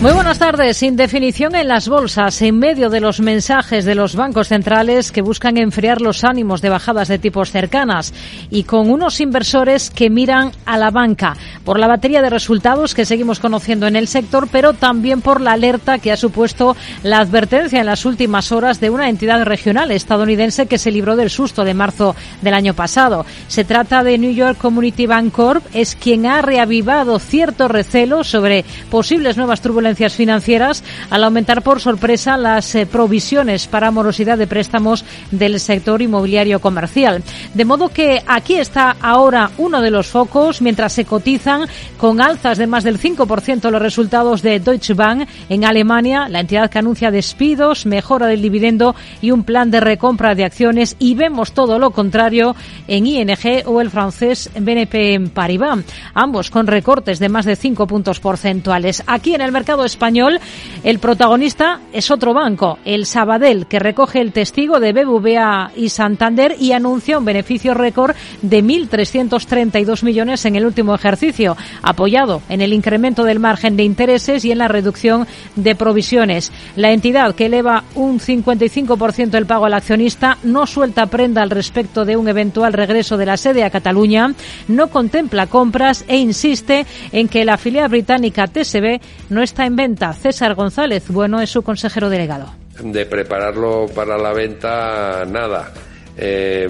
Muy 0.00 0.12
buenas 0.12 0.38
tardes. 0.38 0.76
Sin 0.76 0.94
definición 0.94 1.56
en 1.56 1.66
las 1.66 1.88
bolsas, 1.88 2.40
en 2.42 2.56
medio 2.56 2.88
de 2.88 3.00
los 3.00 3.18
mensajes 3.18 3.84
de 3.84 3.96
los 3.96 4.14
bancos 4.14 4.46
centrales 4.46 5.10
que 5.10 5.22
buscan 5.22 5.56
enfriar 5.56 6.00
los 6.00 6.22
ánimos 6.22 6.62
de 6.62 6.68
bajadas 6.68 7.08
de 7.08 7.18
tipos 7.18 7.50
cercanas 7.50 8.14
y 8.48 8.62
con 8.62 8.92
unos 8.92 9.20
inversores 9.20 9.90
que 9.90 10.08
miran 10.08 10.52
a 10.66 10.78
la 10.78 10.92
banca 10.92 11.36
por 11.64 11.80
la 11.80 11.88
batería 11.88 12.22
de 12.22 12.30
resultados 12.30 12.94
que 12.94 13.04
seguimos 13.04 13.40
conociendo 13.40 13.88
en 13.88 13.96
el 13.96 14.06
sector, 14.06 14.46
pero 14.52 14.72
también 14.72 15.20
por 15.20 15.40
la 15.40 15.54
alerta 15.54 15.98
que 15.98 16.12
ha 16.12 16.16
supuesto 16.16 16.76
la 17.02 17.18
advertencia 17.18 17.80
en 17.80 17.86
las 17.86 18.04
últimas 18.04 18.52
horas 18.52 18.78
de 18.78 18.90
una 18.90 19.08
entidad 19.08 19.42
regional 19.44 19.90
estadounidense 19.90 20.66
que 20.66 20.78
se 20.78 20.92
libró 20.92 21.16
del 21.16 21.28
susto 21.28 21.64
de 21.64 21.74
marzo 21.74 22.14
del 22.40 22.54
año 22.54 22.72
pasado. 22.72 23.26
Se 23.48 23.64
trata 23.64 24.04
de 24.04 24.16
New 24.16 24.32
York 24.32 24.58
Community 24.58 25.06
Bank 25.06 25.32
Corp, 25.32 25.66
es 25.74 25.96
quien 25.96 26.24
ha 26.26 26.40
reavivado 26.40 27.18
cierto 27.18 27.66
recelo 27.66 28.22
sobre 28.22 28.64
posibles 28.92 29.36
nuevas 29.36 29.60
turbulencias 29.60 29.87
financieras 29.96 30.84
al 31.10 31.24
aumentar 31.24 31.62
por 31.62 31.80
sorpresa 31.80 32.36
las 32.36 32.74
eh, 32.74 32.86
provisiones 32.86 33.66
para 33.66 33.90
morosidad 33.90 34.38
de 34.38 34.46
préstamos 34.46 35.04
del 35.30 35.60
sector 35.60 36.02
inmobiliario 36.02 36.60
comercial. 36.60 37.22
De 37.54 37.64
modo 37.64 37.88
que 37.88 38.22
aquí 38.26 38.54
está 38.54 38.96
ahora 39.00 39.50
uno 39.58 39.80
de 39.80 39.90
los 39.90 40.06
focos 40.06 40.60
mientras 40.62 40.92
se 40.92 41.04
cotizan 41.04 41.66
con 41.96 42.20
alzas 42.20 42.58
de 42.58 42.66
más 42.66 42.84
del 42.84 43.00
5% 43.00 43.70
los 43.70 43.82
resultados 43.82 44.42
de 44.42 44.60
Deutsche 44.60 44.94
Bank 44.94 45.28
en 45.48 45.64
Alemania, 45.64 46.28
la 46.28 46.40
entidad 46.40 46.70
que 46.70 46.78
anuncia 46.78 47.10
despidos, 47.10 47.86
mejora 47.86 48.26
del 48.26 48.42
dividendo 48.42 48.94
y 49.20 49.30
un 49.30 49.44
plan 49.44 49.70
de 49.70 49.80
recompra 49.80 50.34
de 50.34 50.44
acciones 50.44 50.96
y 50.98 51.14
vemos 51.14 51.52
todo 51.52 51.78
lo 51.78 51.90
contrario 51.90 52.54
en 52.86 53.06
ING 53.06 53.62
o 53.66 53.80
el 53.80 53.90
francés 53.90 54.50
BNP 54.58 55.30
Paribas, 55.32 55.80
ambos 56.14 56.50
con 56.50 56.66
recortes 56.66 57.18
de 57.18 57.28
más 57.28 57.44
de 57.44 57.56
5 57.56 57.86
puntos 57.86 58.20
porcentuales. 58.20 59.02
Aquí 59.06 59.34
en 59.34 59.40
el 59.40 59.52
mercado 59.52 59.77
español, 59.84 60.40
el 60.84 60.98
protagonista 60.98 61.80
es 61.92 62.10
otro 62.10 62.34
banco, 62.34 62.78
el 62.84 63.06
Sabadell, 63.06 63.66
que 63.66 63.78
recoge 63.78 64.20
el 64.20 64.32
testigo 64.32 64.80
de 64.80 64.92
BBVA 64.92 65.72
y 65.76 65.88
Santander 65.88 66.56
y 66.58 66.72
anuncia 66.72 67.18
un 67.18 67.24
beneficio 67.24 67.74
récord 67.74 68.14
de 68.42 68.62
1.332 68.62 70.02
millones 70.02 70.44
en 70.44 70.56
el 70.56 70.66
último 70.66 70.94
ejercicio, 70.94 71.56
apoyado 71.82 72.42
en 72.48 72.60
el 72.60 72.72
incremento 72.72 73.24
del 73.24 73.40
margen 73.40 73.76
de 73.76 73.84
intereses 73.84 74.44
y 74.44 74.52
en 74.52 74.58
la 74.58 74.68
reducción 74.68 75.26
de 75.56 75.74
provisiones. 75.74 76.52
La 76.76 76.92
entidad, 76.92 77.34
que 77.34 77.46
eleva 77.46 77.84
un 77.94 78.20
55% 78.20 79.34
el 79.34 79.46
pago 79.46 79.66
al 79.66 79.74
accionista, 79.74 80.38
no 80.42 80.66
suelta 80.66 81.06
prenda 81.06 81.42
al 81.42 81.50
respecto 81.50 82.04
de 82.04 82.16
un 82.16 82.28
eventual 82.28 82.72
regreso 82.72 83.16
de 83.16 83.26
la 83.26 83.36
sede 83.36 83.64
a 83.64 83.70
Cataluña, 83.70 84.34
no 84.68 84.88
contempla 84.88 85.46
compras 85.46 86.04
e 86.08 86.16
insiste 86.18 86.86
en 87.12 87.28
que 87.28 87.44
la 87.44 87.58
filial 87.58 87.88
británica 87.88 88.46
TSB 88.46 89.00
no 89.30 89.42
está 89.42 89.66
en 89.68 89.76
venta. 89.76 90.12
César 90.12 90.54
González, 90.54 91.04
bueno, 91.08 91.40
es 91.40 91.50
su 91.50 91.62
consejero 91.62 92.10
delegado. 92.10 92.52
De 92.82 93.06
prepararlo 93.06 93.86
para 93.94 94.18
la 94.18 94.32
venta, 94.32 95.24
nada. 95.24 95.72
Eh, 96.16 96.68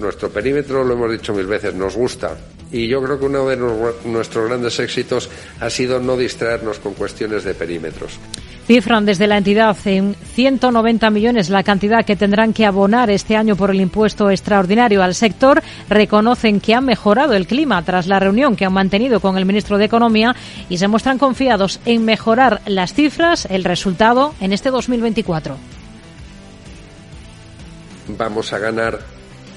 nuestro 0.00 0.30
perímetro, 0.30 0.82
lo 0.82 0.94
hemos 0.94 1.10
dicho 1.10 1.34
mil 1.34 1.46
veces, 1.46 1.74
nos 1.74 1.94
gusta. 1.94 2.36
Y 2.72 2.88
yo 2.88 3.02
creo 3.02 3.18
que 3.18 3.26
uno 3.26 3.46
de 3.46 3.56
nuestros 4.06 4.48
grandes 4.48 4.78
éxitos 4.80 5.28
ha 5.60 5.70
sido 5.70 6.00
no 6.00 6.16
distraernos 6.16 6.78
con 6.78 6.94
cuestiones 6.94 7.44
de 7.44 7.54
perímetros. 7.54 8.18
Cifran 8.66 9.06
desde 9.06 9.28
la 9.28 9.38
entidad 9.38 9.76
en 9.84 10.16
190 10.34 11.08
millones 11.10 11.50
la 11.50 11.62
cantidad 11.62 12.04
que 12.04 12.16
tendrán 12.16 12.52
que 12.52 12.66
abonar 12.66 13.10
este 13.10 13.36
año 13.36 13.54
por 13.54 13.70
el 13.70 13.80
impuesto 13.80 14.28
extraordinario 14.28 15.04
al 15.04 15.14
sector. 15.14 15.62
Reconocen 15.88 16.58
que 16.58 16.74
ha 16.74 16.80
mejorado 16.80 17.34
el 17.34 17.46
clima 17.46 17.80
tras 17.84 18.08
la 18.08 18.18
reunión 18.18 18.56
que 18.56 18.64
han 18.64 18.72
mantenido 18.72 19.20
con 19.20 19.38
el 19.38 19.44
ministro 19.44 19.78
de 19.78 19.84
Economía 19.84 20.34
y 20.68 20.78
se 20.78 20.88
muestran 20.88 21.16
confiados 21.16 21.78
en 21.84 22.04
mejorar 22.04 22.60
las 22.66 22.92
cifras, 22.92 23.46
el 23.50 23.62
resultado 23.62 24.34
en 24.40 24.52
este 24.52 24.72
2024. 24.72 25.56
Vamos 28.18 28.52
a 28.52 28.58
ganar 28.58 28.98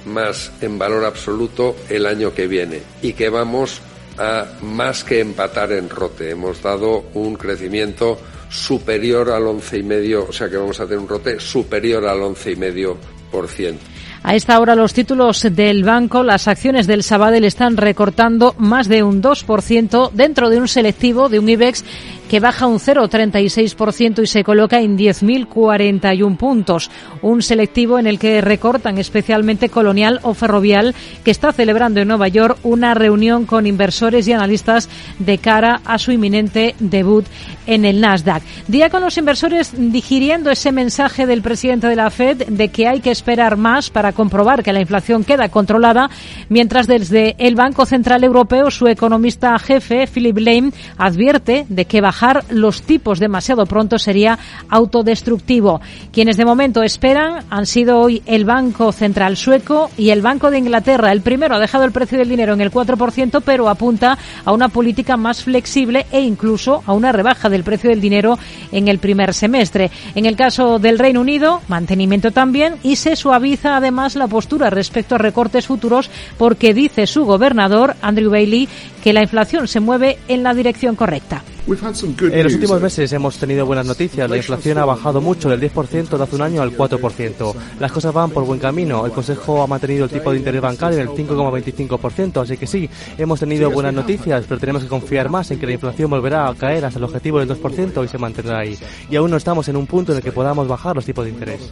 más 0.06 0.52
en 0.62 0.78
valor 0.78 1.03
absoluto 1.03 1.76
el 1.90 2.06
año 2.06 2.31
que 2.36 2.46
viene 2.46 2.84
y 3.02 3.14
que 3.14 3.30
vamos 3.30 3.81
a 4.20 4.46
más 4.62 5.03
que 5.03 5.20
empatar 5.20 5.72
en 5.72 5.90
rote. 5.90 6.30
Hemos 6.30 6.62
dado 6.62 7.06
un 7.16 7.34
crecimiento 7.36 8.20
superior 8.49 9.29
al 9.31 9.47
once 9.47 9.77
y 9.77 9.83
medio, 9.83 10.25
o 10.27 10.33
sea 10.33 10.49
que 10.49 10.57
vamos 10.57 10.79
a 10.79 10.85
tener 10.85 10.99
un 10.99 11.07
rote 11.07 11.39
superior 11.39 12.05
al 12.07 12.21
once 12.21 12.51
y 12.51 12.55
medio 12.55 12.97
por 13.31 13.47
ciento. 13.47 13.83
A 14.21 14.35
esta 14.35 14.59
hora 14.59 14.75
los 14.75 14.93
títulos 14.93 15.47
del 15.49 15.83
banco, 15.83 16.23
las 16.23 16.47
acciones 16.47 16.87
del 16.87 17.03
Sabadell 17.03 17.45
están 17.45 17.77
recortando 17.77 18.53
más 18.57 18.89
de 18.89 19.01
un 19.01 19.21
2% 19.21 20.11
dentro 20.11 20.49
de 20.49 20.59
un 20.59 20.67
selectivo 20.67 21.29
de 21.29 21.39
un 21.39 21.47
IBEX 21.47 21.85
que 22.29 22.40
baja 22.40 22.67
un 22.67 22.78
0,36% 22.78 24.22
y 24.22 24.28
se 24.28 24.44
coloca 24.44 24.79
en 24.79 24.97
10.041 24.97 26.38
puntos. 26.38 26.91
Un 27.23 27.41
selectivo 27.41 27.97
en 27.97 28.06
el 28.06 28.19
que 28.19 28.40
recortan 28.40 29.00
especialmente 29.00 29.69
Colonial 29.69 30.19
o 30.22 30.35
Ferrovial, 30.35 30.94
que 31.25 31.31
está 31.31 31.51
celebrando 31.51 32.00
en 32.00 32.07
Nueva 32.07 32.28
York 32.28 32.59
una 32.63 32.94
reunión 32.94 33.45
con 33.47 33.66
inversores 33.66 34.28
y 34.28 34.34
analistas 34.34 34.90
de 35.17 35.40
cara 35.40 35.81
a 35.85 35.97
su 35.97 36.12
inminente 36.12 36.75
debut 36.79 37.25
en 37.66 37.84
el 37.84 38.00
Nasdaq. 38.00 38.44
Día 38.67 38.91
con 38.91 39.01
los 39.01 39.17
inversores 39.17 39.73
digiriendo 39.75 40.51
ese 40.51 40.72
mensaje 40.72 41.25
del 41.25 41.41
presidente 41.41 41.88
de 41.88 41.96
la 41.96 42.11
Fed 42.11 42.47
de 42.47 42.69
que 42.69 42.88
hay 42.88 43.00
que 43.00 43.11
esperar 43.11 43.57
más 43.57 43.90
para 43.90 44.11
comprobar 44.11 44.63
que 44.63 44.73
la 44.73 44.81
inflación 44.81 45.23
queda 45.23 45.50
controlada, 45.50 46.11
mientras 46.47 46.85
desde 46.85 47.35
el 47.40 47.56
Banco 47.56 47.88
Central 47.88 48.23
Europeo 48.23 48.69
su 48.69 48.88
economista 48.88 49.57
jefe, 49.57 50.06
Philip 50.06 50.38
Lane, 50.38 50.72
advierte 50.97 51.66
de 51.69 51.85
que 51.85 52.01
bajar 52.01 52.19
los 52.50 52.81
tipos 52.84 53.19
demasiado 53.19 53.66
pronto 53.66 53.97
sería 53.97 54.38
autodestructivo. 54.69 55.81
Quienes 56.12 56.38
de 56.38 56.46
momento 56.46 56.84
esperan 56.84 57.46
han 57.50 57.66
sido 57.66 58.00
hoy 58.00 58.22
el 58.25 58.46
Banco 58.46 58.91
Central 58.91 59.38
Sueco 59.38 59.90
y 59.97 60.09
el 60.09 60.22
Banco 60.22 60.52
de 60.52 60.58
Inglaterra. 60.58 61.12
El 61.12 61.22
primero 61.22 61.56
ha 61.56 61.59
dejado 61.59 61.85
el 61.85 61.91
precio 61.91 62.18
del 62.18 62.29
dinero 62.29 62.53
en 62.53 62.62
el 62.62 62.72
4%, 62.72 63.41
pero 63.46 63.69
apunta 63.69 64.18
a 64.44 64.52
una 64.52 64.69
política 64.69 65.18
más 65.18 65.44
flexible 65.44 66.06
e 66.12 66.22
incluso 66.22 66.84
a 66.85 66.94
una 66.94 67.12
rebaja 67.12 67.50
del 67.50 67.63
precio 67.63 67.90
del 67.90 68.02
dinero 68.02 68.38
en 68.72 68.88
el 68.88 69.00
primer 69.00 69.34
semestre. 69.34 69.91
En 70.16 70.25
el 70.25 70.35
caso 70.35 70.79
del 70.79 71.00
Reino 71.00 71.22
Unido, 71.22 71.62
mantenimiento 71.68 72.31
también 72.31 72.75
y 72.84 72.96
se 72.96 73.16
suaviza 73.16 73.78
además 73.78 74.16
la 74.16 74.28
postura 74.28 74.69
respecto 74.69 75.16
a 75.16 75.19
recortes 75.19 75.68
futuros 75.68 76.09
porque 76.38 76.74
dice 76.74 77.08
su 77.08 77.25
gobernador, 77.25 77.96
Andrew 78.02 78.31
Bailey, 78.31 78.68
que 79.03 79.13
la 79.13 79.22
inflación 79.22 79.68
se 79.68 79.79
mueve 79.79 80.18
en 80.28 80.44
la 80.44 80.53
dirección 80.53 80.96
correcta. 80.96 81.44
En 81.69 82.44
los 82.44 82.53
últimos 82.53 82.81
meses 82.81 83.13
hemos 83.13 83.38
tenido 83.38 83.63
buenas 83.63 83.85
noticias. 83.85 84.28
La 84.28 84.38
inflación 84.38 84.80
ha 84.80 84.85
bajado 84.85 85.22
mucho 85.22 85.50
del 85.50 85.62
10% 85.62 86.18
de 86.18 86.24
hace 86.24 86.35
un 86.35 86.41
año 86.41 86.63
al 86.63 86.75
4%. 86.75 87.53
Las 87.80 87.91
cosas 87.91 88.12
van 88.12 88.31
por 88.31 88.44
buen 88.44 88.59
camino. 88.59 89.06
El 89.06 89.12
Consejo 89.12 89.62
ha 89.62 89.68
mantenido 89.68 90.06
el 90.06 90.12
tipo 90.12 90.31
de 90.31 90.38
interés 90.38 90.62
bancario 90.62 91.00
en 91.00 91.08
el 91.08 91.13
5,25%. 91.13 92.41
Así 92.41 92.58
que 92.58 92.66
sí, 92.66 92.90
hemos 93.19 93.40
tenido 93.40 93.69
buenas 93.69 93.94
noticias, 93.94 94.46
pero 94.47 94.59
tenemos 94.59 94.81
que 94.81 94.90
confiar 94.90 95.29
más 95.29 95.52
en 95.52 95.59
que 95.59 95.68
la 95.68 95.74
inflación 95.74 96.09
volverá 96.09 96.47
a 96.47 96.56
caer 96.56 96.85
hasta 96.85 96.97
el 96.97 97.06
objetivo 97.06 97.40
del 97.40 97.50
2% 97.50 98.03
y 98.03 98.08
se 98.08 98.18
mantendrá 98.18 98.59
ahí. 98.59 98.75
Y 99.09 99.16
aún 99.16 99.29
no 99.29 99.38
estamos 99.38 99.68
en 99.68 99.78
un 99.78 99.85
punto 99.85 100.12
en 100.12 100.18
el 100.18 100.24
que 100.24 100.31
podamos 100.31 100.68
bajar 100.68 100.96
los 100.96 101.06
tipos 101.06 101.24
de 101.24 101.31
interés. 101.31 101.72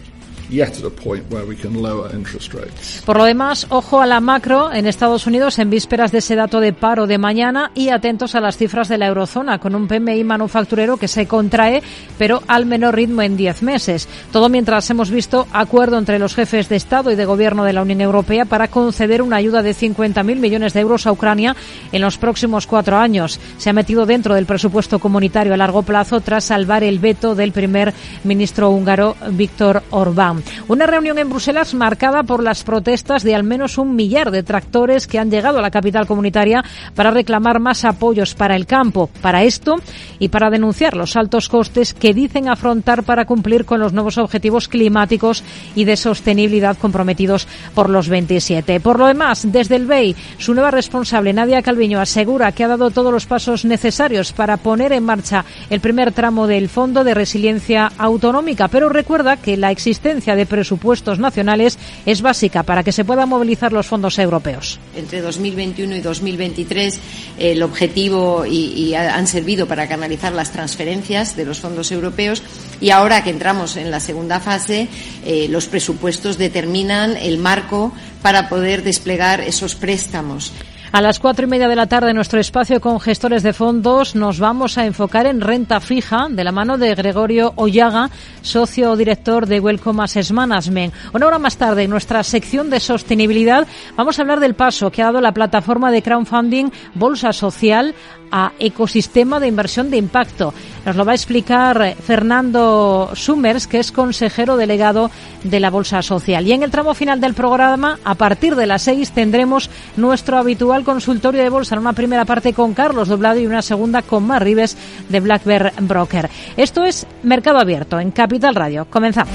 Por 3.05 3.17
lo 3.17 3.25
demás, 3.25 3.67
ojo 3.69 4.01
a 4.01 4.05
la 4.05 4.21
macro 4.21 4.71
en 4.71 4.87
Estados 4.87 5.27
Unidos 5.27 5.59
en 5.59 5.69
vísperas 5.69 6.11
de 6.11 6.19
ese 6.19 6.35
dato 6.35 6.61
de 6.61 6.71
paro 6.71 7.05
de 7.05 7.17
mañana 7.17 7.71
y 7.75 7.89
atentos 7.89 8.33
a 8.33 8.39
las 8.39 8.55
cifras 8.55 8.87
de 8.87 8.97
la 8.97 9.07
eurozona 9.07 9.59
con 9.59 9.75
un 9.75 9.87
PMI 9.87 10.23
manufacturero 10.23 10.95
que 10.95 11.09
se 11.09 11.27
contrae, 11.27 11.83
pero 12.17 12.41
al 12.47 12.65
menor 12.65 12.95
ritmo 12.95 13.21
en 13.23 13.35
10 13.35 13.61
meses. 13.63 14.07
Todo 14.31 14.47
mientras 14.47 14.89
hemos 14.89 15.11
visto 15.11 15.47
acuerdo 15.51 15.97
entre 15.97 16.17
los 16.17 16.33
jefes 16.33 16.69
de 16.69 16.77
Estado 16.77 17.11
y 17.11 17.15
de 17.15 17.25
Gobierno 17.25 17.65
de 17.65 17.73
la 17.73 17.81
Unión 17.81 17.99
Europea 17.99 18.45
para 18.45 18.69
conceder 18.69 19.21
una 19.21 19.35
ayuda 19.35 19.61
de 19.61 19.75
50.000 19.75 20.23
millones 20.37 20.73
de 20.73 20.79
euros 20.79 21.07
a 21.07 21.11
Ucrania 21.11 21.55
en 21.91 22.01
los 22.01 22.17
próximos 22.17 22.67
cuatro 22.67 22.97
años. 22.97 23.39
Se 23.57 23.69
ha 23.69 23.73
metido 23.73 24.05
dentro 24.05 24.33
del 24.33 24.45
presupuesto 24.45 24.99
comunitario 24.99 25.53
a 25.53 25.57
largo 25.57 25.83
plazo 25.83 26.21
tras 26.21 26.45
salvar 26.45 26.83
el 26.83 26.99
veto 26.99 27.35
del 27.35 27.51
primer 27.51 27.93
ministro 28.23 28.69
húngaro 28.69 29.15
Víctor 29.31 29.83
Orbán. 29.89 30.36
Una 30.67 30.85
reunión 30.87 31.17
en 31.17 31.29
Bruselas 31.29 31.73
marcada 31.73 32.23
por 32.23 32.43
las 32.43 32.63
protestas 32.63 33.23
de 33.23 33.35
al 33.35 33.43
menos 33.43 33.77
un 33.77 33.95
millar 33.95 34.31
de 34.31 34.43
tractores 34.43 35.07
que 35.07 35.19
han 35.19 35.31
llegado 35.31 35.59
a 35.59 35.61
la 35.61 35.71
capital 35.71 36.07
comunitaria 36.07 36.63
para 36.95 37.11
reclamar 37.11 37.59
más 37.59 37.85
apoyos 37.85 38.35
para 38.35 38.55
el 38.55 38.65
campo. 38.65 39.09
Para 39.21 39.43
esto 39.43 39.75
y 40.19 40.29
para 40.29 40.49
denunciar 40.49 40.95
los 40.95 41.15
altos 41.15 41.49
costes 41.49 41.93
que 41.93 42.13
dicen 42.13 42.49
afrontar 42.49 43.03
para 43.03 43.25
cumplir 43.25 43.65
con 43.65 43.79
los 43.79 43.93
nuevos 43.93 44.17
objetivos 44.17 44.67
climáticos 44.67 45.43
y 45.75 45.85
de 45.85 45.97
sostenibilidad 45.97 46.77
comprometidos 46.77 47.47
por 47.73 47.89
los 47.89 48.09
27. 48.09 48.79
Por 48.79 48.99
lo 48.99 49.07
demás, 49.07 49.47
desde 49.51 49.75
el 49.75 49.85
BEI, 49.85 50.15
su 50.37 50.53
nueva 50.53 50.71
responsable, 50.71 51.33
Nadia 51.33 51.61
Calviño, 51.61 51.99
asegura 51.99 52.51
que 52.51 52.63
ha 52.63 52.67
dado 52.67 52.91
todos 52.91 53.11
los 53.11 53.25
pasos 53.25 53.65
necesarios 53.65 54.31
para 54.33 54.57
poner 54.57 54.91
en 54.93 55.03
marcha 55.03 55.45
el 55.69 55.79
primer 55.79 56.11
tramo 56.11 56.47
del 56.47 56.69
Fondo 56.69 57.03
de 57.03 57.13
Resiliencia 57.13 57.91
Autonómica, 57.97 58.67
pero 58.67 58.89
recuerda 58.89 59.37
que 59.37 59.57
la 59.57 59.71
existencia 59.71 60.26
de 60.35 60.45
presupuestos 60.45 61.19
nacionales 61.19 61.77
es 62.05 62.21
básica 62.21 62.63
para 62.63 62.83
que 62.83 62.91
se 62.91 63.05
puedan 63.05 63.29
movilizar 63.29 63.73
los 63.73 63.87
fondos 63.87 64.19
europeos. 64.19 64.79
Entre 64.95 65.21
2021 65.21 65.95
y 65.95 66.01
2023 66.01 66.99
el 67.39 67.63
objetivo 67.63 68.45
y, 68.45 68.93
han 68.93 69.27
servido 69.27 69.67
para 69.67 69.87
canalizar 69.87 70.33
las 70.33 70.51
transferencias 70.51 71.35
de 71.35 71.45
los 71.45 71.59
fondos 71.59 71.91
europeos 71.91 72.41
y 72.81 72.89
ahora 72.89 73.23
que 73.23 73.29
entramos 73.29 73.77
en 73.77 73.91
la 73.91 73.99
segunda 73.99 74.39
fase 74.39 74.87
eh, 75.25 75.47
los 75.49 75.67
presupuestos 75.67 76.37
determinan 76.37 77.17
el 77.17 77.37
marco 77.37 77.93
para 78.21 78.49
poder 78.49 78.83
desplegar 78.83 79.41
esos 79.41 79.75
préstamos. 79.75 80.53
A 80.93 81.01
las 81.01 81.19
cuatro 81.19 81.45
y 81.45 81.49
media 81.49 81.67
de 81.67 81.75
la 81.75 81.87
tarde, 81.87 82.11
en 82.11 82.15
nuestro 82.15 82.39
espacio 82.39 82.79
con 82.79 83.01
gestores 83.01 83.43
de 83.43 83.51
fondos, 83.51 84.15
nos 84.15 84.39
vamos 84.39 84.77
a 84.77 84.85
enfocar 84.85 85.25
en 85.25 85.41
renta 85.41 85.81
fija 85.81 86.27
de 86.29 86.43
la 86.45 86.53
mano 86.53 86.77
de 86.77 86.95
Gregorio 86.95 87.51
Ollaga, 87.57 88.09
socio 88.41 88.95
director 88.95 89.47
de 89.47 89.59
Welcome 89.59 90.01
Assets 90.01 90.31
Management. 90.31 90.93
Una 91.13 91.27
hora 91.27 91.39
más 91.39 91.57
tarde, 91.57 91.83
en 91.83 91.89
nuestra 91.89 92.23
sección 92.23 92.69
de 92.69 92.79
sostenibilidad, 92.79 93.67
vamos 93.97 94.17
a 94.17 94.21
hablar 94.21 94.39
del 94.39 94.55
paso 94.55 94.89
que 94.89 95.01
ha 95.01 95.07
dado 95.07 95.19
la 95.19 95.33
plataforma 95.33 95.91
de 95.91 96.01
crowdfunding 96.01 96.71
Bolsa 96.95 97.33
Social 97.33 97.93
a 98.31 98.51
ecosistema 98.59 99.39
de 99.39 99.47
inversión 99.47 99.89
de 99.89 99.97
impacto. 99.97 100.53
Nos 100.85 100.95
lo 100.95 101.05
va 101.05 101.13
a 101.13 101.15
explicar 101.15 101.95
Fernando 101.95 103.11
Summers, 103.13 103.67
que 103.67 103.79
es 103.79 103.91
consejero 103.91 104.57
delegado 104.57 105.09
de 105.43 105.59
la 105.59 105.69
Bolsa 105.69 106.01
Social. 106.01 106.45
Y 106.45 106.53
en 106.53 106.63
el 106.63 106.71
tramo 106.71 106.93
final 106.93 107.21
del 107.21 107.33
programa, 107.33 107.99
a 108.03 108.15
partir 108.15 108.55
de 108.55 108.67
las 108.67 108.81
seis, 108.81 109.11
tendremos 109.11 109.69
nuestro 109.95 110.37
habitual 110.37 110.83
consultorio 110.83 111.43
de 111.43 111.49
bolsa 111.49 111.77
una 111.77 111.93
primera 111.93 112.25
parte 112.25 112.53
con 112.53 112.73
Carlos 112.73 113.07
Doblado 113.07 113.39
y 113.39 113.45
una 113.45 113.61
segunda 113.61 114.01
con 114.01 114.25
Mar 114.25 114.43
Rives 114.43 114.77
de 115.09 115.19
Black 115.19 115.43
Bear 115.43 115.73
Broker. 115.81 116.29
Esto 116.55 116.83
es 116.83 117.05
Mercado 117.23 117.59
Abierto 117.59 117.99
en 117.99 118.11
Capital 118.11 118.55
Radio. 118.55 118.87
Comenzamos. 118.89 119.33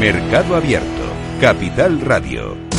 Mercado 0.00 0.56
Abierto, 0.56 1.02
Capital 1.40 2.00
Radio. 2.00 2.71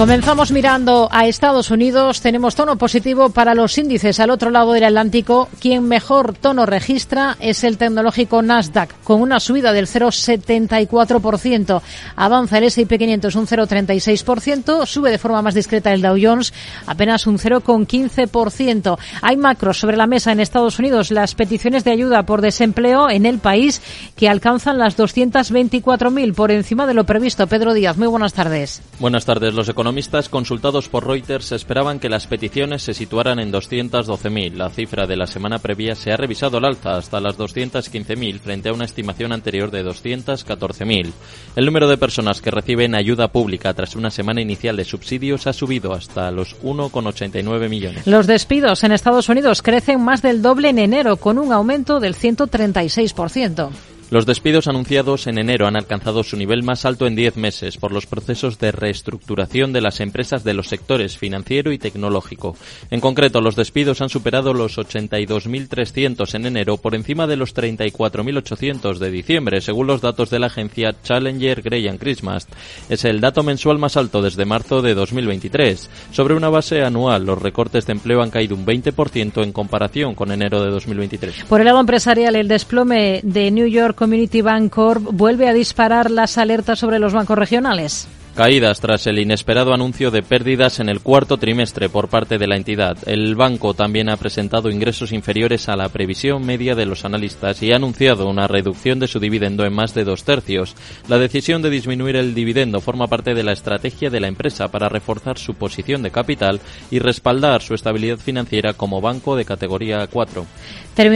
Comenzamos 0.00 0.50
mirando 0.50 1.10
a 1.12 1.26
Estados 1.26 1.70
Unidos. 1.70 2.22
Tenemos 2.22 2.54
tono 2.54 2.76
positivo 2.76 3.28
para 3.28 3.54
los 3.54 3.76
índices 3.76 4.18
al 4.18 4.30
otro 4.30 4.48
lado 4.48 4.72
del 4.72 4.84
Atlántico. 4.84 5.50
Quien 5.60 5.86
mejor 5.86 6.32
tono 6.32 6.64
registra 6.64 7.36
es 7.38 7.64
el 7.64 7.76
tecnológico 7.76 8.40
Nasdaq, 8.40 8.94
con 9.04 9.20
una 9.20 9.40
subida 9.40 9.74
del 9.74 9.86
0,74%. 9.86 11.82
Avanza 12.16 12.56
el 12.56 12.64
S&P 12.64 12.96
500 12.96 13.34
un 13.34 13.46
0,36%. 13.46 14.86
Sube 14.86 15.10
de 15.10 15.18
forma 15.18 15.42
más 15.42 15.52
discreta 15.52 15.92
el 15.92 16.00
Dow 16.00 16.16
Jones, 16.18 16.54
apenas 16.86 17.26
un 17.26 17.36
0,15%. 17.36 18.98
Hay 19.20 19.36
macros 19.36 19.80
sobre 19.80 19.98
la 19.98 20.06
mesa 20.06 20.32
en 20.32 20.40
Estados 20.40 20.78
Unidos. 20.78 21.10
Las 21.10 21.34
peticiones 21.34 21.84
de 21.84 21.90
ayuda 21.90 22.22
por 22.22 22.40
desempleo 22.40 23.10
en 23.10 23.26
el 23.26 23.38
país 23.38 23.82
que 24.16 24.30
alcanzan 24.30 24.78
las 24.78 24.96
224.000 24.96 26.32
por 26.32 26.52
encima 26.52 26.86
de 26.86 26.94
lo 26.94 27.04
previsto. 27.04 27.46
Pedro 27.46 27.74
Díaz, 27.74 27.98
muy 27.98 28.08
buenas 28.08 28.32
tardes. 28.32 28.80
Buenas 28.98 29.26
tardes. 29.26 29.52
Los 29.52 29.68
economistas 29.68 29.89
economistas 29.90 30.28
consultados 30.28 30.88
por 30.88 31.04
Reuters 31.04 31.50
esperaban 31.50 31.98
que 31.98 32.08
las 32.08 32.28
peticiones 32.28 32.80
se 32.80 32.94
situaran 32.94 33.40
en 33.40 33.52
212.000. 33.52 34.52
La 34.52 34.70
cifra 34.70 35.08
de 35.08 35.16
la 35.16 35.26
semana 35.26 35.58
previa 35.58 35.96
se 35.96 36.12
ha 36.12 36.16
revisado 36.16 36.58
al 36.58 36.66
alza 36.66 36.96
hasta 36.96 37.18
las 37.18 37.36
215.000 37.36 38.38
frente 38.38 38.68
a 38.68 38.72
una 38.72 38.84
estimación 38.84 39.32
anterior 39.32 39.72
de 39.72 39.84
214.000. 39.84 41.10
El 41.56 41.66
número 41.66 41.88
de 41.88 41.98
personas 41.98 42.40
que 42.40 42.52
reciben 42.52 42.94
ayuda 42.94 43.32
pública 43.32 43.74
tras 43.74 43.96
una 43.96 44.12
semana 44.12 44.40
inicial 44.40 44.76
de 44.76 44.84
subsidios 44.84 45.48
ha 45.48 45.52
subido 45.52 45.92
hasta 45.92 46.30
los 46.30 46.56
1,89 46.62 47.68
millones. 47.68 48.06
Los 48.06 48.28
despidos 48.28 48.84
en 48.84 48.92
Estados 48.92 49.28
Unidos 49.28 49.60
crecen 49.60 50.00
más 50.04 50.22
del 50.22 50.40
doble 50.40 50.68
en 50.68 50.78
enero, 50.78 51.16
con 51.16 51.36
un 51.36 51.52
aumento 51.52 51.98
del 51.98 52.14
136%. 52.14 53.70
Los 54.10 54.26
despidos 54.26 54.66
anunciados 54.66 55.28
en 55.28 55.38
enero 55.38 55.68
han 55.68 55.76
alcanzado 55.76 56.24
su 56.24 56.36
nivel 56.36 56.64
más 56.64 56.84
alto 56.84 57.06
en 57.06 57.14
10 57.14 57.36
meses 57.36 57.76
por 57.76 57.92
los 57.92 58.06
procesos 58.06 58.58
de 58.58 58.72
reestructuración 58.72 59.72
de 59.72 59.80
las 59.80 60.00
empresas 60.00 60.42
de 60.42 60.52
los 60.52 60.66
sectores 60.66 61.16
financiero 61.16 61.70
y 61.70 61.78
tecnológico. 61.78 62.56
En 62.90 62.98
concreto, 62.98 63.40
los 63.40 63.54
despidos 63.54 64.00
han 64.00 64.08
superado 64.08 64.52
los 64.52 64.78
82.300 64.78 66.34
en 66.34 66.46
enero 66.46 66.76
por 66.76 66.96
encima 66.96 67.28
de 67.28 67.36
los 67.36 67.54
34.800 67.54 68.98
de 68.98 69.10
diciembre, 69.12 69.60
según 69.60 69.86
los 69.86 70.00
datos 70.00 70.28
de 70.28 70.40
la 70.40 70.48
agencia 70.48 70.92
Challenger 71.04 71.62
Gray 71.62 71.88
Christmas. 71.96 72.48
Es 72.88 73.04
el 73.04 73.20
dato 73.20 73.44
mensual 73.44 73.78
más 73.78 73.96
alto 73.96 74.22
desde 74.22 74.44
marzo 74.44 74.82
de 74.82 74.94
2023. 74.94 75.88
Sobre 76.10 76.34
una 76.34 76.48
base 76.48 76.82
anual, 76.82 77.26
los 77.26 77.40
recortes 77.40 77.86
de 77.86 77.92
empleo 77.92 78.22
han 78.22 78.30
caído 78.30 78.56
un 78.56 78.66
20% 78.66 79.44
en 79.44 79.52
comparación 79.52 80.16
con 80.16 80.32
enero 80.32 80.64
de 80.64 80.70
2023. 80.70 81.44
Por 81.44 81.60
el 81.60 81.66
lado 81.66 81.78
empresarial, 81.78 82.34
el 82.34 82.48
desplome 82.48 83.20
de 83.22 83.52
New 83.52 83.68
York 83.68 83.99
Community 84.00 84.40
Bank 84.40 84.72
Corp 84.72 85.02
vuelve 85.12 85.46
a 85.46 85.52
disparar 85.52 86.10
las 86.10 86.38
alertas 86.38 86.78
sobre 86.78 86.98
los 86.98 87.12
bancos 87.12 87.36
regionales. 87.36 88.08
Caídas 88.34 88.80
tras 88.80 89.06
el 89.06 89.18
inesperado 89.18 89.74
anuncio 89.74 90.10
de 90.10 90.22
pérdidas 90.22 90.80
en 90.80 90.88
el 90.88 91.00
cuarto 91.00 91.36
trimestre 91.36 91.88
por 91.88 92.08
parte 92.08 92.38
de 92.38 92.46
la 92.46 92.56
entidad. 92.56 92.96
El 93.06 93.34
banco 93.34 93.74
también 93.74 94.08
ha 94.08 94.16
presentado 94.16 94.70
ingresos 94.70 95.12
inferiores 95.12 95.68
a 95.68 95.76
la 95.76 95.88
previsión 95.88 96.46
media 96.46 96.74
de 96.74 96.86
los 96.86 97.04
analistas 97.04 97.62
y 97.62 97.72
ha 97.72 97.76
anunciado 97.76 98.28
una 98.28 98.46
reducción 98.46 98.98
de 98.98 99.08
su 99.08 99.18
dividendo 99.18 99.64
en 99.64 99.74
más 99.74 99.94
de 99.94 100.04
dos 100.04 100.24
tercios. 100.24 100.74
La 101.08 101.18
decisión 101.18 101.60
de 101.60 101.70
disminuir 101.70 102.16
el 102.16 102.34
dividendo 102.34 102.80
forma 102.80 103.08
parte 103.08 103.34
de 103.34 103.42
la 103.42 103.52
estrategia 103.52 104.10
de 104.10 104.20
la 104.20 104.28
empresa 104.28 104.68
para 104.68 104.88
reforzar 104.88 105.36
su 105.36 105.54
posición 105.54 106.02
de 106.02 106.10
capital 106.10 106.60
y 106.90 106.98
respaldar 106.98 107.62
su 107.62 107.74
estabilidad 107.74 108.18
financiera 108.18 108.74
como 108.74 109.00
banco 109.00 109.36
de 109.36 109.44
categoría 109.44 110.06
4. 110.06 110.46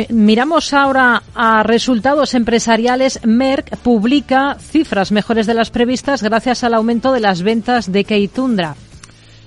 Miramos 0.08 0.72
ahora 0.72 1.22
a 1.34 1.62
resultados 1.62 2.32
empresariales. 2.34 3.20
Merck 3.24 3.76
publica 3.78 4.56
cifras 4.58 5.12
mejores 5.12 5.46
de 5.46 5.52
las 5.52 5.70
previstas 5.70 6.22
gracias 6.22 6.64
al 6.64 6.74
aumento 6.74 7.03
de 7.12 7.20
las 7.20 7.42
ventas 7.42 7.92
de 7.92 8.04
Keitundra. 8.04 8.76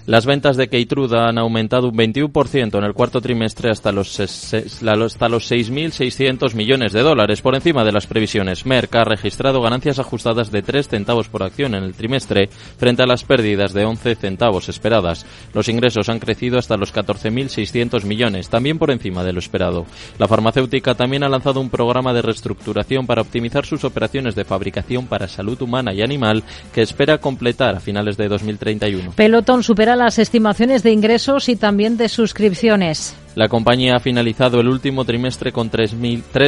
Las 0.07 0.25
ventas 0.25 0.55
de 0.55 0.69
Keytruda 0.69 1.27
han 1.27 1.37
aumentado 1.37 1.89
un 1.89 1.97
21% 1.97 2.77
en 2.77 2.83
el 2.85 2.93
cuarto 2.93 3.19
trimestre 3.19 3.69
hasta 3.69 3.91
los, 3.91 4.17
hasta 4.17 5.27
los 5.27 5.51
6.600 5.51 6.55
millones 6.55 6.93
de 6.93 7.01
dólares, 7.01 7.41
por 7.41 7.55
encima 7.55 7.83
de 7.83 7.91
las 7.91 8.07
previsiones. 8.07 8.65
Merck 8.65 8.95
ha 8.95 9.03
registrado 9.03 9.61
ganancias 9.61 9.99
ajustadas 9.99 10.49
de 10.49 10.61
3 10.61 10.87
centavos 10.87 11.27
por 11.27 11.43
acción 11.43 11.75
en 11.75 11.83
el 11.83 11.93
trimestre, 11.93 12.47
frente 12.77 13.03
a 13.03 13.05
las 13.05 13.25
pérdidas 13.25 13.73
de 13.73 13.83
11 13.83 14.15
centavos 14.15 14.69
esperadas. 14.69 15.25
Los 15.53 15.67
ingresos 15.67 16.07
han 16.07 16.19
crecido 16.19 16.57
hasta 16.57 16.77
los 16.77 16.93
14.600 16.93 18.05
millones, 18.05 18.47
también 18.47 18.79
por 18.79 18.91
encima 18.91 19.25
de 19.25 19.33
lo 19.33 19.39
esperado. 19.39 19.85
La 20.19 20.29
farmacéutica 20.29 20.95
también 20.95 21.25
ha 21.25 21.29
lanzado 21.29 21.59
un 21.59 21.69
programa 21.69 22.13
de 22.13 22.21
reestructuración 22.21 23.07
para 23.07 23.23
optimizar 23.23 23.65
sus 23.65 23.83
operaciones 23.83 24.35
de 24.35 24.45
fabricación 24.45 25.07
para 25.07 25.27
salud 25.27 25.61
humana 25.61 25.93
y 25.93 26.01
animal, 26.01 26.45
que 26.73 26.81
espera 26.81 27.17
completar 27.17 27.75
a 27.75 27.81
finales 27.81 28.15
de 28.15 28.29
2031. 28.29 29.11
Peloton 29.11 29.63
supera 29.63 29.96
las 29.97 30.19
estimaciones 30.19 30.83
de 30.83 30.91
ingresos 30.91 31.49
y 31.49 31.55
también 31.55 31.97
de 31.97 32.09
suscripciones. 32.09 33.15
La 33.37 33.49
compañía 33.49 33.95
ha 33.95 33.99
finalizado 33.99 34.59
el 34.59 34.67
último 34.67 35.05
trimestre 35.05 35.51
con 35.51 35.69
3, 35.69 35.93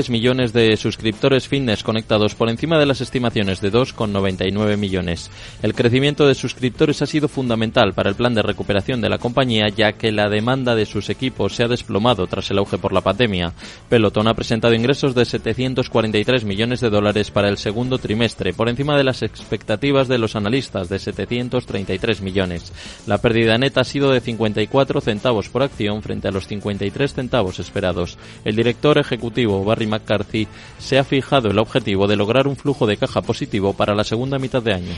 millones 0.10 0.54
de 0.54 0.76
suscriptores 0.76 1.48
fitness 1.48 1.84
conectados 1.84 2.34
por 2.34 2.50
encima 2.50 2.80
de 2.80 2.88
las 2.88 3.00
estimaciones 3.00 3.62
de 3.62 3.72
2,99 3.72 4.76
millones. 4.76 5.30
El 5.62 5.76
crecimiento 5.76 6.28
de 6.28 6.34
suscriptores 6.34 7.04
ha 7.04 7.06
sido 7.06 7.28
fundamental 7.28 7.94
para 7.94 8.10
el 8.10 8.16
plan 8.16 8.34
de 8.34 8.42
recuperación 8.42 9.02
de 9.02 9.10
la 9.10 9.20
compañía 9.20 9.70
ya 9.70 9.92
que 9.94 10.12
la 10.12 10.30
demanda 10.30 10.74
de 10.74 10.88
sus 10.88 11.12
equipos 11.12 11.54
se 11.54 11.64
ha 11.64 11.68
desplomado 11.68 12.26
tras 12.26 12.50
el 12.50 12.58
auge 12.58 12.80
por 12.80 12.92
la 12.92 13.02
pandemia. 13.02 13.54
Peloton 13.88 14.28
ha 14.28 14.34
presentado 14.34 14.74
ingresos 14.74 15.14
de 15.14 15.26
743 15.26 16.44
millones 16.44 16.80
de 16.80 16.90
dólares 16.90 17.30
para 17.30 17.50
el 17.50 17.60
segundo 17.60 18.00
trimestre, 18.00 18.52
por 18.52 18.68
encima 18.68 18.98
de 18.98 19.04
las 19.04 19.22
expectativas 19.22 20.08
de 20.08 20.18
los 20.18 20.36
analistas 20.36 20.90
de 20.90 20.98
733 20.98 22.22
millones. 22.22 22.74
La 23.06 23.20
pérdida 23.20 23.60
neta 23.60 23.82
ha 23.82 23.84
sido 23.84 24.10
de 24.10 24.22
54 24.22 25.02
centavos 25.02 25.50
por 25.50 25.62
acción 25.62 26.02
frente 26.02 26.28
a 26.28 26.32
los 26.32 26.48
50 26.48 26.79
centavos 27.14 27.60
esperados. 27.60 28.18
El 28.46 28.56
director 28.56 28.98
ejecutivo 28.98 29.64
Barry 29.64 29.88
McCarthy 29.88 30.48
se 30.78 30.98
ha 30.98 31.04
fijado 31.04 31.50
el 31.50 31.60
objetivo 31.60 32.08
de 32.08 32.16
lograr 32.16 32.48
un 32.48 32.56
flujo 32.56 32.88
de 32.88 32.98
caja 32.98 33.22
positivo 33.22 33.74
para 33.74 33.96
la 33.96 34.04
segunda 34.04 34.40
mitad 34.40 34.62
de 34.62 34.74
año. 34.74 34.94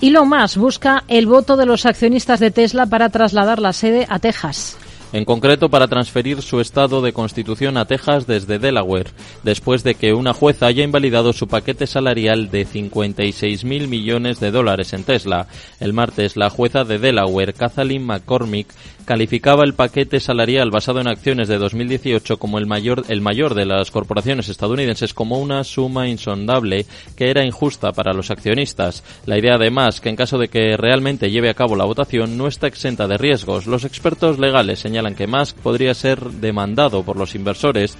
Elon 0.00 0.28
Musk 0.28 0.56
busca 0.56 1.04
el 1.08 1.26
voto 1.26 1.56
de 1.56 1.66
los 1.66 1.84
accionistas 1.84 2.40
de 2.40 2.50
Tesla 2.50 2.86
para 2.86 3.10
trasladar 3.10 3.60
la 3.60 3.72
sede 3.72 4.06
a 4.08 4.18
Texas 4.18 4.78
en 5.12 5.24
concreto 5.24 5.68
para 5.68 5.88
transferir 5.88 6.42
su 6.42 6.60
estado 6.60 7.02
de 7.02 7.12
constitución 7.12 7.76
a 7.76 7.84
Texas 7.84 8.26
desde 8.26 8.58
Delaware, 8.58 9.10
después 9.42 9.82
de 9.82 9.94
que 9.94 10.12
una 10.12 10.32
jueza 10.32 10.66
haya 10.66 10.84
invalidado 10.84 11.32
su 11.32 11.48
paquete 11.48 11.86
salarial 11.86 12.50
de 12.50 12.66
56.000 12.66 13.88
millones 13.88 14.40
de 14.40 14.50
dólares 14.50 14.92
en 14.92 15.04
Tesla. 15.04 15.48
El 15.80 15.92
martes, 15.92 16.36
la 16.36 16.50
jueza 16.50 16.84
de 16.84 16.98
Delaware, 16.98 17.54
Kathleen 17.54 18.04
McCormick, 18.04 18.68
calificaba 19.10 19.64
el 19.64 19.74
paquete 19.74 20.20
salarial 20.20 20.70
basado 20.70 21.00
en 21.00 21.08
acciones 21.08 21.48
de 21.48 21.58
2018 21.58 22.38
como 22.38 22.58
el 22.58 22.66
mayor, 22.68 23.02
el 23.08 23.20
mayor 23.20 23.54
de 23.54 23.66
las 23.66 23.90
corporaciones 23.90 24.48
estadounidenses 24.48 25.14
como 25.14 25.40
una 25.40 25.64
suma 25.64 26.06
insondable 26.06 26.86
que 27.16 27.28
era 27.28 27.44
injusta 27.44 27.90
para 27.90 28.12
los 28.12 28.30
accionistas. 28.30 29.02
La 29.26 29.36
idea 29.36 29.56
además 29.56 30.00
que 30.00 30.10
en 30.10 30.14
caso 30.14 30.38
de 30.38 30.46
que 30.46 30.76
realmente 30.76 31.28
lleve 31.28 31.50
a 31.50 31.54
cabo 31.54 31.74
la 31.74 31.86
votación 31.86 32.38
no 32.38 32.46
está 32.46 32.68
exenta 32.68 33.08
de 33.08 33.18
riesgos. 33.18 33.66
Los 33.66 33.84
expertos 33.84 34.38
legales 34.38 34.78
señalan 34.78 35.16
que 35.16 35.26
Musk 35.26 35.56
podría 35.56 35.92
ser 35.94 36.20
demandado 36.20 37.02
por 37.02 37.16
los 37.16 37.34
inversores 37.34 37.98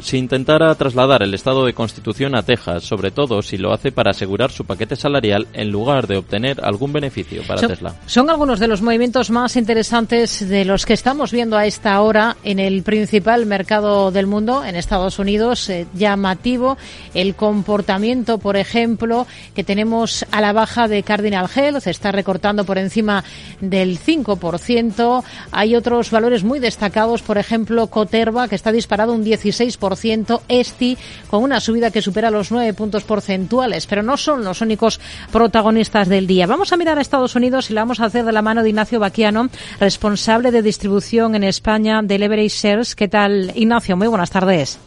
si 0.00 0.18
intentara 0.18 0.74
trasladar 0.74 1.22
el 1.22 1.34
estado 1.34 1.64
de 1.66 1.74
constitución 1.74 2.34
a 2.34 2.42
Texas, 2.42 2.84
sobre 2.84 3.10
todo 3.10 3.42
si 3.42 3.56
lo 3.56 3.72
hace 3.72 3.92
para 3.92 4.10
asegurar 4.10 4.50
su 4.50 4.64
paquete 4.64 4.96
salarial 4.96 5.46
en 5.52 5.70
lugar 5.70 6.06
de 6.06 6.16
obtener 6.16 6.60
algún 6.62 6.92
beneficio 6.92 7.42
para 7.46 7.66
Tesla. 7.66 7.94
Son 8.06 8.30
algunos 8.30 8.60
de 8.60 8.68
los 8.68 8.82
movimientos 8.82 9.30
más 9.30 9.56
interesantes 9.56 10.48
de 10.48 10.64
los 10.64 10.86
que 10.86 10.94
estamos 10.94 11.32
viendo 11.32 11.56
a 11.56 11.66
esta 11.66 12.00
hora 12.00 12.36
en 12.44 12.58
el 12.58 12.82
principal 12.82 13.46
mercado 13.46 14.10
del 14.10 14.26
mundo, 14.26 14.64
en 14.64 14.76
Estados 14.76 15.18
Unidos. 15.18 15.68
Eh, 15.68 15.86
llamativo 15.94 16.78
el 17.14 17.34
comportamiento, 17.34 18.38
por 18.38 18.56
ejemplo, 18.56 19.26
que 19.54 19.64
tenemos 19.64 20.24
a 20.30 20.40
la 20.40 20.52
baja 20.52 20.88
de 20.88 21.02
Cardinal 21.02 21.48
Health, 21.54 21.82
se 21.82 21.90
está 21.90 22.12
recortando 22.12 22.64
por 22.64 22.78
encima 22.78 23.24
del 23.60 23.98
5%. 23.98 25.24
Hay 25.50 25.74
otros 25.74 26.10
valores 26.10 26.44
muy 26.44 26.58
destacados, 26.58 27.22
por 27.22 27.38
ejemplo, 27.38 27.86
Coterva, 27.88 28.48
que 28.48 28.54
está 28.54 28.72
disparado 28.72 29.12
un 29.12 29.24
16% 29.24 29.87
Esti 30.48 30.96
con 31.30 31.42
una 31.42 31.60
subida 31.60 31.90
que 31.90 32.02
supera 32.02 32.30
los 32.30 32.50
nueve 32.50 32.74
puntos 32.74 33.04
porcentuales, 33.04 33.86
pero 33.86 34.02
no 34.02 34.16
son 34.16 34.44
los 34.44 34.60
únicos 34.60 35.00
protagonistas 35.32 36.08
del 36.08 36.26
día. 36.26 36.46
Vamos 36.46 36.72
a 36.72 36.76
mirar 36.76 36.98
a 36.98 37.00
Estados 37.00 37.34
Unidos 37.36 37.70
y 37.70 37.74
lo 37.74 37.80
vamos 37.80 38.00
a 38.00 38.06
hacer 38.06 38.24
de 38.24 38.32
la 38.32 38.42
mano 38.42 38.62
de 38.62 38.70
Ignacio 38.70 39.00
Baquiano, 39.00 39.48
responsable 39.80 40.50
de 40.50 40.62
distribución 40.62 41.34
en 41.34 41.44
España 41.44 42.00
de 42.02 42.18
Leverage 42.18 42.48
Shares. 42.48 42.94
¿Qué 42.94 43.08
tal, 43.08 43.52
Ignacio? 43.54 43.96
Muy 43.96 44.08
buenas 44.08 44.30
tardes. 44.30 44.78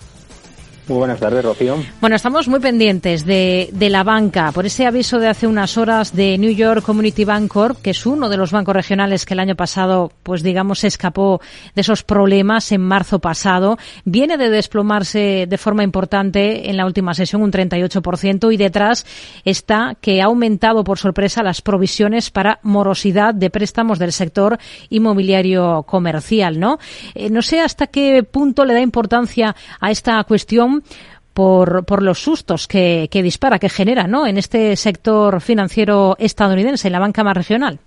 Muy 0.88 0.98
buenas 0.98 1.20
tardes, 1.20 1.46
Rocío. 1.46 1.78
Bueno, 2.02 2.16
estamos 2.16 2.48
muy 2.48 2.60
pendientes 2.60 3.26
de, 3.26 3.70
de, 3.72 3.90
la 3.90 4.04
banca 4.04 4.52
por 4.52 4.66
ese 4.66 4.88
aviso 4.88 5.20
de 5.20 5.28
hace 5.28 5.46
unas 5.46 5.78
horas 5.78 6.16
de 6.16 6.38
New 6.40 6.52
York 6.52 6.84
Community 6.84 7.24
Bank 7.24 7.50
Corp, 7.50 7.82
que 7.82 7.92
es 7.92 8.06
uno 8.06 8.30
de 8.30 8.38
los 8.38 8.52
bancos 8.52 8.76
regionales 8.76 9.26
que 9.26 9.36
el 9.36 9.40
año 9.40 9.56
pasado, 9.56 10.12
pues 10.24 10.42
digamos, 10.42 10.84
escapó 10.84 11.40
de 11.76 11.82
esos 11.82 12.04
problemas 12.04 12.72
en 12.72 12.82
marzo 12.82 13.20
pasado. 13.20 13.78
Viene 14.06 14.38
de 14.38 14.50
desplomarse 14.50 15.46
de 15.48 15.58
forma 15.58 15.84
importante 15.84 16.70
en 16.70 16.78
la 16.78 16.86
última 16.86 17.14
sesión 17.14 17.44
un 17.44 17.52
38% 17.52 18.52
y 18.52 18.58
detrás 18.58 19.06
está 19.46 19.96
que 20.02 20.22
ha 20.22 20.26
aumentado 20.26 20.84
por 20.84 20.98
sorpresa 20.98 21.44
las 21.44 21.62
provisiones 21.62 22.32
para 22.32 22.60
morosidad 22.64 23.36
de 23.36 23.52
préstamos 23.52 24.00
del 24.00 24.12
sector 24.12 24.58
inmobiliario 24.90 25.84
comercial, 25.84 26.60
¿no? 26.60 26.80
Eh, 27.14 27.30
no 27.30 27.44
sé 27.44 27.60
hasta 27.60 27.88
qué 27.88 28.24
punto 28.24 28.66
le 28.66 28.74
da 28.74 28.82
importancia 28.82 29.56
a 29.80 29.92
esta 29.92 30.24
cuestión 30.24 30.81
por, 31.34 31.86
por 31.86 32.04
los 32.04 32.20
sustos 32.20 32.68
que, 32.68 33.08
que 33.12 33.24
dispara, 33.24 33.60
que 33.60 33.70
genera 33.70 34.08
¿no? 34.08 34.28
en 34.28 34.38
este 34.38 34.76
sector 34.76 35.42
financiero 35.42 36.16
estadounidense, 36.20 36.88
en 36.88 36.94
la 36.94 37.00
banca 37.00 37.24
más 37.24 37.38
regional. 37.38 37.80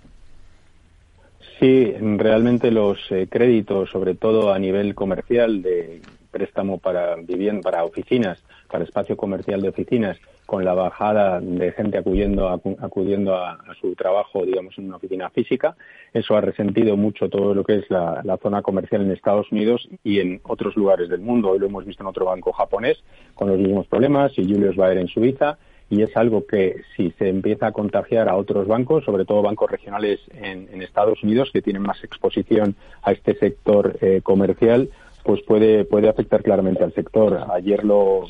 Sí, 1.59 1.93
realmente 1.99 2.69
los 2.69 2.99
eh, 3.11 3.27
créditos, 3.29 3.89
sobre 3.89 4.15
todo 4.15 4.53
a 4.53 4.59
nivel 4.59 4.93
comercial 4.93 5.61
de 5.61 6.01
préstamo 6.29 6.79
para 6.79 7.15
vivienda, 7.15 7.61
para 7.61 7.85
oficinas, 7.85 8.43
para 8.69 8.83
espacio 8.83 9.15
comercial 9.17 9.61
de 9.61 9.69
oficinas, 9.69 10.17
con 10.45 10.63
la 10.63 10.73
bajada 10.73 11.39
de 11.41 11.71
gente 11.71 11.97
acudiendo, 11.97 12.49
a, 12.49 12.61
acudiendo 12.79 13.35
a, 13.35 13.59
su 13.81 13.95
trabajo, 13.95 14.45
digamos, 14.45 14.77
en 14.77 14.85
una 14.87 14.97
oficina 14.97 15.29
física. 15.29 15.75
Eso 16.13 16.35
ha 16.35 16.41
resentido 16.41 16.95
mucho 16.97 17.29
todo 17.29 17.53
lo 17.53 17.63
que 17.63 17.77
es 17.77 17.89
la, 17.89 18.21
zona 18.41 18.61
comercial 18.61 19.01
en 19.01 19.11
Estados 19.11 19.51
Unidos 19.51 19.87
y 20.03 20.19
en 20.19 20.39
otros 20.43 20.75
lugares 20.75 21.09
del 21.09 21.21
mundo. 21.21 21.49
Hoy 21.49 21.59
lo 21.59 21.65
hemos 21.67 21.85
visto 21.85 22.03
en 22.03 22.07
otro 22.07 22.25
banco 22.25 22.51
japonés 22.51 23.03
con 23.33 23.49
los 23.49 23.57
mismos 23.57 23.87
problemas 23.87 24.37
y 24.37 24.43
Julius 24.43 24.75
Baer 24.75 24.97
en 24.97 25.07
Suiza. 25.07 25.57
Y 25.87 26.01
es 26.01 26.17
algo 26.17 26.47
que 26.47 26.81
si 26.95 27.11
se 27.11 27.29
empieza 27.29 27.67
a 27.67 27.71
contagiar 27.71 28.27
a 28.27 28.35
otros 28.35 28.67
bancos, 28.67 29.05
sobre 29.05 29.23
todo 29.23 29.43
bancos 29.43 29.69
regionales 29.69 30.19
en, 30.33 30.81
Estados 30.81 31.23
Unidos 31.23 31.51
que 31.53 31.61
tienen 31.61 31.83
más 31.83 32.03
exposición 32.03 32.75
a 33.03 33.11
este 33.11 33.35
sector 33.35 33.97
eh, 34.01 34.21
comercial, 34.23 34.89
pues 35.23 35.41
puede, 35.41 35.85
puede 35.85 36.09
afectar 36.09 36.43
claramente 36.43 36.83
al 36.83 36.93
sector. 36.93 37.45
Ayer 37.51 37.83
lo, 37.83 38.25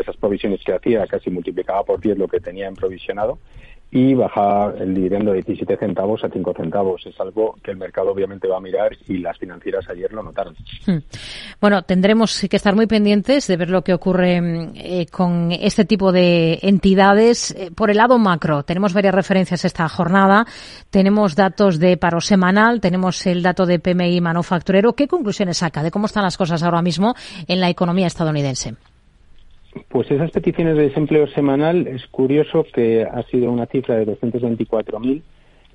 esas 0.00 0.16
provisiones 0.16 0.60
que 0.64 0.74
hacía 0.74 1.06
casi 1.06 1.30
multiplicaba 1.30 1.82
por 1.84 2.00
10 2.00 2.18
lo 2.18 2.28
que 2.28 2.40
tenía 2.40 2.68
en 2.68 2.74
provisionado 2.74 3.38
y 3.90 4.12
baja 4.14 4.74
el 4.78 4.94
dividendo 4.94 5.32
de 5.32 5.42
17 5.42 5.78
centavos 5.78 6.22
a 6.22 6.28
5 6.28 6.54
centavos. 6.54 7.06
Es 7.06 7.18
algo 7.20 7.56
que 7.62 7.70
el 7.70 7.78
mercado 7.78 8.12
obviamente 8.12 8.46
va 8.46 8.58
a 8.58 8.60
mirar 8.60 8.92
y 9.06 9.18
las 9.18 9.38
financieras 9.38 9.88
ayer 9.88 10.12
lo 10.12 10.22
notaron. 10.22 10.54
Hmm. 10.86 10.98
Bueno, 11.60 11.82
tendremos 11.82 12.46
que 12.50 12.56
estar 12.56 12.74
muy 12.74 12.86
pendientes 12.86 13.46
de 13.46 13.56
ver 13.56 13.70
lo 13.70 13.82
que 13.82 13.94
ocurre 13.94 14.40
eh, 14.74 15.06
con 15.10 15.52
este 15.52 15.86
tipo 15.86 16.12
de 16.12 16.58
entidades. 16.62 17.52
Eh, 17.52 17.70
por 17.74 17.90
el 17.90 17.96
lado 17.96 18.18
macro, 18.18 18.62
tenemos 18.62 18.92
varias 18.92 19.14
referencias 19.14 19.64
esta 19.64 19.88
jornada. 19.88 20.46
Tenemos 20.90 21.34
datos 21.34 21.78
de 21.78 21.96
paro 21.96 22.20
semanal, 22.20 22.82
tenemos 22.82 23.26
el 23.26 23.42
dato 23.42 23.64
de 23.64 23.78
PMI 23.78 24.20
manufacturero. 24.20 24.92
¿Qué 24.92 25.08
conclusiones 25.08 25.58
saca 25.58 25.82
de 25.82 25.90
cómo 25.90 26.06
están 26.06 26.24
las 26.24 26.36
cosas 26.36 26.62
ahora 26.62 26.82
mismo 26.82 27.14
en 27.46 27.60
la 27.60 27.70
economía 27.70 28.06
estadounidense? 28.06 28.74
Pues 29.88 30.10
esas 30.10 30.30
peticiones 30.30 30.76
de 30.76 30.88
desempleo 30.88 31.26
semanal 31.28 31.86
es 31.86 32.06
curioso 32.08 32.64
que 32.72 33.04
ha 33.04 33.22
sido 33.24 33.50
una 33.50 33.66
cifra 33.66 33.96
de 33.96 34.06
224.000 34.06 35.22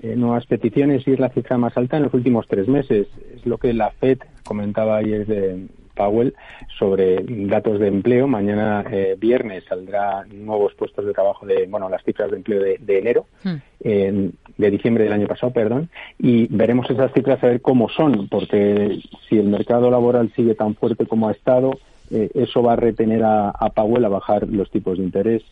eh, 0.02 0.16
nuevas 0.16 0.46
peticiones 0.46 1.08
y 1.08 1.14
es 1.14 1.20
la 1.20 1.30
cifra 1.30 1.58
más 1.58 1.78
alta 1.78 1.98
en 1.98 2.04
los 2.04 2.14
últimos 2.14 2.48
tres 2.48 2.68
meses. 2.68 3.08
Es 3.34 3.46
lo 3.46 3.58
que 3.58 3.74
la 3.74 3.92
FED 3.92 4.20
comentaba 4.44 4.98
ayer 4.98 5.26
de 5.26 5.68
Powell 5.96 6.34
sobre 6.78 7.24
datos 7.24 7.80
de 7.80 7.88
empleo. 7.88 8.28
Mañana 8.28 8.84
eh, 8.92 9.16
viernes 9.18 9.64
saldrá 9.64 10.26
nuevos 10.26 10.74
puestos 10.74 11.06
de 11.06 11.14
trabajo 11.14 11.46
de, 11.46 11.68
bueno, 11.68 11.88
las 11.88 12.04
cifras 12.04 12.32
de 12.32 12.38
empleo 12.38 12.62
de, 12.62 12.98
enero, 12.98 13.28
hmm. 13.44 13.56
de 13.80 14.72
diciembre 14.72 15.06
del 15.06 15.14
año 15.14 15.28
pasado, 15.28 15.54
perdón, 15.54 15.90
y 16.20 16.48
veremos 16.48 16.90
esas 16.90 17.14
cifras 17.14 17.42
a 17.44 17.48
ver 17.48 17.62
cómo 17.62 17.88
son, 17.90 18.28
porque 18.28 19.00
si 19.30 19.38
el 19.38 19.48
mercado 19.48 19.90
laboral 19.90 20.34
sigue 20.36 20.56
tan 20.56 20.76
fuerte 20.76 21.06
como 21.06 21.30
ha 21.30 21.32
estado, 21.32 21.80
eh, 22.12 22.30
eso 22.34 22.62
va 22.62 22.74
a 22.74 22.78
retener 22.78 23.24
a, 23.24 23.50
a, 23.50 23.70
Powell 23.70 24.06
a 24.06 24.10
bajar 24.10 24.48
los 24.48 24.70
tipos 24.70 24.98
de 24.98 25.04
interés. 25.04 25.44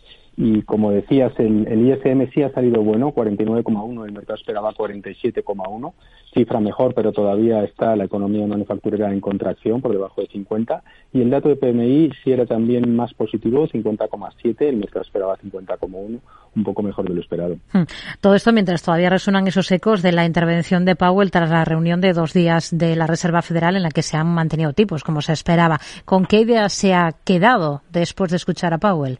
Y 0.43 0.63
como 0.63 0.89
decías, 0.89 1.31
el, 1.37 1.87
ISM 1.87 2.31
sí 2.33 2.41
ha 2.41 2.51
salido 2.51 2.81
bueno, 2.81 3.13
49,1, 3.13 4.05
el 4.07 4.11
mercado 4.11 4.39
esperaba 4.39 4.73
47,1, 4.73 5.93
cifra 6.33 6.59
mejor, 6.59 6.95
pero 6.95 7.11
todavía 7.11 7.63
está 7.63 7.95
la 7.95 8.05
economía 8.05 8.47
manufacturera 8.47 9.13
en 9.13 9.21
contracción 9.21 9.81
por 9.81 9.91
debajo 9.91 10.19
de 10.19 10.25
50. 10.29 10.81
Y 11.13 11.21
el 11.21 11.29
dato 11.29 11.47
de 11.47 11.57
PMI 11.57 12.09
sí 12.23 12.31
era 12.31 12.47
también 12.47 12.95
más 12.95 13.13
positivo, 13.13 13.67
50,7, 13.67 14.61
el 14.61 14.77
mercado 14.77 15.03
esperaba 15.03 15.37
50,1, 15.37 16.19
un 16.55 16.63
poco 16.63 16.81
mejor 16.81 17.07
de 17.07 17.13
lo 17.13 17.21
esperado. 17.21 17.57
Hmm. 17.71 17.83
Todo 18.19 18.33
esto 18.33 18.51
mientras 18.51 18.81
todavía 18.81 19.11
resuenan 19.11 19.45
esos 19.45 19.71
ecos 19.71 20.01
de 20.01 20.11
la 20.11 20.25
intervención 20.25 20.85
de 20.85 20.95
Powell 20.95 21.29
tras 21.29 21.51
la 21.51 21.65
reunión 21.65 22.01
de 22.01 22.13
dos 22.13 22.33
días 22.33 22.75
de 22.75 22.95
la 22.95 23.05
Reserva 23.05 23.43
Federal 23.43 23.75
en 23.75 23.83
la 23.83 23.91
que 23.91 24.01
se 24.01 24.17
han 24.17 24.33
mantenido 24.33 24.73
tipos, 24.73 25.03
como 25.03 25.21
se 25.21 25.33
esperaba. 25.33 25.79
¿Con 26.03 26.25
qué 26.25 26.39
idea 26.39 26.67
se 26.69 26.95
ha 26.95 27.11
quedado 27.23 27.83
después 27.91 28.31
de 28.31 28.37
escuchar 28.37 28.73
a 28.73 28.79
Powell? 28.79 29.19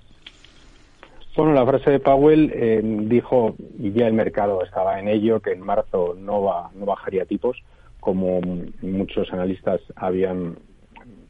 Bueno, 1.35 1.53
la 1.53 1.65
frase 1.65 1.91
de 1.91 1.99
Powell 1.99 2.51
eh, 2.53 2.81
dijo, 2.83 3.55
y 3.79 3.93
ya 3.93 4.07
el 4.07 4.13
mercado 4.13 4.63
estaba 4.63 4.99
en 4.99 5.07
ello, 5.07 5.39
que 5.39 5.53
en 5.53 5.61
marzo 5.61 6.13
no, 6.17 6.43
va, 6.43 6.69
no 6.75 6.85
bajaría 6.85 7.25
tipos, 7.25 7.57
como 8.01 8.41
muchos 8.81 9.31
analistas 9.31 9.79
habían 9.95 10.57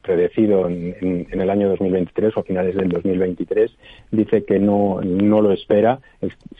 predecido 0.01 0.67
en, 0.67 1.27
el 1.29 1.50
año 1.50 1.70
2023 1.70 2.36
o 2.36 2.43
finales 2.43 2.75
del 2.75 2.89
2023, 2.89 3.72
dice 4.12 4.43
que 4.43 4.58
no, 4.58 5.00
no 5.03 5.41
lo 5.41 5.51
espera, 5.51 6.00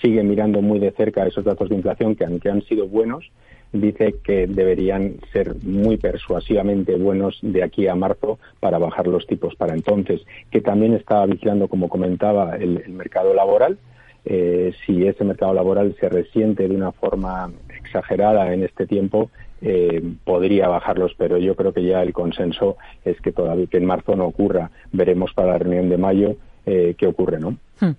sigue 0.02 0.22
mirando 0.24 0.62
muy 0.62 0.80
de 0.80 0.92
cerca 0.92 1.26
esos 1.26 1.44
datos 1.44 1.70
de 1.70 1.76
inflación 1.76 2.16
que, 2.16 2.26
aunque 2.26 2.50
han 2.50 2.62
sido 2.64 2.88
buenos, 2.88 3.32
dice 3.74 4.16
que 4.24 4.48
deberían 4.48 5.16
ser 5.32 5.56
muy 5.64 5.98
persuasivamente 5.98 6.96
buenos 6.96 7.40
de 7.42 7.64
aquí 7.64 7.88
a 7.88 7.96
marzo 7.96 8.40
para 8.60 8.78
bajar 8.78 9.08
los 9.08 9.26
tipos 9.28 9.56
para 9.56 9.74
entonces, 9.74 10.22
que 10.50 10.62
también 10.62 10.94
está 10.94 11.26
vigilando, 11.26 11.68
como 11.68 11.90
comentaba, 11.90 12.58
el, 12.58 12.88
mercado 12.90 13.34
laboral. 13.34 13.78
Eh, 14.24 14.74
si 14.86 15.08
ese 15.08 15.24
mercado 15.24 15.54
laboral 15.54 15.96
se 16.00 16.08
resiente 16.08 16.68
de 16.68 16.76
una 16.76 16.92
forma 16.92 17.52
exagerada 17.80 18.54
en 18.54 18.64
este 18.64 18.86
tiempo, 18.86 19.32
eh, 19.64 20.02
podría 20.24 20.68
bajarlos, 20.68 21.14
pero 21.18 21.38
yo 21.38 21.56
creo 21.56 21.74
que 21.74 21.84
ya 21.84 22.02
el 22.02 22.14
consenso 22.14 22.78
es 23.06 23.20
que 23.22 23.32
todavía 23.32 23.68
que 23.68 23.78
en 23.78 23.86
marzo 23.86 24.16
no 24.16 24.26
ocurra. 24.26 24.72
Veremos 24.92 25.34
para 25.34 25.54
la 25.54 25.58
reunión 25.60 25.90
de 25.90 25.98
mayo 25.98 26.36
eh, 26.66 26.96
qué 26.98 27.08
ocurre, 27.08 27.40
¿no? 27.40 27.58
Hmm. 27.80 27.92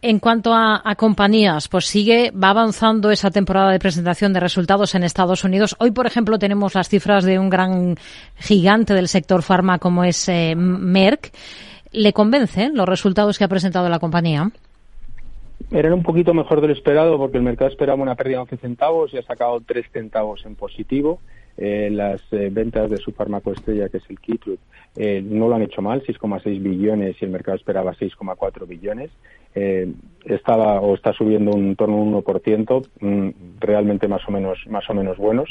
En 0.00 0.20
cuanto 0.20 0.54
a, 0.54 0.94
compañías, 0.96 1.66
pues 1.66 1.86
sigue, 1.86 2.30
va 2.30 2.50
avanzando 2.50 3.10
esa 3.10 3.32
temporada 3.32 3.72
de 3.72 3.80
presentación 3.80 4.32
de 4.32 4.38
resultados 4.38 4.94
en 4.94 5.02
Estados 5.02 5.42
Unidos. 5.42 5.74
Hoy, 5.80 5.90
por 5.90 6.06
ejemplo, 6.06 6.38
tenemos 6.38 6.76
las 6.76 6.88
cifras 6.88 7.24
de 7.24 7.40
un 7.40 7.50
gran 7.50 7.96
gigante 8.36 8.94
del 8.94 9.08
sector 9.08 9.42
farma 9.42 9.80
como 9.80 10.04
es 10.04 10.28
eh, 10.28 10.54
Merck. 10.56 11.32
¿Le 11.90 12.12
convencen 12.12 12.76
los 12.76 12.88
resultados 12.88 13.38
que 13.38 13.44
ha 13.44 13.48
presentado 13.48 13.88
la 13.88 13.98
compañía? 13.98 14.52
Eran 15.70 15.92
un 15.92 16.02
poquito 16.02 16.32
mejor 16.32 16.62
de 16.62 16.68
lo 16.68 16.72
esperado 16.72 17.18
porque 17.18 17.36
el 17.36 17.42
mercado 17.42 17.70
esperaba 17.70 18.02
una 18.02 18.14
pérdida 18.14 18.36
de 18.36 18.42
11 18.42 18.56
centavos 18.56 19.12
y 19.12 19.18
ha 19.18 19.22
sacado 19.22 19.60
3 19.60 19.84
centavos 19.92 20.46
en 20.46 20.54
positivo. 20.54 21.20
Eh, 21.60 21.90
las 21.90 22.22
eh, 22.32 22.50
ventas 22.52 22.88
de 22.88 22.98
su 22.98 23.10
fármaco 23.10 23.52
estrella, 23.52 23.88
que 23.88 23.96
es 23.96 24.04
el 24.08 24.20
Keytrude, 24.20 24.58
eh, 24.96 25.20
no 25.22 25.48
lo 25.48 25.56
han 25.56 25.62
hecho 25.62 25.82
mal, 25.82 26.04
6,6 26.04 26.62
billones 26.62 27.16
y 27.20 27.24
el 27.24 27.32
mercado 27.32 27.56
esperaba 27.56 27.94
6,4 27.94 28.66
billones. 28.66 29.10
estaba 30.24 30.80
o 30.80 30.94
está 30.94 31.12
subiendo 31.12 31.50
un 31.50 31.74
torno 31.74 31.96
a 31.96 32.00
un 32.00 32.14
1%, 32.14 32.86
mm, 33.00 33.28
realmente 33.58 34.06
más 34.06 34.22
o 34.28 34.30
menos, 34.30 34.58
más 34.68 34.88
o 34.88 34.94
menos 34.94 35.16
buenos. 35.18 35.48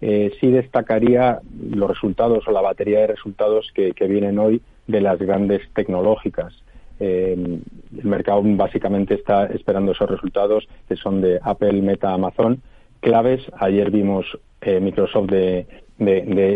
sí 0.00 0.50
destacaría 0.50 1.40
los 1.70 1.88
resultados 1.88 2.46
o 2.48 2.50
la 2.50 2.60
batería 2.60 3.00
de 3.00 3.06
resultados 3.06 3.70
que, 3.72 3.92
que 3.92 4.08
vienen 4.08 4.38
hoy 4.38 4.60
de 4.88 5.00
las 5.00 5.18
grandes 5.18 5.62
tecnológicas. 5.72 6.52
El 7.00 7.62
mercado 8.02 8.42
básicamente 8.44 9.14
está 9.14 9.46
esperando 9.46 9.92
esos 9.92 10.08
resultados 10.08 10.66
que 10.88 10.96
son 10.96 11.20
de 11.20 11.40
Apple, 11.42 11.82
Meta, 11.82 12.12
Amazon, 12.12 12.62
claves. 13.00 13.42
Ayer 13.58 13.90
vimos 13.90 14.26
eh, 14.60 14.80
Microsoft 14.80 15.30
de, 15.30 15.66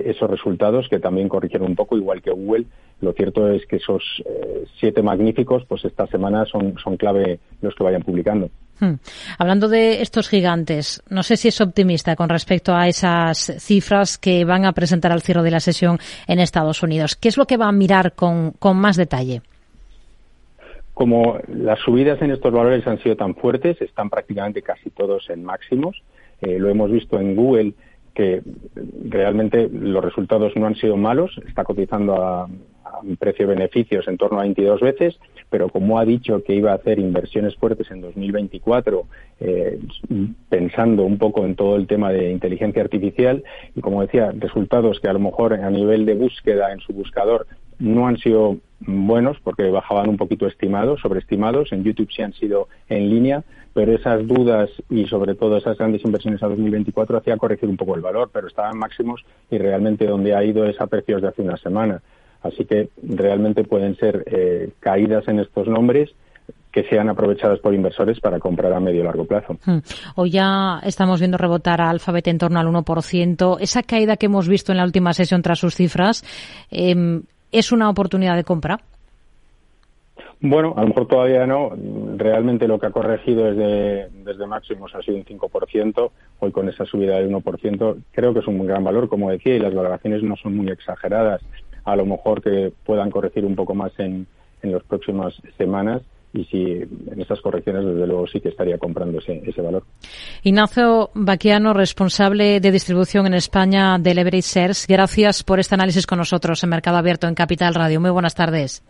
esos 0.07 0.29
resultados 0.29 0.89
que 0.89 0.99
también 0.99 1.29
corrigieron 1.29 1.71
un 1.71 1.77
poco, 1.77 1.97
igual 1.97 2.23
que 2.23 2.31
Google. 2.31 2.67
Lo 3.01 3.13
cierto 3.13 3.49
es 3.49 3.65
que 3.67 3.77
esos 3.77 4.03
eh, 4.25 4.65
siete 4.81 5.03
magníficos, 5.03 5.65
pues 5.69 5.85
esta 5.85 6.07
semana 6.09 6.45
son, 6.47 6.73
clave 6.97 7.39
los 7.61 7.75
que 7.77 7.85
vayan 7.85 8.03
publicando. 8.03 8.51
Hmm. 8.81 8.95
Hablando 9.39 9.69
de 9.69 10.03
estos 10.03 10.29
gigantes, 10.29 11.03
no 11.09 11.23
sé 11.23 11.37
si 11.37 11.49
es 11.49 11.61
optimista 11.61 12.17
con 12.17 12.29
respecto 12.29 12.75
a 12.75 12.89
esas 12.89 13.55
cifras 13.59 14.19
que 14.19 14.45
van 14.45 14.65
a 14.65 14.73
presentar 14.73 15.13
al 15.13 15.23
cierre 15.23 15.43
de 15.43 15.51
la 15.53 15.61
sesión 15.61 15.99
en 16.27 16.41
Estados 16.41 16.83
Unidos. 16.83 17.15
¿Qué 17.15 17.29
es 17.29 17.37
lo 17.37 17.47
que 17.47 17.57
va 17.57 17.69
a 17.69 17.73
mirar 17.73 18.15
con 18.15 18.55
más 18.77 18.97
detalle? 18.97 19.43
Como 20.99 21.39
las 21.47 21.79
subidas 21.79 22.21
en 22.23 22.33
estos 22.33 22.53
valores 22.53 22.85
han 22.89 22.99
sido 22.99 23.15
tan 23.15 23.37
fuertes, 23.37 23.81
están 23.81 24.11
prácticamente 24.11 24.63
casi 24.63 24.91
todos 24.91 25.31
en 25.31 25.45
máximos. 25.45 26.03
Eh, 26.41 26.59
lo 26.59 26.69
hemos 26.71 26.91
visto 26.91 27.21
en 27.21 27.37
Google 27.37 27.75
que 28.17 28.43
realmente 29.05 29.69
los 29.73 30.05
resultados 30.05 30.57
no 30.57 30.67
han 30.67 30.75
sido 30.75 30.97
malos, 30.97 31.41
está 31.47 31.63
cotizando 31.63 32.21
a, 32.21 32.49
un 33.05 33.17
precio 33.17 33.47
de 33.47 33.55
beneficios 33.55 34.09
en 34.09 34.17
torno 34.17 34.41
a 34.41 34.43
22 34.43 34.81
veces, 34.81 35.21
pero 35.49 35.69
como 35.69 36.01
ha 36.01 36.05
dicho 36.05 36.43
que 36.43 36.55
iba 36.55 36.73
a 36.73 36.77
hacer 36.77 36.99
inversiones 36.99 37.55
fuertes 37.55 37.89
en 37.93 38.01
2024, 38.01 39.07
eh, 39.39 39.79
pensando 40.49 41.05
un 41.05 41.17
poco 41.17 41.45
en 41.45 41.55
todo 41.55 41.77
el 41.77 41.87
tema 41.87 42.11
de 42.11 42.33
inteligencia 42.33 42.83
artificial, 42.83 43.45
y 43.77 43.81
como 43.83 44.03
decía, 44.03 44.33
resultados 44.37 44.99
que 44.99 45.09
a 45.09 45.13
lo 45.13 45.21
mejor 45.21 45.55
a 45.55 45.71
nivel 45.71 46.07
de 46.07 46.15
búsqueda 46.15 46.73
en 46.73 46.81
su 46.81 46.93
buscador 46.93 47.47
no 47.79 48.07
han 48.07 48.19
sido 48.19 48.59
buenos 48.81 49.39
porque 49.43 49.71
bajaban 49.71 50.09
un 50.09 50.17
poquito 50.17 50.47
estimados, 50.47 51.01
sobreestimados, 51.01 51.73
en 51.73 51.85
YouTube 51.85 52.11
sí 52.15 52.23
han 52.23 52.33
sido 52.33 52.69
en 52.89 53.11
línea, 53.11 53.45
pero 53.75 53.93
esas 53.93 54.27
dudas 54.27 54.71
y 54.89 55.07
sobre 55.07 55.35
todo 55.35 55.57
esas 55.57 55.79
grandes 55.79 56.05
inversiones 56.05 56.43
a 56.43 56.49
2024 56.49 57.19
hacía 57.19 57.37
corregir 57.37 57.69
un 57.69 57.77
poco 57.77 57.95
el 57.95 58.01
valor, 58.01 58.31
pero 58.33 58.49
estaban 58.49 58.79
máximos 58.79 59.25
y 59.51 59.59
realmente 59.59 60.07
donde 60.07 60.35
ha 60.35 60.45
ido 60.45 60.65
es 60.65 60.81
a 60.81 60.87
precios 60.87 61.23
de 61.23 61.29
hace 61.29 61.43
una 61.43 61.57
semana. 61.57 62.01
Así 62.43 62.65
que 62.65 62.91
realmente 63.03 63.65
pueden 63.65 63.97
ser 63.97 64.25
eh, 64.27 64.71
caídas 64.79 65.27
en 65.27 65.41
estos 65.41 65.67
nombres 65.67 66.11
que 66.71 66.85
sean 66.85 67.09
aprovechadas 67.09 67.59
por 67.61 67.75
inversores 67.75 68.21
para 68.21 68.39
comprar 68.39 68.73
a 68.73 68.79
medio 68.79 69.01
y 69.01 69.05
largo 69.05 69.25
plazo. 69.25 69.57
Hmm. 69.65 69.79
Hoy 70.17 70.31
ya 70.31 70.81
estamos 70.85 71.19
viendo 71.19 71.37
rebotar 71.37 71.81
a 71.81 71.91
Alphabet 71.91 72.29
en 72.29 72.39
torno 72.39 72.61
al 72.61 72.67
1%. 72.69 73.57
Esa 73.61 73.83
caída 73.83 74.17
que 74.17 74.27
hemos 74.27 74.47
visto 74.47 74.71
en 74.71 74.79
la 74.79 74.85
última 74.85 75.13
sesión 75.15 75.43
tras 75.43 75.59
sus 75.59 75.75
cifras, 75.75 76.23
eh, 76.71 77.23
¿es 77.53 77.73
una 77.73 77.89
oportunidad 77.91 78.37
de 78.37 78.45
compra? 78.45 78.81
Bueno, 80.41 80.75
a 80.77 80.83
lo 80.83 80.89
mejor 80.89 81.09
todavía 81.09 81.47
no. 81.47 81.73
Realmente 82.17 82.69
lo 82.69 82.79
que 82.79 82.87
ha 82.87 82.91
corregido 82.91 83.45
desde, 83.45 84.47
máximos 84.47 84.95
ha 84.95 85.03
sido 85.03 85.17
un 85.17 85.25
5%. 85.25 86.11
Hoy 86.39 86.53
con 86.53 86.69
esa 86.69 86.85
subida 86.85 87.17
del 87.17 87.31
1% 87.31 87.97
creo 88.13 88.33
que 88.33 88.41
es 88.41 88.47
un 88.47 88.65
gran 88.65 88.85
valor, 88.85 89.09
como 89.09 89.31
decía, 89.31 89.57
y 89.57 89.59
las 89.59 89.75
valoraciones 89.75 90.23
no 90.23 90.37
son 90.37 90.57
muy 90.57 90.69
exageradas. 90.69 91.41
A 91.85 91.97
lo 91.97 92.07
mejor 92.07 92.41
que 92.43 92.73
puedan 92.85 93.11
corregir 93.11 93.45
un 93.45 93.57
poco 93.57 93.75
más 93.75 93.93
en, 93.99 94.27
en 94.63 94.73
las 94.73 94.83
próximas 94.85 95.35
semanas 95.57 96.03
y 96.33 96.45
si 96.45 96.61
en 96.61 97.21
estas 97.21 97.41
correcciones, 97.41 97.85
desde 97.85 98.07
luego, 98.07 98.27
sí 98.27 98.41
que 98.41 98.51
estaría 98.51 98.79
comprando 98.79 99.19
ese, 99.19 99.43
ese 99.45 99.63
valor. 99.63 99.85
Ignacio 100.43 101.11
Baquiano, 101.15 101.73
responsable 101.73 102.61
de 102.61 102.71
distribución 102.71 103.27
en 103.27 103.35
España 103.35 103.99
de 103.99 104.15
Leverage 104.15 104.43
Shares, 104.43 104.87
gracias 104.87 105.43
por 105.43 105.59
este 105.59 105.75
análisis 105.75 106.07
con 106.07 106.19
nosotros 106.19 106.63
en 106.63 106.71
Mercado 106.71 106.99
Abierto 106.99 107.27
en 107.27 107.35
Capital 107.35 107.75
Radio. 107.75 108.01
Muy 108.01 108.11
buenas 108.11 108.35
tardes. 108.35 108.83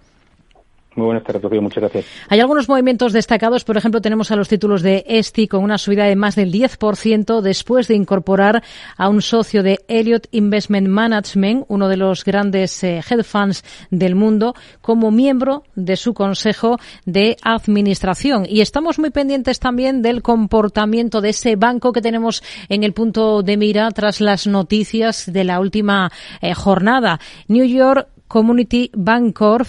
Muy 0.99 1.07
buenas 1.07 1.23
tardes. 1.23 1.63
Muchas 1.63 1.81
gracias. 1.81 2.07
Hay 2.29 2.41
algunos 2.41 2.69
movimientos 2.69 3.13
destacados. 3.13 3.63
Por 3.63 3.77
ejemplo, 3.77 4.01
tenemos 4.01 4.33
a 4.33 4.37
los 4.37 4.49
títulos 4.49 4.83
de 4.83 5.05
Esti 5.07 5.47
con 5.47 5.63
una 5.63 5.79
subida 5.79 6.07
de 6.07 6.17
más 6.17 6.35
del 6.35 6.53
10% 6.53 7.41
después 7.41 7.87
de 7.87 7.95
incorporar 7.95 8.65
a 8.97 9.09
un 9.09 9.23
socio 9.23 9.63
de 9.63 9.79
Elliott 9.87 10.27
Investment 10.33 10.89
Management, 10.89 11.67
uno 11.69 11.89
de 11.89 11.99
los 11.99 12.25
grandes 12.25 12.83
eh, 12.83 13.01
funds 13.23 13.63
del 13.93 14.17
mundo, 14.17 14.57
como 14.81 15.13
miembro 15.13 15.63
de 15.77 15.95
su 15.95 16.15
consejo 16.15 16.79
de 17.07 17.37
administración. 17.43 18.45
Y 18.49 18.61
estamos 18.61 18.99
muy 18.99 19.11
pendientes 19.11 19.61
también 19.61 20.03
del 20.03 20.21
comportamiento 20.21 21.21
de 21.21 21.29
ese 21.29 21.55
banco 21.55 21.93
que 21.93 22.03
tenemos 22.03 22.43
en 22.69 22.83
el 22.83 22.93
punto 22.93 23.45
de 23.45 23.57
mira 23.57 23.89
tras 23.93 24.21
las 24.21 24.49
noticias 24.49 25.33
de 25.33 25.45
la 25.45 25.61
última 25.61 26.11
eh, 26.41 26.55
jornada. 26.55 27.21
New 27.47 27.65
York 27.65 28.09
Community 28.29 28.91
Bancorp, 28.95 29.67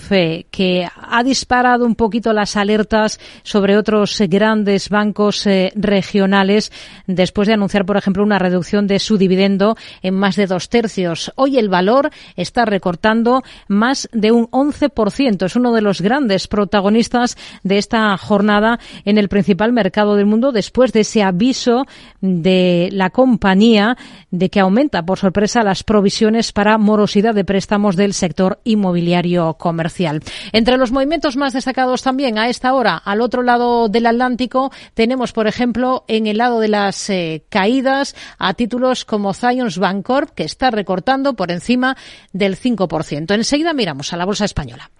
que 0.51 0.87
ha 0.95 1.23
disparado 1.23 1.85
un 1.85 1.95
poquito 1.95 2.33
las 2.33 2.55
alertas 2.55 3.19
sobre 3.43 3.77
otros 3.77 4.21
grandes 4.27 4.89
bancos 4.89 5.47
eh, 5.47 5.71
regionales 5.75 6.71
después 7.07 7.47
de 7.47 7.55
anunciar, 7.55 7.85
por 7.85 7.97
ejemplo, 7.97 8.23
una 8.23 8.37
reducción 8.37 8.85
de 8.85 8.99
su 8.99 9.17
dividendo 9.17 9.75
en 10.01 10.15
más 10.15 10.35
de 10.35 10.45
dos 10.45 10.69
tercios. 10.69 11.31
Hoy 11.35 11.57
el 11.57 11.69
valor 11.69 12.11
está 12.35 12.65
recortando 12.65 13.43
más 13.67 14.09
de 14.11 14.31
un 14.31 14.47
11%. 14.47 15.45
Es 15.45 15.55
uno 15.55 15.73
de 15.73 15.81
los 15.81 16.01
grandes 16.01 16.47
protagonistas 16.47 17.37
de 17.63 17.77
esta 17.77 18.15
jornada 18.17 18.79
en 19.05 19.17
el 19.17 19.29
principal 19.29 19.73
mercado 19.73 20.15
del 20.15 20.25
mundo 20.25 20.51
después 20.51 20.91
de 20.93 21.01
ese 21.01 21.23
aviso 21.23 21.85
de 22.21 22.89
la 22.91 23.09
compañía 23.09 23.97
de 24.31 24.49
que 24.49 24.59
aumenta 24.59 25.03
por 25.03 25.19
sorpresa 25.19 25.63
las 25.63 25.83
provisiones 25.83 26.51
para 26.51 26.77
morosidad 26.77 27.33
de 27.33 27.45
préstamos 27.45 27.95
del 27.95 28.13
sector 28.13 28.59
inmobiliario 28.63 29.55
comercial. 29.55 30.21
Entre 30.51 30.77
los 30.77 30.91
movimientos 30.91 31.37
más 31.37 31.53
destacados 31.53 32.01
también 32.01 32.37
a 32.37 32.49
esta 32.49 32.73
hora, 32.73 32.97
al 32.97 33.21
otro 33.21 33.43
lado 33.43 33.89
del 33.89 34.05
Atlántico, 34.05 34.71
tenemos, 34.93 35.31
por 35.31 35.47
ejemplo, 35.47 36.05
en 36.07 36.27
el 36.27 36.37
lado 36.37 36.59
de 36.59 36.67
las 36.67 37.09
eh, 37.09 37.43
caídas 37.49 38.15
a 38.37 38.53
títulos 38.53 39.05
como 39.05 39.33
Zions 39.33 39.77
Bancorp, 39.77 40.31
que 40.31 40.43
está 40.43 40.71
recortando 40.71 41.33
por 41.33 41.51
encima 41.51 41.97
del 42.33 42.59
5%. 42.59 43.33
Enseguida 43.33 43.73
miramos 43.73 44.13
a 44.13 44.17
la 44.17 44.25
bolsa 44.25 44.45
española. 44.45 44.91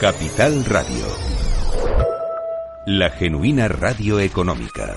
Capital 0.00 0.64
Radio. 0.66 1.06
La 2.86 3.10
genuina 3.10 3.68
radio 3.68 4.20
económica. 4.20 4.96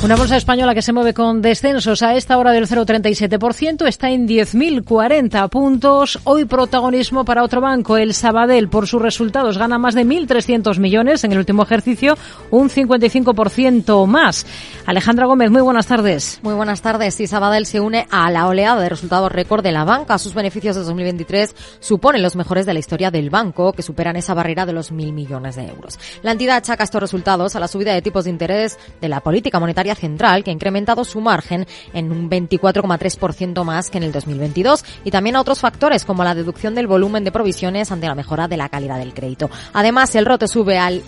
Una 0.00 0.14
bolsa 0.14 0.36
española 0.36 0.74
que 0.74 0.80
se 0.80 0.92
mueve 0.92 1.12
con 1.12 1.42
descensos 1.42 2.02
a 2.02 2.14
esta 2.14 2.38
hora 2.38 2.52
del 2.52 2.68
0,37%, 2.68 3.86
está 3.88 4.10
en 4.10 4.28
10.040 4.28 5.48
puntos. 5.48 6.20
Hoy 6.22 6.44
protagonismo 6.44 7.24
para 7.24 7.42
otro 7.42 7.60
banco, 7.60 7.96
el 7.96 8.14
Sabadell, 8.14 8.68
por 8.68 8.86
sus 8.86 9.02
resultados 9.02 9.58
gana 9.58 9.76
más 9.76 9.96
de 9.96 10.06
1.300 10.06 10.78
millones 10.78 11.24
en 11.24 11.32
el 11.32 11.38
último 11.38 11.64
ejercicio, 11.64 12.16
un 12.52 12.70
55% 12.70 14.06
más. 14.06 14.46
Alejandra 14.86 15.26
Gómez, 15.26 15.50
muy 15.50 15.62
buenas 15.62 15.88
tardes. 15.88 16.38
Muy 16.42 16.54
buenas 16.54 16.80
tardes. 16.80 17.18
Y 17.18 17.26
Sabadell 17.26 17.66
se 17.66 17.80
une 17.80 18.06
a 18.08 18.30
la 18.30 18.46
oleada 18.46 18.80
de 18.80 18.88
resultados 18.88 19.32
récord 19.32 19.64
de 19.64 19.72
la 19.72 19.84
banca. 19.84 20.16
Sus 20.16 20.32
beneficios 20.32 20.76
de 20.76 20.84
2023 20.84 21.54
suponen 21.80 22.22
los 22.22 22.36
mejores 22.36 22.66
de 22.66 22.72
la 22.72 22.78
historia 22.78 23.10
del 23.10 23.30
banco, 23.30 23.72
que 23.72 23.82
superan 23.82 24.14
esa 24.14 24.32
barrera 24.32 24.64
de 24.64 24.72
los 24.72 24.92
mil 24.92 25.12
millones 25.12 25.56
de 25.56 25.66
euros. 25.66 25.98
La 26.22 26.32
entidad 26.32 26.58
achaca 26.58 26.84
estos 26.84 27.02
resultados 27.02 27.56
a 27.56 27.60
la 27.60 27.68
subida 27.68 27.92
de 27.92 28.00
tipos 28.00 28.24
de 28.24 28.30
interés 28.30 28.78
de 29.00 29.08
la 29.08 29.20
política 29.20 29.58
monetaria 29.58 29.88
central, 29.98 30.44
que 30.44 30.50
ha 30.50 30.54
incrementado 30.54 31.04
su 31.04 31.20
margen 31.20 31.66
en 31.92 32.10
un 32.10 32.30
24,3% 32.30 33.64
más 33.64 33.90
que 33.90 33.98
en 33.98 34.04
el 34.04 34.12
2022, 34.12 34.84
y 35.04 35.10
también 35.10 35.36
a 35.36 35.40
otros 35.40 35.60
factores 35.60 36.04
como 36.04 36.24
la 36.24 36.34
deducción 36.34 36.74
del 36.74 36.86
volumen 36.86 37.24
de 37.24 37.32
provisiones 37.32 37.92
ante 37.92 38.06
la 38.06 38.14
mejora 38.14 38.48
de 38.48 38.56
la 38.56 38.68
calidad 38.68 38.98
del 38.98 39.14
crédito. 39.14 39.50
Además, 39.72 40.14
el 40.14 40.26
rote 40.26 40.48
sube 40.48 40.78
al, 40.78 41.02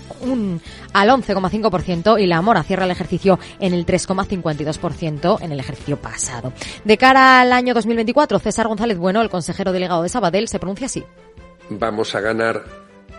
al 0.93 1.09
11,5% 1.09 2.21
y 2.21 2.27
la 2.27 2.43
mora 2.43 2.63
cierra 2.63 2.85
el 2.85 2.91
ejercicio 2.91 3.39
en 3.59 3.75
el 3.75 3.87
3,52% 3.87 5.41
en 5.41 5.53
el 5.53 5.61
ejercicio 5.61 5.97
pasado. 5.97 6.53
De 6.85 6.97
cara 6.97 7.41
al 7.41 7.53
año 7.53 7.75
2024, 7.75 8.39
César 8.39 8.69
González 8.69 8.99
Bueno, 8.99 9.23
el 9.23 9.31
consejero 9.31 9.73
delegado 9.73 10.03
de 10.03 10.09
Sabadell, 10.09 10.49
se 10.49 10.59
pronuncia 10.59 10.87
así. 10.87 11.05
Vamos 11.69 12.15
a 12.15 12.21
ganar 12.21 12.65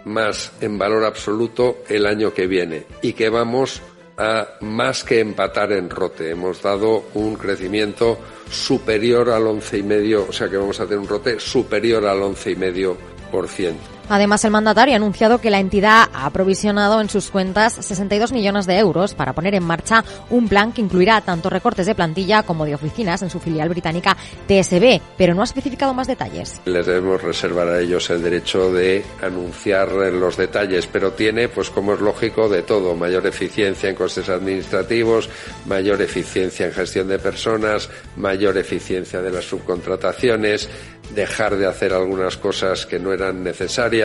más 0.05 0.51
en 0.61 0.77
valor 0.77 1.05
absoluto 1.05 1.77
el 1.87 2.05
año 2.05 2.33
que 2.33 2.47
viene 2.47 2.85
y 3.01 3.13
que 3.13 3.29
vamos 3.29 3.81
a 4.17 4.47
más 4.61 5.03
que 5.03 5.19
empatar 5.19 5.71
en 5.71 5.89
rote. 5.89 6.31
Hemos 6.31 6.61
dado 6.61 7.05
un 7.13 7.35
crecimiento 7.35 8.19
superior 8.49 9.29
al 9.29 9.43
11,5, 9.43 10.25
o 10.29 10.33
sea 10.33 10.49
que 10.49 10.57
vamos 10.57 10.79
a 10.79 10.83
tener 10.85 10.99
un 10.99 11.07
rote 11.07 11.39
superior 11.39 12.05
al 12.05 12.19
11,5%. 12.19 14.00
Además, 14.11 14.43
el 14.43 14.51
mandatario 14.51 14.93
ha 14.93 14.97
anunciado 14.97 15.39
que 15.39 15.49
la 15.49 15.61
entidad 15.61 16.09
ha 16.13 16.29
provisionado 16.31 16.99
en 16.99 17.07
sus 17.07 17.31
cuentas 17.31 17.77
62 17.79 18.33
millones 18.33 18.65
de 18.65 18.77
euros 18.77 19.13
para 19.13 19.31
poner 19.31 19.55
en 19.55 19.63
marcha 19.63 20.03
un 20.29 20.49
plan 20.49 20.73
que 20.73 20.81
incluirá 20.81 21.21
tanto 21.21 21.49
recortes 21.49 21.85
de 21.85 21.95
plantilla 21.95 22.43
como 22.43 22.65
de 22.65 22.75
oficinas 22.75 23.21
en 23.21 23.29
su 23.29 23.39
filial 23.39 23.69
británica 23.69 24.17
TSB, 24.49 24.99
pero 25.17 25.33
no 25.33 25.39
ha 25.39 25.45
especificado 25.45 25.93
más 25.93 26.07
detalles. 26.07 26.59
Les 26.65 26.85
debemos 26.85 27.23
reservar 27.23 27.69
a 27.69 27.79
ellos 27.79 28.09
el 28.09 28.21
derecho 28.21 28.69
de 28.73 29.01
anunciar 29.21 29.87
los 29.93 30.35
detalles, 30.35 30.87
pero 30.87 31.13
tiene, 31.13 31.47
pues 31.47 31.69
como 31.69 31.93
es 31.93 32.01
lógico, 32.01 32.49
de 32.49 32.63
todo, 32.63 32.93
mayor 32.97 33.25
eficiencia 33.25 33.89
en 33.89 33.95
costes 33.95 34.27
administrativos, 34.27 35.29
mayor 35.67 36.01
eficiencia 36.01 36.65
en 36.65 36.73
gestión 36.73 37.07
de 37.07 37.17
personas, 37.17 37.89
mayor 38.17 38.57
eficiencia 38.57 39.21
de 39.21 39.31
las 39.31 39.45
subcontrataciones, 39.45 40.67
dejar 41.15 41.57
de 41.57 41.67
hacer 41.67 41.93
algunas 41.93 42.37
cosas 42.37 42.85
que 42.85 42.99
no 42.99 43.13
eran 43.13 43.43
necesarias, 43.43 44.00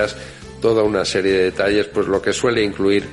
toda 0.61 0.83
una 0.83 1.05
serie 1.05 1.33
de 1.33 1.45
detalles, 1.45 1.87
pues 1.87 2.07
lo 2.07 2.21
que 2.21 2.33
suele 2.33 2.63
incluir 2.63 3.05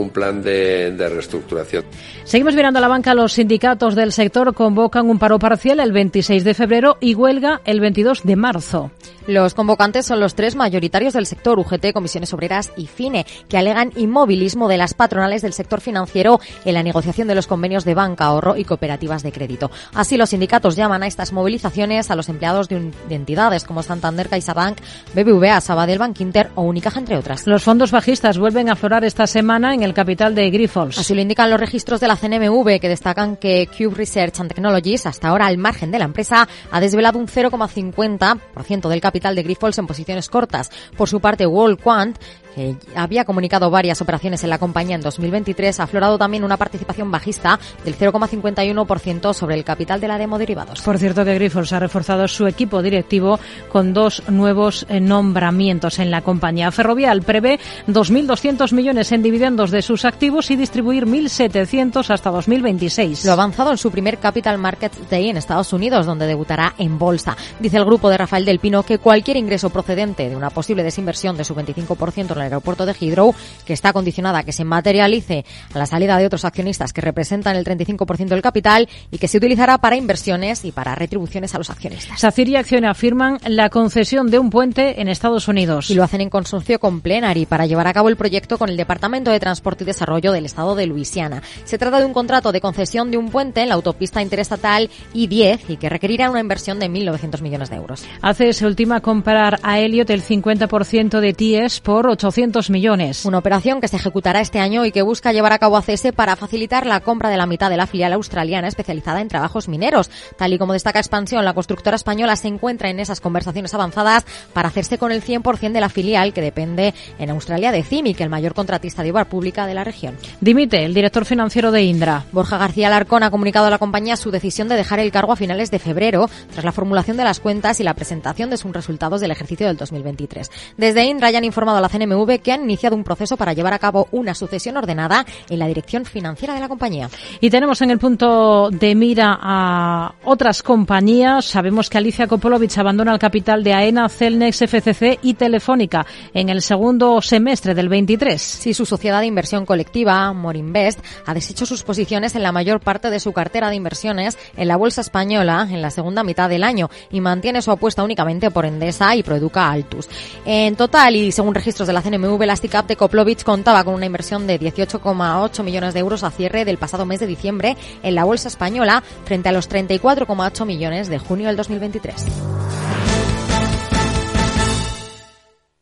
un 0.00 0.10
plan 0.10 0.42
de, 0.42 0.92
de, 0.92 1.08
reestructuración. 1.08 1.84
Seguimos 2.24 2.54
mirando 2.54 2.78
a 2.78 2.82
la 2.82 2.88
banca. 2.88 3.14
Los 3.14 3.34
sindicatos 3.34 3.94
del 3.94 4.12
sector 4.12 4.54
convocan 4.54 5.08
un 5.08 5.18
paro 5.18 5.38
parcial 5.38 5.80
el 5.80 5.92
26 5.92 6.44
de 6.44 6.54
febrero 6.54 6.96
y 7.00 7.14
huelga 7.14 7.60
el 7.64 7.80
22 7.80 8.22
de 8.24 8.36
marzo. 8.36 8.90
Los 9.26 9.54
convocantes 9.54 10.06
son 10.06 10.18
los 10.18 10.34
tres 10.34 10.56
mayoritarios 10.56 11.12
del 11.12 11.26
sector, 11.26 11.58
UGT, 11.58 11.92
Comisiones 11.92 12.32
Obreras 12.32 12.72
y 12.76 12.86
FINE, 12.86 13.24
que 13.48 13.56
alegan 13.56 13.92
inmovilismo 13.96 14.68
de 14.68 14.76
las 14.76 14.94
patronales 14.94 15.42
del 15.42 15.52
sector 15.52 15.80
financiero 15.80 16.40
en 16.64 16.74
la 16.74 16.82
negociación 16.82 17.28
de 17.28 17.36
los 17.36 17.46
convenios 17.46 17.84
de 17.84 17.94
banca, 17.94 18.24
ahorro 18.24 18.56
y 18.56 18.64
cooperativas 18.64 19.22
de 19.22 19.30
crédito. 19.30 19.70
Así, 19.94 20.16
los 20.16 20.30
sindicatos 20.30 20.74
llaman 20.74 21.04
a 21.04 21.06
estas 21.06 21.32
movilizaciones 21.32 22.10
a 22.10 22.16
los 22.16 22.28
empleados 22.28 22.68
de, 22.68 22.76
un, 22.76 22.92
de 23.08 23.14
entidades 23.14 23.62
como 23.64 23.84
Santander, 23.84 24.28
CaixaBank, 24.28 24.78
BBVA, 25.14 25.60
Sabadell, 25.60 25.98
Bank 25.98 26.20
Inter 26.20 26.50
o 26.56 26.62
Unicaja, 26.62 26.98
entre 26.98 27.16
otras. 27.16 27.46
Los 27.46 27.62
fondos 27.62 27.92
bajistas 27.92 28.38
vuelven 28.38 28.68
a 28.68 28.72
aflorar 28.72 29.04
esta 29.04 29.28
semana 29.28 29.72
en 29.74 29.81
el 29.84 29.94
capital 29.94 30.34
de 30.34 30.50
Grifols. 30.50 30.98
Así 30.98 31.14
lo 31.14 31.20
indican 31.20 31.50
los 31.50 31.60
registros 31.60 32.00
de 32.00 32.08
la 32.08 32.16
CNMV, 32.16 32.80
que 32.80 32.88
destacan 32.88 33.36
que 33.36 33.66
Cube 33.66 33.94
Research 33.96 34.40
and 34.40 34.48
Technologies, 34.48 35.06
hasta 35.06 35.28
ahora 35.28 35.46
al 35.46 35.58
margen 35.58 35.90
de 35.90 35.98
la 35.98 36.04
empresa, 36.04 36.48
ha 36.70 36.80
desvelado 36.80 37.18
un 37.18 37.26
0,50% 37.26 38.88
del 38.88 39.00
capital 39.00 39.34
de 39.34 39.42
Grifols 39.42 39.78
en 39.78 39.86
posiciones 39.86 40.28
cortas. 40.28 40.70
Por 40.96 41.08
su 41.08 41.20
parte, 41.20 41.46
World 41.46 41.80
Quant 41.80 42.16
que 42.54 42.76
había 42.94 43.24
comunicado 43.24 43.70
varias 43.70 44.00
operaciones 44.00 44.44
en 44.44 44.50
la 44.50 44.58
compañía 44.58 44.96
en 44.96 45.02
2023, 45.02 45.80
ha 45.80 45.84
aflorado 45.84 46.18
también 46.18 46.44
una 46.44 46.56
participación 46.56 47.10
bajista 47.10 47.58
del 47.84 47.96
0,51% 47.96 49.34
sobre 49.34 49.54
el 49.54 49.64
capital 49.64 50.00
de 50.00 50.08
la 50.08 50.18
demo 50.18 50.38
derivados. 50.38 50.80
Por 50.82 50.98
cierto 50.98 51.24
que 51.24 51.34
Grifols 51.34 51.72
ha 51.72 51.80
reforzado 51.80 52.28
su 52.28 52.46
equipo 52.46 52.82
directivo 52.82 53.38
con 53.70 53.92
dos 53.92 54.22
nuevos 54.28 54.86
nombramientos 54.88 55.98
en 55.98 56.10
la 56.10 56.22
compañía. 56.22 56.70
Ferrovial 56.70 57.22
prevé 57.22 57.58
2.200 57.88 58.72
millones 58.72 59.12
en 59.12 59.22
dividendos 59.22 59.70
de 59.70 59.82
sus 59.82 60.04
activos 60.04 60.50
y 60.50 60.56
distribuir 60.56 61.06
1.700 61.06 62.10
hasta 62.10 62.30
2026. 62.30 63.24
Lo 63.24 63.32
avanzado 63.32 63.70
en 63.70 63.78
su 63.78 63.90
primer 63.90 64.18
Capital 64.18 64.58
Markets 64.58 65.10
Day 65.10 65.28
en 65.28 65.36
Estados 65.36 65.72
Unidos, 65.72 66.06
donde 66.06 66.26
debutará 66.26 66.74
en 66.78 66.98
bolsa. 66.98 67.36
Dice 67.60 67.76
el 67.76 67.84
grupo 67.84 68.10
de 68.10 68.18
Rafael 68.18 68.44
del 68.44 68.58
Pino 68.58 68.82
que 68.82 68.98
cualquier 68.98 69.36
ingreso 69.36 69.70
procedente 69.70 70.28
de 70.28 70.36
una 70.36 70.50
posible 70.50 70.82
desinversión 70.82 71.36
de 71.36 71.44
su 71.44 71.54
25% 71.54 72.32
en 72.32 72.41
aeropuerto 72.42 72.86
de 72.86 72.92
Heathrow, 72.92 73.34
que 73.64 73.72
está 73.72 73.92
condicionada 73.92 74.40
a 74.40 74.42
que 74.42 74.52
se 74.52 74.64
materialice 74.64 75.44
a 75.74 75.78
la 75.78 75.86
salida 75.86 76.16
de 76.16 76.26
otros 76.26 76.44
accionistas 76.44 76.92
que 76.92 77.00
representan 77.00 77.56
el 77.56 77.64
35% 77.64 78.28
del 78.28 78.42
capital 78.42 78.88
y 79.10 79.18
que 79.18 79.28
se 79.28 79.38
utilizará 79.38 79.78
para 79.78 79.96
inversiones 79.96 80.64
y 80.64 80.72
para 80.72 80.94
retribuciones 80.94 81.54
a 81.54 81.58
los 81.58 81.70
accionistas. 81.70 82.20
SACIR 82.20 82.48
y 82.48 82.56
Acciona 82.56 82.90
afirman 82.90 83.38
la 83.46 83.70
concesión 83.70 84.30
de 84.30 84.38
un 84.38 84.50
puente 84.50 85.00
en 85.00 85.08
Estados 85.08 85.48
Unidos. 85.48 85.90
Y 85.90 85.94
lo 85.94 86.04
hacen 86.04 86.20
en 86.20 86.30
consorcio 86.30 86.78
con 86.78 87.00
Plenary 87.00 87.46
para 87.46 87.66
llevar 87.66 87.86
a 87.86 87.92
cabo 87.92 88.08
el 88.08 88.16
proyecto 88.16 88.58
con 88.58 88.68
el 88.68 88.76
Departamento 88.76 89.30
de 89.30 89.40
Transporte 89.40 89.84
y 89.84 89.86
Desarrollo 89.86 90.32
del 90.32 90.46
Estado 90.46 90.74
de 90.74 90.86
Luisiana. 90.86 91.42
Se 91.64 91.78
trata 91.78 91.98
de 91.98 92.06
un 92.06 92.12
contrato 92.12 92.52
de 92.52 92.60
concesión 92.60 93.10
de 93.10 93.18
un 93.18 93.30
puente 93.30 93.62
en 93.62 93.68
la 93.68 93.74
autopista 93.74 94.22
interestatal 94.22 94.90
I-10 95.14 95.60
y 95.68 95.76
que 95.76 95.88
requerirá 95.88 96.30
una 96.30 96.40
inversión 96.40 96.78
de 96.78 96.90
1.900 96.90 97.40
millones 97.40 97.70
de 97.70 97.76
euros. 97.76 98.04
Hace 98.20 98.52
se 98.52 98.66
ultima 98.66 99.00
comprar 99.00 99.58
a 99.62 99.78
Elliot 99.78 100.10
el 100.10 100.22
50% 100.22 101.20
de 101.20 101.32
TIES 101.32 101.80
por 101.80 102.06
800 102.06 102.31
millones. 102.70 103.24
Una 103.24 103.38
operación 103.38 103.80
que 103.80 103.88
se 103.88 103.96
ejecutará 103.96 104.40
este 104.40 104.58
año 104.58 104.84
y 104.84 104.92
que 104.92 105.02
busca 105.02 105.32
llevar 105.32 105.52
a 105.52 105.58
cabo 105.58 105.76
ACS 105.76 106.12
para 106.14 106.36
facilitar 106.36 106.86
la 106.86 107.00
compra 107.00 107.28
de 107.28 107.36
la 107.36 107.46
mitad 107.46 107.68
de 107.70 107.76
la 107.76 107.86
filial 107.86 108.12
australiana 108.14 108.68
especializada 108.68 109.20
en 109.20 109.28
trabajos 109.28 109.68
mineros. 109.68 110.10
Tal 110.36 110.52
y 110.52 110.58
como 110.58 110.72
destaca 110.72 110.98
Expansión, 110.98 111.44
la 111.44 111.54
constructora 111.54 111.96
española 111.96 112.36
se 112.36 112.48
encuentra 112.48 112.88
en 112.88 113.00
esas 113.00 113.20
conversaciones 113.20 113.74
avanzadas 113.74 114.24
para 114.52 114.68
hacerse 114.68 114.98
con 114.98 115.12
el 115.12 115.22
100% 115.22 115.72
de 115.72 115.80
la 115.80 115.88
filial 115.88 116.32
que 116.32 116.40
depende 116.40 116.94
en 117.18 117.30
Australia 117.30 117.72
de 117.72 117.82
CIMIC, 117.82 118.20
el 118.20 118.30
mayor 118.30 118.54
contratista 118.54 119.02
de 119.02 119.10
obra 119.10 119.26
pública 119.26 119.66
de 119.66 119.74
la 119.74 119.84
región. 119.84 120.16
Dimite 120.40 120.84
el 120.84 120.94
director 120.94 121.24
financiero 121.24 121.70
de 121.70 121.82
Indra. 121.82 122.24
Borja 122.32 122.58
García 122.58 122.88
Larcón 122.88 123.22
ha 123.22 123.30
comunicado 123.30 123.66
a 123.66 123.70
la 123.70 123.78
compañía 123.78 124.16
su 124.16 124.30
decisión 124.30 124.68
de 124.68 124.76
dejar 124.76 125.00
el 125.00 125.12
cargo 125.12 125.32
a 125.32 125.36
finales 125.36 125.70
de 125.70 125.78
febrero 125.78 126.30
tras 126.52 126.64
la 126.64 126.72
formulación 126.72 127.16
de 127.16 127.24
las 127.24 127.40
cuentas 127.40 127.80
y 127.80 127.82
la 127.82 127.94
presentación 127.94 128.50
de 128.50 128.56
sus 128.56 128.72
resultados 128.72 129.20
del 129.20 129.30
ejercicio 129.30 129.66
del 129.66 129.76
2023. 129.76 130.50
Desde 130.76 131.04
Indra 131.04 131.30
ya 131.30 131.38
han 131.38 131.44
informado 131.44 131.78
a 131.78 131.80
la 131.80 131.88
CNMV 131.88 132.21
que 132.26 132.52
han 132.52 132.64
iniciado 132.64 132.96
un 132.96 133.04
proceso 133.04 133.36
para 133.36 133.52
llevar 133.52 133.72
a 133.72 133.78
cabo 133.78 134.08
una 134.12 134.34
sucesión 134.34 134.76
ordenada 134.76 135.26
en 135.48 135.58
la 135.58 135.66
dirección 135.66 136.04
financiera 136.04 136.54
de 136.54 136.60
la 136.60 136.68
compañía. 136.68 137.08
Y 137.40 137.50
tenemos 137.50 137.80
en 137.82 137.90
el 137.90 137.98
punto 137.98 138.70
de 138.70 138.94
mira 138.94 139.38
a 139.40 140.14
otras 140.24 140.62
compañías. 140.62 141.44
Sabemos 141.44 141.90
que 141.90 141.98
Alicia 141.98 142.26
Kopolovich 142.26 142.78
abandona 142.78 143.12
el 143.12 143.18
capital 143.18 143.64
de 143.64 143.74
AENA, 143.74 144.08
Celnex, 144.08 144.62
FCC 144.62 145.18
y 145.22 145.34
Telefónica 145.34 146.06
en 146.34 146.48
el 146.48 146.62
segundo 146.62 147.20
semestre 147.20 147.74
del 147.74 147.88
23. 147.88 148.40
Sí, 148.40 148.74
su 148.74 148.86
sociedad 148.86 149.20
de 149.20 149.26
inversión 149.26 149.66
colectiva, 149.66 150.32
Morinvest, 150.32 151.00
ha 151.26 151.34
deshecho 151.34 151.66
sus 151.66 151.82
posiciones 151.82 152.34
en 152.34 152.42
la 152.42 152.52
mayor 152.52 152.80
parte 152.80 153.10
de 153.10 153.20
su 153.20 153.32
cartera 153.32 153.70
de 153.70 153.76
inversiones 153.76 154.38
en 154.56 154.68
la 154.68 154.76
bolsa 154.76 155.00
española 155.00 155.66
en 155.70 155.82
la 155.82 155.90
segunda 155.90 156.22
mitad 156.24 156.48
del 156.48 156.64
año 156.64 156.90
y 157.10 157.20
mantiene 157.20 157.62
su 157.62 157.70
apuesta 157.70 158.02
únicamente 158.02 158.50
por 158.50 158.64
Endesa 158.64 159.14
y 159.16 159.22
Proeduca 159.22 159.70
Altus. 159.70 160.08
En 160.44 160.76
total, 160.76 161.16
y 161.16 161.32
según 161.32 161.54
registros 161.54 161.86
de 161.86 161.92
la 161.92 162.02
CNMV, 162.12 162.44
la 162.44 162.56
STICAP 162.56 162.88
de 162.88 162.96
Koplovich 162.96 163.42
contaba 163.42 163.84
con 163.84 163.94
una 163.94 164.06
inversión 164.06 164.46
de 164.46 164.60
18,8 164.60 165.62
millones 165.62 165.94
de 165.94 166.00
euros 166.00 166.24
a 166.24 166.30
cierre 166.30 166.64
del 166.64 166.76
pasado 166.76 167.06
mes 167.06 167.20
de 167.20 167.26
diciembre 167.26 167.76
en 168.02 168.14
la 168.14 168.24
bolsa 168.24 168.48
española 168.48 169.02
frente 169.24 169.48
a 169.48 169.52
los 169.52 169.70
34,8 169.70 170.66
millones 170.66 171.08
de 171.08 171.18
junio 171.18 171.46
del 171.46 171.56
2023. 171.56 172.26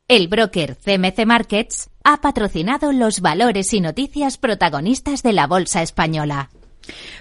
El 0.06 0.28
broker 0.28 0.76
CMC 0.76 1.26
Markets 1.26 1.90
ha 2.04 2.20
patrocinado 2.20 2.92
los 2.92 3.20
valores 3.20 3.72
y 3.74 3.80
noticias 3.80 4.38
protagonistas 4.38 5.22
de 5.22 5.32
la 5.32 5.46
Bolsa 5.46 5.82
Española. 5.82 6.50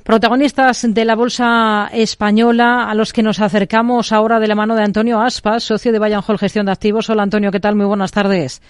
Protagonistas 0.03 0.85
de 0.87 1.05
la 1.05 1.15
Bolsa 1.15 1.89
Española 1.93 2.89
a 2.89 2.95
los 2.95 3.13
que 3.13 3.21
nos 3.21 3.39
acercamos 3.39 4.11
ahora 4.11 4.39
de 4.39 4.47
la 4.47 4.55
mano 4.55 4.75
de 4.75 4.83
Antonio 4.83 5.21
Aspas, 5.21 5.63
socio 5.63 5.91
de 5.91 5.99
Bayern 5.99 6.23
Hall 6.27 6.39
Gestión 6.39 6.65
de 6.65 6.71
Activos. 6.71 7.09
Hola 7.09 7.23
Antonio, 7.23 7.51
¿qué 7.51 7.59
tal? 7.59 7.75
Muy 7.75 7.85
buenas 7.85 8.11
tardes. 8.11 8.61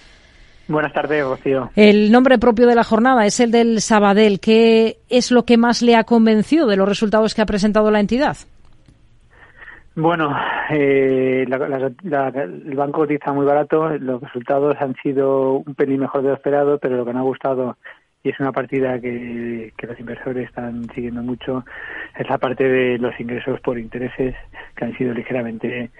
Buenas 0.70 0.92
tardes, 0.92 1.24
Rocío. 1.24 1.68
El 1.74 2.12
nombre 2.12 2.38
propio 2.38 2.68
de 2.68 2.76
la 2.76 2.84
jornada 2.84 3.26
es 3.26 3.40
el 3.40 3.50
del 3.50 3.80
Sabadell. 3.80 4.38
¿Qué 4.38 4.98
es 5.08 5.32
lo 5.32 5.44
que 5.44 5.56
más 5.56 5.82
le 5.82 5.96
ha 5.96 6.04
convencido 6.04 6.68
de 6.68 6.76
los 6.76 6.88
resultados 6.88 7.34
que 7.34 7.42
ha 7.42 7.46
presentado 7.46 7.90
la 7.90 7.98
entidad? 7.98 8.36
Bueno, 9.96 10.32
eh, 10.70 11.44
el 11.44 12.76
banco 12.76 13.00
cotiza 13.00 13.32
muy 13.32 13.44
barato, 13.44 13.88
los 13.98 14.20
resultados 14.20 14.76
han 14.80 14.94
sido 15.02 15.54
un 15.54 15.74
pelín 15.74 16.00
mejor 16.02 16.22
de 16.22 16.28
lo 16.28 16.34
esperado, 16.34 16.78
pero 16.78 16.96
lo 16.96 17.04
que 17.04 17.14
no 17.14 17.18
ha 17.18 17.24
gustado 17.24 17.76
y 18.22 18.28
es 18.28 18.38
una 18.38 18.52
partida 18.52 19.00
que, 19.00 19.72
los 19.80 19.98
inversores 19.98 20.48
están 20.48 20.86
siguiendo 20.94 21.22
mucho, 21.22 21.64
es 22.18 22.28
la 22.28 22.38
parte 22.38 22.64
de 22.64 22.98
los 22.98 23.18
ingresos 23.18 23.60
por 23.60 23.78
intereses 23.78 24.34
que 24.76 24.84
han 24.84 24.96
sido 24.96 25.14
ligeramente 25.14 25.90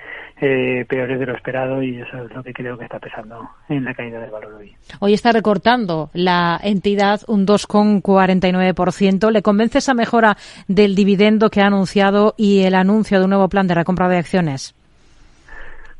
eh, 0.41 0.85
peores 0.87 1.19
de 1.19 1.27
lo 1.27 1.35
esperado 1.35 1.83
y 1.83 2.01
eso 2.01 2.25
es 2.25 2.35
lo 2.35 2.43
que 2.43 2.53
creo 2.53 2.77
que 2.77 2.85
está 2.85 2.99
pesando 2.99 3.49
en 3.69 3.85
la 3.85 3.95
caída 3.95 4.21
del 4.21 4.31
valor 4.31 4.55
hoy. 4.55 4.75
Hoy 5.01 5.15
está 5.15 5.33
recortando 5.33 6.11
la 6.13 6.61
entidad 6.63 7.23
un 7.27 7.47
2,49%. 7.47 9.31
¿Le 9.31 9.43
convence 9.43 9.79
esa 9.79 9.95
mejora 9.95 10.37
del 10.69 10.95
dividendo 10.95 11.49
que 11.49 11.63
ha 11.63 11.67
anunciado 11.67 12.35
y 12.37 12.65
el 12.65 12.75
anuncio 12.75 13.19
de 13.19 13.25
un 13.25 13.31
nuevo 13.31 13.49
plan 13.49 13.67
de 13.67 13.75
recompra 13.75 14.09
de 14.09 14.19
acciones? 14.19 14.75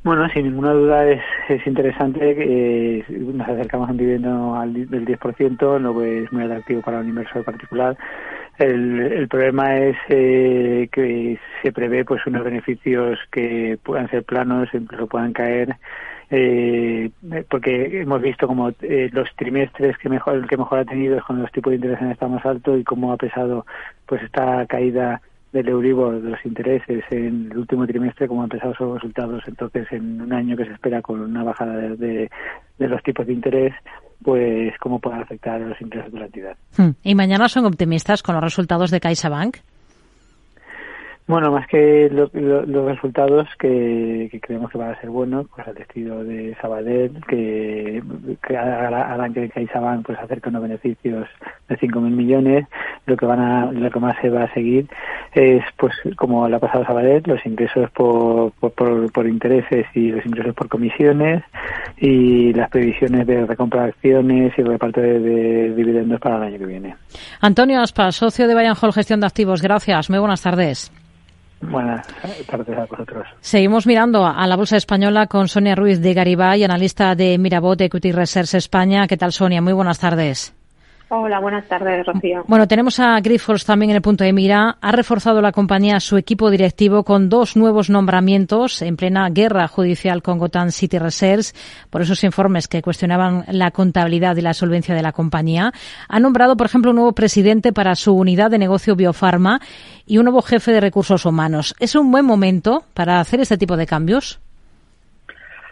Bueno, 0.03 0.27
sin 0.31 0.45
ninguna 0.45 0.73
duda 0.73 1.07
es, 1.07 1.21
es 1.51 1.67
interesante. 1.67 2.19
Eh, 2.39 3.05
nos 3.09 3.47
acercamos 3.47 3.89
a 3.89 3.93
un 3.93 3.99
dividendo 3.99 4.55
al, 4.55 4.73
del 4.89 5.05
10%, 5.05 5.81
no 5.81 6.03
es 6.03 6.33
muy 6.33 6.45
atractivo 6.45 6.81
para 6.81 7.01
un 7.01 7.09
inversor 7.09 7.45
particular. 7.45 7.99
El, 8.59 9.01
el 9.01 9.29
problema 9.29 9.77
es 9.77 9.97
eh, 10.09 10.89
que 10.91 11.39
se 11.63 11.73
prevé 11.73 12.05
pues 12.07 12.27
unos 12.27 12.45
beneficios 12.45 13.19
que 13.31 13.79
puedan 13.83 14.09
ser 14.09 14.25
planos, 14.25 14.69
incluso 14.73 15.07
puedan 15.07 15.35
caer, 15.35 15.77
eh, 16.31 17.11
porque 17.51 18.01
hemos 18.01 18.23
visto 18.23 18.47
como 18.47 18.71
eh, 18.83 19.11
los 19.13 19.29
trimestres 19.37 19.99
que 19.99 20.09
mejor 20.09 20.37
el 20.37 20.47
que 20.49 20.57
mejor 20.57 20.79
ha 20.79 20.85
tenido 20.85 21.17
es 21.17 21.25
cuando 21.25 21.43
los 21.43 21.53
tipos 21.53 21.73
de 21.73 21.77
interés 21.77 22.01
han 22.01 22.13
estado 22.13 22.33
más 22.33 22.47
altos 22.47 22.79
y 22.79 22.85
cómo 22.85 23.13
ha 23.13 23.17
pesado 23.17 23.67
pues 24.07 24.23
esta 24.23 24.65
caída 24.67 25.21
del 25.53 25.69
Euribor, 25.69 26.21
de 26.21 26.31
los 26.31 26.45
intereses 26.45 27.05
en 27.11 27.51
el 27.51 27.59
último 27.59 27.87
trimestre, 27.87 28.29
como 28.29 28.43
han 28.43 28.47
empezado 28.47 28.75
sus 28.75 28.95
resultados. 28.95 29.43
Entonces, 29.47 29.87
en 29.91 30.21
un 30.21 30.33
año 30.33 30.57
que 30.57 30.65
se 30.65 30.73
espera 30.73 31.03
con 31.03 31.21
una 31.21 31.43
bajada 31.43 31.77
de, 31.77 32.31
de, 32.79 32.89
los 32.89 33.03
tipos 33.03 33.27
de 33.27 33.33
interés, 33.33 33.75
pues 34.23 34.73
cómo 34.79 35.01
pueden 35.01 35.21
afectar 35.21 35.61
los 35.61 35.81
ingresos 35.81 36.13
de 36.13 36.19
la 36.19 36.27
entidad. 36.27 36.57
Hmm. 36.77 36.91
¿Y 37.03 37.15
mañana 37.15 37.49
son 37.49 37.67
optimistas 37.67 38.23
con 38.23 38.35
los 38.35 38.45
resultados 38.45 38.91
de 38.91 39.01
CaixaBank? 39.01 39.57
Bueno, 41.31 41.53
más 41.53 41.69
que 41.69 42.11
los 42.11 42.85
resultados 42.87 43.47
que, 43.57 44.29
creemos 44.43 44.69
que 44.69 44.79
van 44.79 44.91
a 44.91 45.01
ser 45.01 45.11
buenos, 45.11 45.47
pues 45.55 45.65
el 45.69 45.77
estilo 45.77 46.25
de 46.25 46.57
Sabadell, 46.61 47.25
que, 47.29 48.03
que 48.47 48.57
harán 48.57 49.33
que 49.33 49.49
CaixaBank 49.49 50.05
pues 50.07 50.19
acerque 50.19 50.49
unos 50.49 50.63
beneficios 50.63 51.29
de 51.69 51.79
5.000 51.79 52.01
millones, 52.01 52.67
lo 53.07 53.17
que 53.17 53.27
van 53.27 53.39
a, 53.39 53.71
lo 53.71 53.91
que 53.93 54.01
más 54.01 54.17
se 54.21 54.29
va 54.29 54.43
a 54.43 54.55
seguir 54.55 54.89
es, 55.33 55.63
pues 55.77 55.95
como 56.17 56.49
la 56.49 56.59
pasado 56.59 56.85
Sabadell, 56.85 57.23
los 57.27 57.47
ingresos 57.47 57.89
por, 57.93 58.51
por, 58.53 59.13
por, 59.13 59.27
intereses 59.29 59.87
y 59.95 60.09
los 60.09 60.27
ingresos 60.27 60.53
por 60.57 60.69
comisiones 60.69 61.45
y 61.99 62.53
las 62.55 62.71
previsiones 62.71 63.25
de 63.29 63.47
recompra 63.47 63.85
de 63.85 63.89
acciones 63.91 64.53
y 64.59 64.63
reparto 64.63 65.01
de, 65.01 65.21
de 65.21 65.75
dividendos 65.77 66.21
para 66.21 66.39
el 66.39 66.43
año 66.43 66.59
que 66.59 66.67
viene. 66.67 66.97
Antonio 67.41 67.81
Aspas, 67.81 68.17
socio 68.17 68.49
de 68.49 68.55
Bayern 68.57 68.77
Hall 68.81 68.93
Gestión 68.93 69.21
de 69.21 69.27
Activos. 69.27 69.63
Gracias. 69.63 70.11
Muy 70.11 70.19
buenas 70.19 70.43
tardes. 70.43 70.91
Buenas 71.61 72.07
tardes 72.47 72.79
a 72.79 72.87
vosotros. 72.87 73.27
Seguimos 73.41 73.87
mirando 73.87 74.27
a 74.27 74.47
la 74.47 74.57
bolsa 74.57 74.77
española 74.77 75.27
con 75.27 75.49
Sonia 75.49 75.75
Ruiz 75.75 76.01
de 76.01 76.15
Garibay, 76.15 76.65
analista 76.65 77.15
de 77.15 77.39
Mirabot 77.39 77.81
Equity 77.81 78.13
Research 78.13 78.55
España. 78.55 79.07
¿Qué 79.07 79.17
tal, 79.17 79.33
Sonia? 79.33 79.61
Muy 79.61 79.75
buenas 79.75 79.99
tardes. 79.99 80.55
Hola, 81.13 81.41
buenas 81.41 81.67
tardes, 81.67 82.07
Rocío. 82.07 82.45
Bueno, 82.47 82.69
tenemos 82.69 83.01
a 83.01 83.19
Grifols 83.19 83.65
también 83.65 83.91
en 83.91 83.97
el 83.97 84.03
punto 84.03 84.23
de 84.23 84.33
mira. 84.33 84.79
Ha 84.81 84.93
reforzado 84.93 85.43
la 85.43 85.51
compañía 85.51 85.99
su 85.99 86.17
equipo 86.17 86.51
directivo 86.51 87.03
con 87.03 87.29
dos 87.29 87.57
nuevos 87.57 87.91
nombramientos 87.91 88.81
en 88.81 88.97
plena 88.97 89.29
guerra 89.29 89.67
judicial 89.67 90.23
con 90.23 90.39
Gotham 90.39 90.71
City 90.71 91.01
Research 91.01 91.53
por 91.91 92.03
esos 92.03 92.23
informes 92.23 92.69
que 92.69 92.81
cuestionaban 92.81 93.45
la 93.49 93.73
contabilidad 93.73 94.37
y 94.37 94.43
la 94.43 94.55
solvencia 94.55 94.95
de 94.95 95.03
la 95.03 95.11
compañía. 95.11 95.73
Ha 96.09 96.21
nombrado, 96.21 96.57
por 96.57 96.69
ejemplo, 96.69 96.93
un 96.93 96.97
nuevo 96.99 97.13
presidente 97.13 97.73
para 97.73 97.97
su 97.97 98.15
unidad 98.15 98.53
de 98.53 98.59
negocio 98.59 98.95
Biofarma 98.95 99.61
y 100.07 100.19
un 100.19 100.27
nuevo 100.27 100.43
jefe 100.43 100.71
de 100.71 100.81
recursos 100.81 101.27
humanos. 101.27 101.75
¿Es 101.81 101.97
un 101.97 102.13
buen 102.13 102.25
momento 102.25 102.85
para 102.95 103.19
hacer 103.19 103.41
este 103.41 103.59
tipo 103.59 103.77
de 103.77 103.89
cambios? 103.89 104.39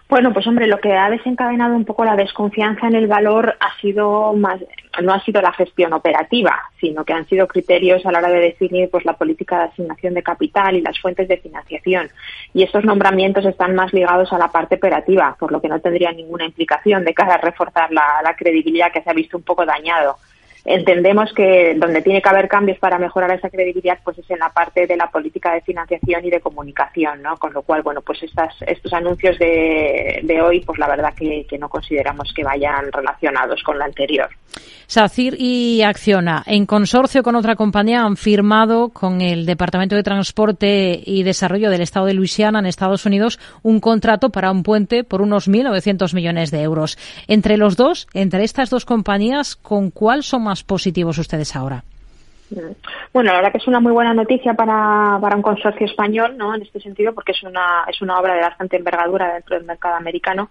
Bueno, 0.08 0.32
pues 0.32 0.46
hombre, 0.46 0.66
lo 0.66 0.80
que 0.80 0.94
ha 0.94 1.10
desencadenado 1.10 1.76
un 1.76 1.84
poco 1.84 2.02
la 2.02 2.16
desconfianza 2.16 2.86
en 2.86 2.94
el 2.94 3.08
valor 3.08 3.56
ha 3.60 3.78
sido 3.78 4.32
más, 4.32 4.58
no 5.02 5.12
ha 5.12 5.22
sido 5.22 5.42
la 5.42 5.52
gestión 5.52 5.92
operativa, 5.92 6.62
sino 6.80 7.04
que 7.04 7.12
han 7.12 7.28
sido 7.28 7.46
criterios 7.46 8.06
a 8.06 8.12
la 8.12 8.20
hora 8.20 8.30
de 8.30 8.40
definir 8.40 8.88
pues 8.88 9.04
la 9.04 9.18
política 9.18 9.58
de 9.58 9.64
asignación 9.64 10.14
de 10.14 10.22
capital 10.22 10.76
y 10.76 10.80
las 10.80 10.98
fuentes 10.98 11.28
de 11.28 11.36
financiación. 11.36 12.08
Y 12.54 12.62
estos 12.62 12.86
nombramientos 12.86 13.44
están 13.44 13.74
más 13.74 13.92
ligados 13.92 14.32
a 14.32 14.38
la 14.38 14.48
parte 14.48 14.76
operativa, 14.76 15.36
por 15.38 15.52
lo 15.52 15.60
que 15.60 15.68
no 15.68 15.78
tendría 15.78 16.10
ninguna 16.10 16.46
implicación 16.46 17.04
de 17.04 17.12
cara 17.12 17.34
a 17.34 17.38
reforzar 17.38 17.92
la 17.92 18.34
credibilidad 18.34 18.90
que 18.90 19.02
se 19.02 19.10
ha 19.10 19.14
visto 19.14 19.36
un 19.36 19.42
poco 19.42 19.66
dañado 19.66 20.16
entendemos 20.68 21.32
que 21.32 21.74
donde 21.76 22.02
tiene 22.02 22.20
que 22.20 22.28
haber 22.28 22.48
cambios 22.48 22.78
para 22.78 22.98
mejorar 22.98 23.30
esa 23.32 23.50
credibilidad 23.50 23.98
pues 24.04 24.18
es 24.18 24.30
en 24.30 24.38
la 24.38 24.50
parte 24.50 24.86
de 24.86 24.96
la 24.96 25.10
política 25.10 25.54
de 25.54 25.62
financiación 25.62 26.24
y 26.24 26.30
de 26.30 26.40
comunicación, 26.40 27.22
¿no? 27.22 27.36
Con 27.36 27.52
lo 27.52 27.62
cual, 27.62 27.82
bueno, 27.82 28.02
pues 28.02 28.22
estas, 28.22 28.54
estos 28.66 28.92
anuncios 28.92 29.38
de, 29.38 30.40
hoy, 30.42 30.60
pues 30.60 30.78
la 30.78 30.88
verdad 30.88 31.14
que, 31.14 31.46
que, 31.48 31.58
no 31.58 31.68
consideramos 31.68 32.32
que 32.34 32.44
vayan 32.44 32.92
relacionados 32.92 33.62
con 33.62 33.78
la 33.78 33.86
anterior. 33.86 34.28
SACIR 34.86 35.36
y 35.38 35.82
Acciona, 35.82 36.42
en 36.46 36.64
consorcio 36.64 37.22
con 37.22 37.36
otra 37.36 37.56
compañía, 37.56 38.02
han 38.02 38.16
firmado 38.16 38.90
con 38.90 39.20
el 39.20 39.44
Departamento 39.44 39.96
de 39.96 40.02
Transporte 40.02 41.02
y 41.04 41.22
Desarrollo 41.22 41.70
del 41.70 41.82
Estado 41.82 42.06
de 42.06 42.14
Luisiana 42.14 42.58
en 42.58 42.66
Estados 42.66 43.04
Unidos 43.04 43.38
un 43.62 43.80
contrato 43.80 44.30
para 44.30 44.50
un 44.50 44.62
puente 44.62 45.04
por 45.04 45.20
unos 45.20 45.48
1.900 45.48 46.14
millones 46.14 46.50
de 46.50 46.62
euros. 46.62 46.98
Entre 47.26 47.56
los 47.56 47.76
dos, 47.76 48.06
entre 48.14 48.44
estas 48.44 48.70
dos 48.70 48.84
compañías, 48.84 49.56
¿con 49.56 49.90
cuál 49.90 50.22
son 50.22 50.44
más 50.44 50.57
positivos 50.64 51.18
ustedes 51.18 51.54
ahora? 51.56 51.84
Bueno, 53.12 53.30
la 53.30 53.36
verdad 53.36 53.52
que 53.52 53.58
es 53.58 53.68
una 53.68 53.80
muy 53.80 53.92
buena 53.92 54.14
noticia 54.14 54.54
para, 54.54 55.18
para 55.20 55.36
un 55.36 55.42
consorcio 55.42 55.86
español, 55.86 56.36
¿no? 56.36 56.54
En 56.54 56.62
este 56.62 56.80
sentido, 56.80 57.12
porque 57.14 57.32
es 57.32 57.42
una, 57.42 57.84
es 57.88 58.00
una 58.00 58.18
obra 58.18 58.34
de 58.34 58.40
bastante 58.40 58.76
envergadura 58.76 59.34
dentro 59.34 59.56
del 59.56 59.66
mercado 59.66 59.96
americano. 59.96 60.50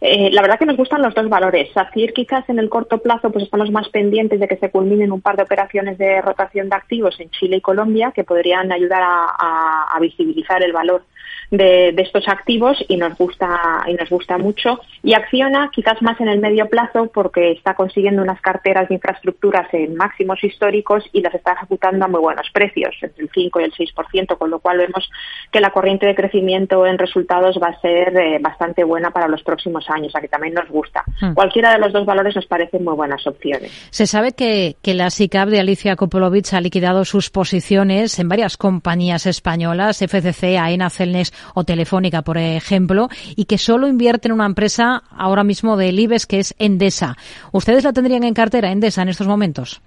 Eh, 0.00 0.30
la 0.30 0.42
verdad 0.42 0.58
que 0.58 0.66
nos 0.66 0.76
gustan 0.76 1.02
los 1.02 1.14
dos 1.14 1.28
valores. 1.28 1.72
SACIR 1.72 2.12
quizás 2.12 2.48
en 2.48 2.58
el 2.58 2.68
corto 2.68 2.98
plazo 2.98 3.30
pues 3.30 3.44
estamos 3.44 3.70
más 3.70 3.88
pendientes 3.88 4.40
de 4.40 4.48
que 4.48 4.56
se 4.56 4.70
culminen 4.70 5.12
un 5.12 5.22
par 5.22 5.36
de 5.36 5.44
operaciones 5.44 5.96
de 5.96 6.20
rotación 6.20 6.68
de 6.68 6.76
activos 6.76 7.18
en 7.18 7.30
Chile 7.30 7.58
y 7.58 7.60
Colombia 7.62 8.12
que 8.14 8.24
podrían 8.24 8.70
ayudar 8.72 9.02
a 9.02 9.98
visibilizar 10.00 10.62
el 10.62 10.72
valor 10.72 11.02
de, 11.50 11.94
estos 11.96 12.28
activos 12.28 12.76
y 12.88 12.96
nos 12.96 13.16
gusta 13.16 13.84
y 13.86 13.94
nos 13.94 14.08
gusta 14.08 14.38
mucho 14.38 14.80
y 15.02 15.14
acciona 15.14 15.70
quizás 15.72 16.00
más 16.02 16.20
en 16.20 16.28
el 16.28 16.40
medio 16.40 16.68
plazo 16.68 17.10
porque 17.12 17.52
está 17.52 17.74
consiguiendo 17.74 18.22
unas 18.22 18.40
carteras 18.40 18.88
de 18.88 18.94
infraestructuras 18.94 19.72
en 19.72 19.96
máximos 19.96 20.42
históricos 20.42 21.04
y 21.12 21.20
las 21.20 21.34
está 21.34 21.52
ejecutando 21.52 22.04
a 22.04 22.08
muy 22.08 22.20
buenos 22.20 22.48
precios, 22.52 22.94
entre 23.00 23.24
el 23.24 23.30
5 23.32 23.60
y 23.60 23.64
el 23.64 23.72
6%, 23.72 24.38
con 24.38 24.50
lo 24.50 24.58
cual 24.60 24.78
vemos 24.78 25.08
que 25.50 25.60
la 25.60 25.70
corriente 25.70 26.06
de 26.06 26.14
crecimiento 26.14 26.86
en 26.86 26.98
resultados 26.98 27.58
va 27.62 27.68
a 27.68 27.80
ser 27.80 28.16
eh, 28.16 28.38
bastante 28.40 28.84
buena 28.84 29.10
para 29.10 29.28
los 29.28 29.42
próximos 29.42 29.88
años, 29.88 30.14
a 30.14 30.20
que 30.20 30.28
también 30.28 30.54
nos 30.54 30.68
gusta. 30.68 31.04
Hmm. 31.20 31.34
Cualquiera 31.34 31.72
de 31.72 31.78
los 31.78 31.92
dos 31.92 32.04
valores 32.04 32.34
nos 32.34 32.46
parecen 32.46 32.84
muy 32.84 32.94
buenas 32.94 33.26
opciones. 33.26 33.70
Se 33.90 34.06
sabe 34.06 34.32
que, 34.32 34.76
que 34.82 34.94
la 34.94 35.10
SICAP 35.10 35.48
de 35.48 35.60
Alicia 35.60 35.96
Kopolovic 35.96 36.52
ha 36.52 36.60
liquidado 36.60 37.04
sus 37.04 37.30
posiciones 37.30 38.18
en 38.18 38.28
varias 38.28 38.56
compañías 38.56 39.26
españolas, 39.26 40.02
FCC, 40.02 40.58
AENA, 40.58 40.90
Celnes 40.90 41.32
o 41.54 41.64
Telefónica, 41.64 42.22
por 42.22 42.38
ejemplo, 42.38 43.08
y 43.36 43.44
que 43.46 43.58
solo 43.58 43.88
invierte 43.88 44.28
en 44.28 44.34
una 44.34 44.46
empresa 44.46 45.02
ahora 45.16 45.44
mismo 45.44 45.76
del 45.76 45.98
IBEX 45.98 46.26
que 46.26 46.38
es 46.38 46.54
Endesa. 46.58 47.16
¿Ustedes 47.52 47.84
la 47.84 47.92
tendrían 47.92 48.24
en 48.24 48.34
cartera, 48.34 48.70
Endesa, 48.70 49.02
en 49.02 49.08
estos 49.08 49.26
momentos? 49.26 49.80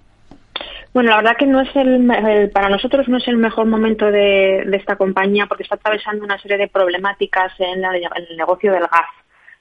Bueno, 0.92 1.10
la 1.10 1.16
verdad 1.18 1.36
que 1.38 1.46
no 1.46 1.60
es 1.60 1.68
el, 1.76 2.50
para 2.52 2.68
nosotros 2.68 3.08
no 3.08 3.18
es 3.18 3.28
el 3.28 3.36
mejor 3.36 3.66
momento 3.66 4.10
de, 4.10 4.62
esta 4.72 4.96
compañía 4.96 5.46
porque 5.46 5.62
está 5.62 5.76
atravesando 5.76 6.24
una 6.24 6.38
serie 6.38 6.58
de 6.58 6.66
problemáticas 6.66 7.52
en, 7.60 7.84
el 7.84 8.36
negocio 8.36 8.72
del 8.72 8.82
gas. 8.82 9.08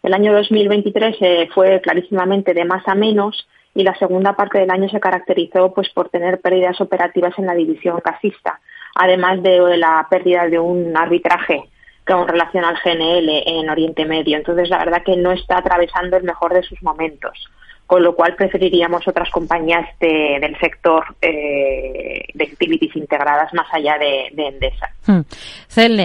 El 0.02 0.14
año 0.14 0.34
2023 0.34 1.18
eh, 1.22 1.50
fue 1.54 1.82
clarísimamente 1.82 2.54
de 2.54 2.66
más 2.66 2.88
a 2.88 2.96
menos 2.96 3.48
y 3.76 3.84
la 3.84 3.96
segunda 4.00 4.34
parte 4.34 4.58
del 4.58 4.72
año 4.72 4.90
se 4.90 5.00
caracterizó 5.00 5.72
pues 5.72 5.90
por 5.90 6.10
tener 6.10 6.42
pérdidas 6.42 6.82
operativas 6.82 7.38
en 7.38 7.46
la 7.46 7.54
división 7.54 8.00
casista, 8.00 8.60
además 8.96 9.44
de 9.44 9.78
la 9.78 10.08
pérdida 10.10 10.48
de 10.48 10.58
un 10.58 10.98
arbitraje 10.98 11.70
con 12.16 12.28
relación 12.28 12.66
al 12.66 12.78
GNL 12.84 13.44
en 13.46 13.70
Oriente 13.70 14.06
Medio. 14.06 14.38
Entonces, 14.38 14.70
la 14.70 14.80
verdad 14.80 15.04
que 15.06 15.16
no 15.16 15.32
está 15.32 15.60
atravesando 15.60 16.18
el 16.18 16.24
mejor 16.24 16.54
de 16.54 16.64
sus 16.64 16.82
momentos. 16.82 17.38
con 17.86 18.04
lo 18.04 18.14
cual 18.14 18.36
preferiríamos 18.36 19.08
otras 19.08 19.32
compañías 19.32 19.84
del 20.00 20.56
sector 20.60 21.04
eh, 21.24 22.22
de 22.36 22.50
utilities 22.54 22.96
integradas 22.96 23.52
más 23.56 23.66
allá 23.72 23.98
de, 23.98 24.28
Endesa. 24.48 24.90
Hmm. 25.08 25.22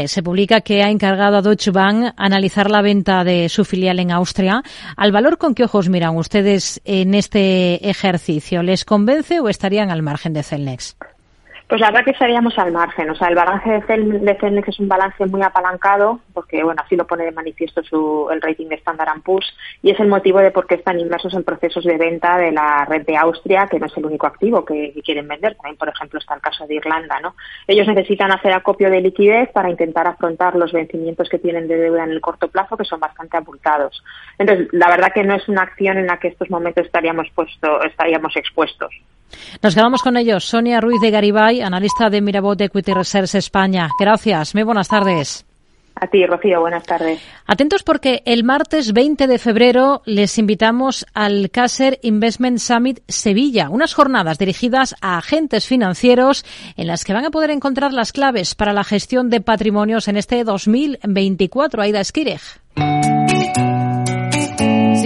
Se 0.06 0.22
publica 0.22 0.62
que 0.62 0.82
ha 0.82 0.88
encargado 0.88 1.36
a 1.36 1.42
Deutsche 1.42 1.72
Bank 1.72 2.14
analizar 2.16 2.70
la 2.70 2.80
venta 2.80 3.22
de 3.22 3.50
su 3.50 3.66
filial 3.66 4.00
en 4.00 4.12
Austria. 4.12 4.62
¿Al 4.96 5.12
valor 5.12 5.36
con 5.36 5.54
qué 5.54 5.64
ojos 5.64 5.90
miran 5.90 6.16
ustedes 6.16 6.80
en 6.86 7.12
este 7.12 7.86
ejercicio? 7.90 8.62
¿Les 8.62 8.86
convence 8.86 9.40
o 9.40 9.50
estarían 9.50 9.90
al 9.90 10.00
margen 10.00 10.32
de 10.32 10.42
Celnex? 10.42 10.96
Pues 11.66 11.80
la 11.80 11.86
verdad 11.86 12.04
que 12.04 12.10
estaríamos 12.10 12.58
al 12.58 12.72
margen. 12.72 13.08
O 13.08 13.14
sea, 13.14 13.28
el 13.28 13.34
balance 13.34 13.70
de, 13.70 14.36
Celnex 14.38 14.68
es 14.68 14.78
un 14.80 14.88
balance 14.88 15.24
muy 15.26 15.42
apalancado, 15.42 16.20
porque 16.34 16.62
bueno, 16.62 16.82
así 16.84 16.94
lo 16.94 17.06
pone 17.06 17.24
de 17.24 17.32
manifiesto 17.32 17.82
su, 17.82 18.28
el 18.30 18.42
rating 18.42 18.68
de 18.68 18.74
Standard 18.76 19.22
Poor's, 19.22 19.46
y 19.82 19.90
es 19.90 19.98
el 19.98 20.08
motivo 20.08 20.40
de 20.40 20.50
por 20.50 20.66
qué 20.66 20.74
están 20.74 21.00
inmersos 21.00 21.32
en 21.32 21.42
procesos 21.42 21.84
de 21.84 21.96
venta 21.96 22.36
de 22.36 22.52
la 22.52 22.84
red 22.84 23.06
de 23.06 23.16
Austria, 23.16 23.66
que 23.70 23.78
no 23.78 23.86
es 23.86 23.96
el 23.96 24.04
único 24.04 24.26
activo 24.26 24.64
que, 24.64 24.92
quieren 25.04 25.26
vender. 25.26 25.54
También, 25.56 25.76
por 25.76 25.88
ejemplo, 25.88 26.18
está 26.18 26.34
el 26.34 26.40
caso 26.42 26.66
de 26.66 26.74
Irlanda, 26.74 27.20
¿no? 27.20 27.34
Ellos 27.66 27.86
necesitan 27.86 28.30
hacer 28.30 28.52
acopio 28.52 28.90
de 28.90 29.00
liquidez 29.00 29.50
para 29.52 29.70
intentar 29.70 30.06
afrontar 30.06 30.56
los 30.56 30.72
vencimientos 30.72 31.28
que 31.28 31.38
tienen 31.38 31.66
de 31.66 31.76
deuda 31.76 32.04
en 32.04 32.10
el 32.10 32.20
corto 32.20 32.48
plazo, 32.48 32.76
que 32.76 32.84
son 32.84 33.00
bastante 33.00 33.36
abultados. 33.36 34.02
Entonces, 34.38 34.68
la 34.72 34.88
verdad 34.88 35.12
que 35.14 35.24
no 35.24 35.34
es 35.34 35.48
una 35.48 35.62
acción 35.62 35.98
en 35.98 36.06
la 36.06 36.18
que 36.18 36.28
estos 36.28 36.50
momentos 36.50 36.86
estaríamos 36.86 37.28
puesto, 37.34 37.82
estaríamos 37.84 38.36
expuestos. 38.36 38.94
Nos 39.62 39.74
quedamos 39.74 40.02
con 40.02 40.16
ellos. 40.16 40.44
Sonia 40.44 40.80
Ruiz 40.80 41.00
de 41.00 41.10
Garibay, 41.10 41.60
analista 41.60 42.10
de 42.10 42.20
Mirabot 42.20 42.60
Equity 42.60 42.92
Research 42.92 43.34
España. 43.34 43.88
Gracias. 43.98 44.54
Muy 44.54 44.64
buenas 44.64 44.88
tardes. 44.88 45.46
A 45.96 46.08
ti, 46.08 46.26
Rocío, 46.26 46.60
buenas 46.60 46.82
tardes. 46.84 47.20
Atentos 47.46 47.84
porque 47.84 48.22
el 48.26 48.42
martes 48.42 48.92
20 48.92 49.28
de 49.28 49.38
febrero 49.38 50.02
les 50.06 50.38
invitamos 50.38 51.06
al 51.14 51.50
Caser 51.50 52.00
Investment 52.02 52.58
Summit 52.58 53.00
Sevilla, 53.06 53.70
unas 53.70 53.94
jornadas 53.94 54.38
dirigidas 54.38 54.96
a 55.00 55.18
agentes 55.18 55.68
financieros 55.68 56.44
en 56.76 56.88
las 56.88 57.04
que 57.04 57.12
van 57.12 57.24
a 57.24 57.30
poder 57.30 57.50
encontrar 57.50 57.92
las 57.92 58.12
claves 58.12 58.56
para 58.56 58.72
la 58.72 58.82
gestión 58.82 59.30
de 59.30 59.40
patrimonios 59.40 60.08
en 60.08 60.16
este 60.16 60.42
2024. 60.42 61.80
Aida 61.80 62.00
Esquirej. 62.00 62.42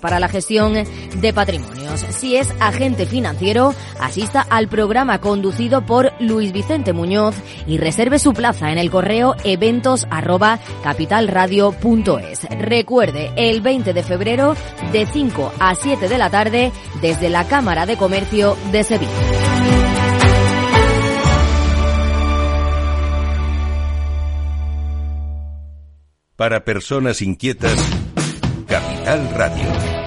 para 0.00 0.18
la 0.18 0.28
gestión 0.28 0.74
de 0.74 1.32
patrimonios. 1.32 2.00
Si 2.00 2.36
es 2.36 2.52
agente 2.58 3.06
financiero, 3.06 3.74
asista 4.00 4.40
al 4.40 4.66
programa 4.66 5.20
conducido 5.20 5.86
por 5.86 6.12
Luis 6.18 6.52
Vicente 6.52 6.92
Muñoz 6.92 7.36
y 7.64 7.78
reserve 7.78 8.18
su 8.18 8.32
plaza 8.32 8.72
en 8.72 8.78
el 8.78 8.90
correo 8.90 9.36
eventos 9.44 10.04
Recuerde, 12.58 13.30
el 13.36 13.60
20 13.60 13.92
de 13.92 14.02
febrero 14.02 14.56
de 14.90 15.06
5 15.06 15.52
a 15.60 15.76
7 15.76 16.08
de 16.08 16.18
la 16.18 16.28
tarde 16.28 16.72
desde 17.00 17.28
la 17.30 17.46
Cámara 17.46 17.86
de 17.86 17.96
Comercio 17.96 18.56
de 18.72 18.82
Sevilla. 18.82 19.12
Para 26.38 26.64
personas 26.64 27.20
inquietas, 27.20 27.76
Capital 29.08 29.38
Radio. 29.38 29.97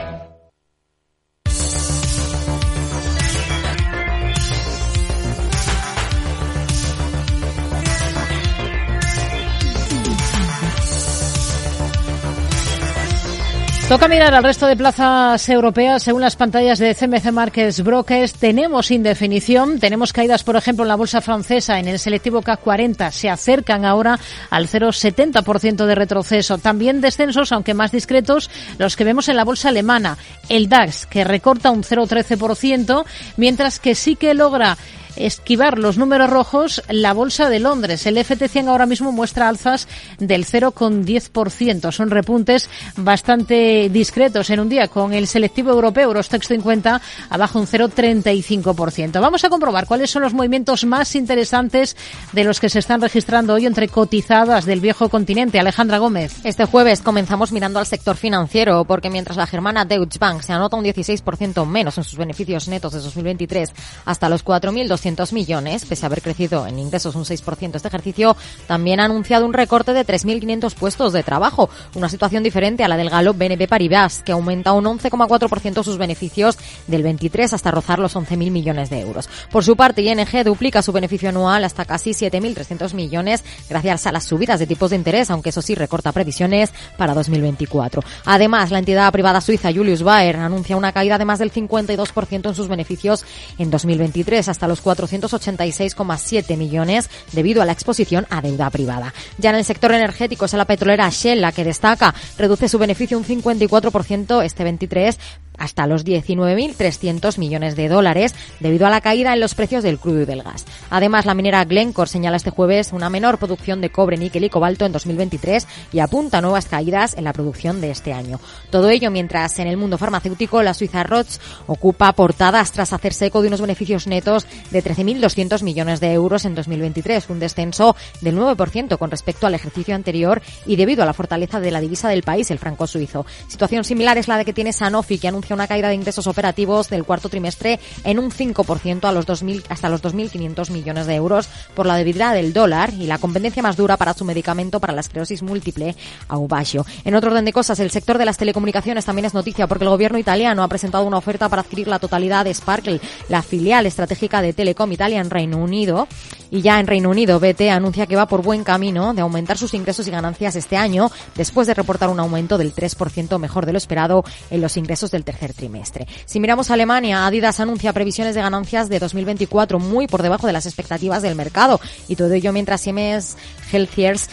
Toca 13.91 14.07
mirar 14.07 14.33
al 14.33 14.45
resto 14.45 14.67
de 14.67 14.77
plazas 14.77 15.49
europeas. 15.49 16.03
Según 16.03 16.21
las 16.21 16.37
pantallas 16.37 16.79
de 16.79 16.95
CMC 16.95 17.29
Markets 17.33 17.83
Brokers, 17.83 18.31
tenemos 18.31 18.89
indefinición. 18.89 19.81
Tenemos 19.81 20.13
caídas, 20.13 20.45
por 20.45 20.55
ejemplo, 20.55 20.85
en 20.85 20.87
la 20.87 20.95
bolsa 20.95 21.19
francesa, 21.19 21.77
en 21.77 21.89
el 21.89 21.99
selectivo 21.99 22.41
CAC 22.41 22.61
40. 22.61 23.11
Se 23.11 23.29
acercan 23.29 23.83
ahora 23.83 24.17
al 24.49 24.69
0,70% 24.69 25.85
de 25.85 25.95
retroceso. 25.95 26.57
También 26.57 27.01
descensos, 27.01 27.51
aunque 27.51 27.73
más 27.73 27.91
discretos, 27.91 28.49
los 28.77 28.95
que 28.95 29.03
vemos 29.03 29.27
en 29.27 29.35
la 29.35 29.43
bolsa 29.43 29.67
alemana. 29.67 30.17
El 30.47 30.69
DAX, 30.69 31.05
que 31.05 31.25
recorta 31.25 31.69
un 31.69 31.83
0,13%, 31.83 33.03
mientras 33.35 33.81
que 33.81 33.93
sí 33.95 34.15
que 34.15 34.33
logra 34.33 34.77
esquivar 35.15 35.77
los 35.77 35.97
números 35.97 36.29
rojos 36.29 36.81
la 36.89 37.13
bolsa 37.13 37.49
de 37.49 37.59
Londres. 37.59 38.05
El 38.05 38.17
FT100 38.17 38.67
ahora 38.67 38.85
mismo 38.85 39.11
muestra 39.11 39.47
alzas 39.47 39.87
del 40.19 40.45
0,10%. 40.45 41.91
Son 41.91 42.09
repuntes 42.09 42.69
bastante 42.95 43.89
discretos 43.89 44.49
en 44.49 44.59
un 44.59 44.69
día 44.69 44.87
con 44.87 45.13
el 45.13 45.27
selectivo 45.27 45.71
europeo 45.71 46.07
Eurostox 46.07 46.47
50 46.47 47.01
abajo 47.29 47.59
un 47.59 47.67
0,35%. 47.67 49.19
Vamos 49.19 49.43
a 49.43 49.49
comprobar 49.49 49.85
cuáles 49.85 50.11
son 50.11 50.21
los 50.21 50.33
movimientos 50.33 50.85
más 50.85 51.15
interesantes 51.15 51.95
de 52.31 52.43
los 52.43 52.59
que 52.59 52.69
se 52.69 52.79
están 52.79 53.01
registrando 53.01 53.53
hoy 53.53 53.65
entre 53.65 53.87
cotizadas 53.87 54.65
del 54.65 54.79
viejo 54.79 55.09
continente. 55.09 55.59
Alejandra 55.59 55.97
Gómez. 55.97 56.35
Este 56.43 56.65
jueves 56.65 57.01
comenzamos 57.01 57.51
mirando 57.51 57.79
al 57.79 57.85
sector 57.85 58.15
financiero 58.15 58.85
porque 58.85 59.09
mientras 59.09 59.37
la 59.37 59.47
germana 59.47 59.85
Deutsche 59.85 60.19
Bank 60.19 60.41
se 60.41 60.53
anota 60.53 60.77
un 60.77 60.85
16% 60.85 61.65
menos 61.65 61.97
en 61.97 62.03
sus 62.03 62.17
beneficios 62.17 62.67
netos 62.67 62.93
de 62.93 62.99
2023 62.99 63.73
hasta 64.05 64.29
los 64.29 64.45
4.200 64.45 65.00
millones, 65.31 65.85
pese 65.85 66.05
a 66.05 66.07
haber 66.07 66.21
crecido 66.21 66.67
en 66.67 66.79
ingresos 66.79 67.15
un 67.15 67.25
6% 67.25 67.75
este 67.75 67.87
ejercicio, 67.87 68.35
también 68.67 68.99
ha 68.99 69.05
anunciado 69.05 69.45
un 69.45 69.53
recorte 69.53 69.93
de 69.93 70.05
3.500 70.05 70.73
puestos 70.75 71.13
de 71.13 71.23
trabajo, 71.23 71.69
una 71.95 72.09
situación 72.09 72.43
diferente 72.43 72.83
a 72.83 72.87
la 72.87 72.97
del 72.97 73.09
galo 73.09 73.33
BNP 73.33 73.67
Paribas, 73.67 74.21
que 74.23 74.31
aumenta 74.31 74.73
un 74.73 74.85
11,4% 74.85 75.83
sus 75.83 75.97
beneficios 75.97 76.57
del 76.87 77.03
23 77.03 77.53
hasta 77.53 77.71
rozar 77.71 77.99
los 77.99 78.15
11.000 78.15 78.51
millones 78.51 78.89
de 78.89 79.01
euros. 79.01 79.29
Por 79.51 79.63
su 79.63 79.75
parte, 79.75 80.01
ING 80.01 80.43
duplica 80.43 80.81
su 80.81 80.91
beneficio 80.91 81.29
anual 81.29 81.63
hasta 81.63 81.85
casi 81.85 82.11
7.300 82.11 82.93
millones 82.93 83.43
gracias 83.69 84.07
a 84.07 84.11
las 84.11 84.25
subidas 84.25 84.59
de 84.59 84.67
tipos 84.67 84.91
de 84.91 84.97
interés, 84.97 85.31
aunque 85.31 85.49
eso 85.49 85.61
sí 85.61 85.75
recorta 85.75 86.11
previsiones 86.11 86.71
para 86.97 87.13
2024. 87.13 88.03
Además, 88.25 88.71
la 88.71 88.79
entidad 88.79 89.11
privada 89.11 89.41
suiza 89.41 89.73
Julius 89.73 90.03
Baer 90.03 90.37
anuncia 90.37 90.77
una 90.77 90.91
caída 90.91 91.17
de 91.17 91.25
más 91.25 91.39
del 91.39 91.51
52% 91.51 92.49
en 92.49 92.55
sus 92.55 92.67
beneficios 92.67 93.25
en 93.57 93.71
2023 93.71 94.47
hasta 94.47 94.67
los 94.67 94.81
486,7 94.95 96.57
millones 96.57 97.09
debido 97.31 97.61
a 97.61 97.65
la 97.65 97.71
exposición 97.71 98.25
a 98.29 98.41
deuda 98.41 98.69
privada. 98.69 99.13
Ya 99.37 99.51
en 99.51 99.57
el 99.57 99.65
sector 99.65 99.91
energético 99.93 100.45
es 100.45 100.53
la 100.53 100.65
petrolera 100.65 101.09
Shell 101.09 101.41
la 101.41 101.51
que 101.51 101.63
destaca, 101.63 102.13
reduce 102.37 102.69
su 102.69 102.77
beneficio 102.77 103.17
un 103.17 103.25
54% 103.25 104.43
este 104.43 104.63
23 104.63 105.17
hasta 105.61 105.85
los 105.85 106.03
19.300 106.03 107.37
millones 107.37 107.75
de 107.75 107.87
dólares 107.87 108.33
debido 108.59 108.87
a 108.87 108.89
la 108.89 108.99
caída 108.99 109.31
en 109.31 109.39
los 109.39 109.53
precios 109.53 109.83
del 109.83 109.99
crudo 109.99 110.21
y 110.23 110.25
del 110.25 110.41
gas. 110.41 110.65
Además, 110.89 111.27
la 111.27 111.35
minera 111.35 111.63
Glencore 111.65 112.09
señala 112.09 112.37
este 112.37 112.49
jueves 112.49 112.91
una 112.93 113.11
menor 113.11 113.37
producción 113.37 113.79
de 113.79 113.91
cobre, 113.91 114.17
níquel 114.17 114.43
y 114.43 114.49
cobalto 114.49 114.85
en 114.85 114.91
2023 114.91 115.67
y 115.93 115.99
apunta 115.99 116.39
a 116.39 116.41
nuevas 116.41 116.65
caídas 116.65 117.15
en 117.15 117.25
la 117.25 117.33
producción 117.33 117.79
de 117.79 117.91
este 117.91 118.11
año. 118.11 118.39
Todo 118.71 118.89
ello 118.89 119.11
mientras 119.11 119.59
en 119.59 119.67
el 119.67 119.77
mundo 119.77 119.99
farmacéutico 119.99 120.63
la 120.63 120.73
Suiza 120.73 121.03
Roche 121.03 121.39
ocupa 121.67 122.11
portadas 122.13 122.71
tras 122.71 122.91
hacerse 122.91 123.27
eco 123.27 123.43
de 123.43 123.49
unos 123.49 123.61
beneficios 123.61 124.07
netos 124.07 124.47
de 124.71 124.83
13.200 124.83 125.61
millones 125.61 125.99
de 125.99 126.11
euros 126.11 126.45
en 126.45 126.55
2023, 126.55 127.29
un 127.29 127.39
descenso 127.39 127.95
del 128.21 128.35
9% 128.35 128.97
con 128.97 129.11
respecto 129.11 129.45
al 129.45 129.53
ejercicio 129.53 129.93
anterior 129.93 130.41
y 130.65 130.75
debido 130.75 131.03
a 131.03 131.05
la 131.05 131.13
fortaleza 131.13 131.59
de 131.59 131.69
la 131.69 131.81
divisa 131.81 132.09
del 132.09 132.23
país, 132.23 132.49
el 132.49 132.57
franco 132.57 132.87
suizo. 132.87 133.27
Situación 133.47 133.83
similar 133.83 134.17
es 134.17 134.27
la 134.27 134.37
de 134.37 134.45
que 134.45 134.53
tiene 134.53 134.73
Sanofi, 134.73 135.19
que 135.19 135.27
anuncia 135.27 135.50
una 135.53 135.67
caída 135.67 135.89
de 135.89 135.95
ingresos 135.95 136.27
operativos 136.27 136.89
del 136.89 137.03
cuarto 137.03 137.29
trimestre 137.29 137.79
en 138.03 138.19
un 138.19 138.31
5% 138.31 139.05
a 139.05 139.11
los 139.11 139.25
2000, 139.25 139.63
hasta 139.69 139.89
los 139.89 140.01
2.500 140.01 140.71
millones 140.71 141.07
de 141.07 141.15
euros 141.15 141.49
por 141.73 141.85
la 141.85 141.95
debilidad 141.95 142.33
del 142.33 142.53
dólar 142.53 142.93
y 142.93 143.05
la 143.05 143.17
competencia 143.17 143.63
más 143.63 143.77
dura 143.77 143.97
para 143.97 144.13
su 144.13 144.25
medicamento 144.25 144.79
para 144.79 144.93
la 144.93 145.01
esclerosis 145.01 145.41
múltiple, 145.41 145.95
Aubagio. 146.27 146.85
En 147.05 147.15
otro 147.15 147.31
orden 147.31 147.45
de 147.45 147.53
cosas, 147.53 147.79
el 147.79 147.91
sector 147.91 148.17
de 148.17 148.25
las 148.25 148.37
telecomunicaciones 148.37 149.05
también 149.05 149.25
es 149.25 149.33
noticia 149.33 149.67
porque 149.67 149.83
el 149.83 149.89
gobierno 149.89 150.17
italiano 150.17 150.63
ha 150.63 150.67
presentado 150.67 151.05
una 151.05 151.17
oferta 151.17 151.49
para 151.49 151.61
adquirir 151.61 151.87
la 151.87 151.99
totalidad 151.99 152.45
de 152.45 152.53
Sparkle, 152.53 153.01
la 153.29 153.41
filial 153.41 153.85
estratégica 153.85 154.41
de 154.41 154.53
Telecom 154.53 154.91
Italia 154.91 155.21
en 155.21 155.29
Reino 155.29 155.57
Unido. 155.57 156.07
Y 156.49 156.61
ya 156.61 156.79
en 156.81 156.87
Reino 156.87 157.09
Unido, 157.09 157.39
BT 157.39 157.69
anuncia 157.69 158.07
que 158.07 158.17
va 158.17 158.27
por 158.27 158.41
buen 158.41 158.65
camino 158.65 159.13
de 159.13 159.21
aumentar 159.21 159.57
sus 159.57 159.73
ingresos 159.73 160.05
y 160.07 160.11
ganancias 160.11 160.57
este 160.57 160.75
año, 160.75 161.09
después 161.35 161.65
de 161.65 161.73
reportar 161.73 162.09
un 162.09 162.19
aumento 162.19 162.57
del 162.57 162.75
3% 162.75 163.39
mejor 163.39 163.65
de 163.65 163.71
lo 163.71 163.77
esperado 163.77 164.25
en 164.49 164.59
los 164.59 164.75
ingresos 164.75 165.11
del 165.11 165.23
tercer 165.23 165.40
trimestre. 165.49 166.07
Si 166.25 166.39
miramos 166.39 166.69
a 166.69 166.75
Alemania, 166.75 167.25
Adidas 167.25 167.59
anuncia 167.59 167.93
previsiones 167.93 168.35
de 168.35 168.41
ganancias 168.41 168.89
de 168.89 168.99
2024 168.99 169.79
muy 169.79 170.07
por 170.07 170.21
debajo 170.21 170.47
de 170.47 170.53
las 170.53 170.65
expectativas 170.65 171.21
del 171.21 171.35
mercado 171.35 171.79
y 172.07 172.15
todo 172.15 172.31
ello 172.33 172.53
mientras 172.53 172.81
Siemens 172.81 173.37
Healthiers 173.71 174.29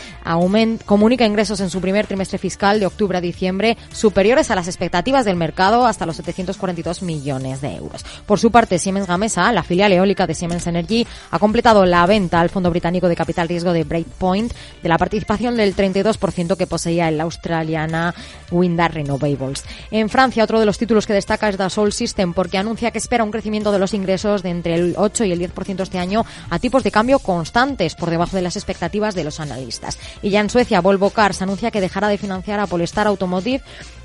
comunica 0.85 1.25
ingresos 1.25 1.61
en 1.61 1.71
su 1.71 1.81
primer 1.81 2.07
trimestre 2.07 2.39
fiscal 2.39 2.81
de 2.81 2.87
octubre 2.87 3.19
a 3.19 3.21
diciembre 3.21 3.77
superiores 3.93 4.51
a 4.51 4.55
las 4.55 4.69
expectativas 4.69 5.25
del 5.25 5.37
mercado 5.37 5.87
hasta 5.87 6.07
los 6.07 6.17
742 6.17 7.03
millones 7.03 7.61
de 7.61 7.75
euros. 7.75 8.05
Por 8.27 8.39
su 8.39 8.51
parte, 8.51 8.79
Siemens 8.79 9.07
Gamesa, 9.07 9.51
la 9.53 9.63
filial 9.63 9.93
eólica 9.93 10.27
de 10.27 10.35
Siemens 10.35 10.67
Energy, 10.67 11.07
ha 11.31 11.39
completado 11.39 11.87
la 11.87 12.05
venta 12.07 12.41
al 12.41 12.51
fondo 12.51 12.71
británico 12.71 13.09
de 13.09 13.17
capital 13.17 13.49
riesgo 13.49 13.73
de 13.73 13.85
Breakpoint 13.85 14.53
de 14.83 14.89
la 14.89 14.99
participación 14.99 15.57
del 15.57 15.75
32% 15.75 16.57
que 16.57 16.67
poseía 16.67 17.09
en 17.09 17.19
la 17.19 17.25
australiana 17.25 18.15
Windar 18.51 18.95
Renewables. 18.95 19.65
En 19.91 20.09
Francia, 20.09 20.45
otro 20.45 20.61
de 20.61 20.67
los 20.67 20.79
títulos 20.79 20.88
que 20.89 21.13
destaca 21.13 21.51
es 21.51 21.59
Dassault 21.59 21.93
System 21.93 22.33
porque 22.33 22.57
anuncia 22.57 22.91
que 22.91 22.99
espera 22.99 23.23
un 23.23 23.31
crecimiento 23.31 23.73
de 23.73 23.79
los 23.79 23.93
ingresos 23.93 24.43
de 24.43 24.49
entre 24.49 24.75
el 24.75 24.95
8 24.97 25.25
y 25.25 25.33
el 25.33 25.41
10% 25.41 25.83
este 25.83 25.99
año 25.99 26.25
a 26.49 26.59
tipos 26.59 26.83
de 26.83 26.91
cambio 26.91 27.19
constantes 27.19 27.95
por 27.95 28.09
debajo 28.09 28.35
de 28.35 28.43
las 28.43 28.57
expectativas 28.57 29.15
de 29.15 29.25
los 29.25 29.39
analistas. 29.39 29.99
Y 30.23 30.31
ya 30.31 30.41
en 30.41 30.49
Suecia, 30.49 30.81
Volvo 30.81 31.11
Cars 31.11 31.43
anuncia 31.43 31.71
que 31.71 31.83
dejará 31.83 32.09
de 32.09 32.17
financiar 32.17 32.59
a 32.59 32.67
Polestar 32.67 33.07
Automotive 33.07 33.63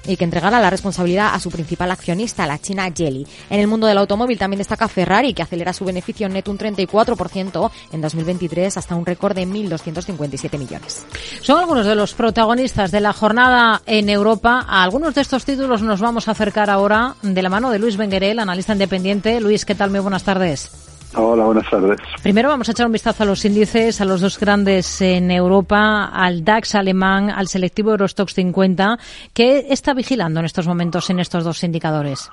y 0.08 0.18
que 0.18 0.24
entregará 0.24 0.60
la 0.60 0.70
responsabilidad 0.70 1.34
a 1.34 1.39
su 1.39 1.49
principal 1.49 1.91
accionista, 1.91 2.47
la 2.47 2.60
china 2.60 2.91
Jelly. 2.95 3.26
En 3.49 3.60
el 3.60 3.68
mundo 3.68 3.88
del 3.88 3.97
automóvil 3.97 4.38
también 4.38 4.60
destaca 4.60 4.88
Ferrari, 4.88 5.34
que 5.34 5.43
acelera 5.43 5.74
su 5.74 5.86
beneficio 5.86 6.30
neto 6.30 6.51
un 6.51 6.58
34% 6.58 7.72
en 7.91 8.01
2023 8.01 8.78
hasta 8.78 8.95
un 8.95 9.06
récord 9.06 9.36
de 9.36 9.47
1.257 9.47 10.58
millones. 10.58 11.06
Son 11.41 11.60
algunos 11.60 11.86
de 11.86 11.95
los 11.95 12.14
protagonistas 12.14 12.91
de 12.91 13.01
la 13.01 13.14
jornada 13.14 13.82
en 13.86 14.10
Europa. 14.10 14.66
A 14.68 14.84
algunos 14.84 15.16
de 15.16 15.22
estos 15.22 15.45
títulos 15.45 15.82
nos 15.82 16.01
vamos 16.01 16.28
a 16.28 16.32
acercar 16.32 16.70
ahora 16.70 17.16
de 17.22 17.41
la 17.41 17.49
mano 17.49 17.72
de 17.72 17.80
Luis 17.80 17.97
Benguerel, 17.97 18.39
analista 18.39 18.74
independiente. 18.74 19.39
Luis, 19.39 19.66
¿qué 19.66 19.76
tal? 19.76 19.91
Muy 19.91 19.99
buenas 19.99 20.24
tardes. 20.24 20.83
Hola, 21.16 21.45
buenas 21.45 21.70
tardes. 21.70 21.99
Primero 22.24 22.49
vamos 22.49 22.68
a 22.70 22.72
echar 22.72 22.88
un 22.88 22.91
vistazo 22.91 23.22
a 23.24 23.26
los 23.26 23.45
índices, 23.45 24.01
a 24.01 24.05
los 24.05 24.22
dos 24.22 24.39
grandes 24.39 24.99
en 25.01 25.30
Europa, 25.30 26.05
al 26.05 26.43
DAX 26.43 26.74
alemán, 26.76 27.30
al 27.30 27.47
selectivo 27.47 27.91
Eurostox 27.91 28.34
50. 28.34 28.97
¿Qué 29.34 29.68
está 29.70 29.93
vigilando 29.93 30.39
en 30.39 30.47
estos 30.47 30.68
momentos 30.68 31.11
en 31.11 31.20
estos 31.20 31.43
dos 31.43 31.64
indicadores? 31.64 32.32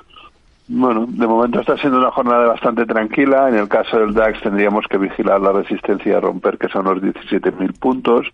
Bueno, 0.68 1.04
de 1.08 1.26
momento 1.26 1.60
está 1.60 1.76
siendo 1.76 1.98
una 1.98 2.12
jornada 2.12 2.46
bastante 2.46 2.86
tranquila. 2.86 3.48
En 3.48 3.56
el 3.56 3.68
caso 3.68 3.98
del 3.98 4.14
DAX 4.14 4.40
tendríamos 4.40 4.86
que 4.88 4.98
vigilar 4.98 5.40
la 5.40 5.50
resistencia 5.52 6.16
a 6.16 6.20
romper, 6.20 6.58
que 6.58 6.68
son 6.68 6.84
los 6.84 7.02
17.000 7.02 7.76
puntos, 7.78 8.28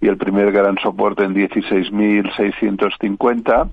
y 0.00 0.08
el 0.08 0.16
primer 0.16 0.50
gran 0.52 0.78
soporte 0.78 1.24
en 1.24 1.34
16.650 1.34 3.68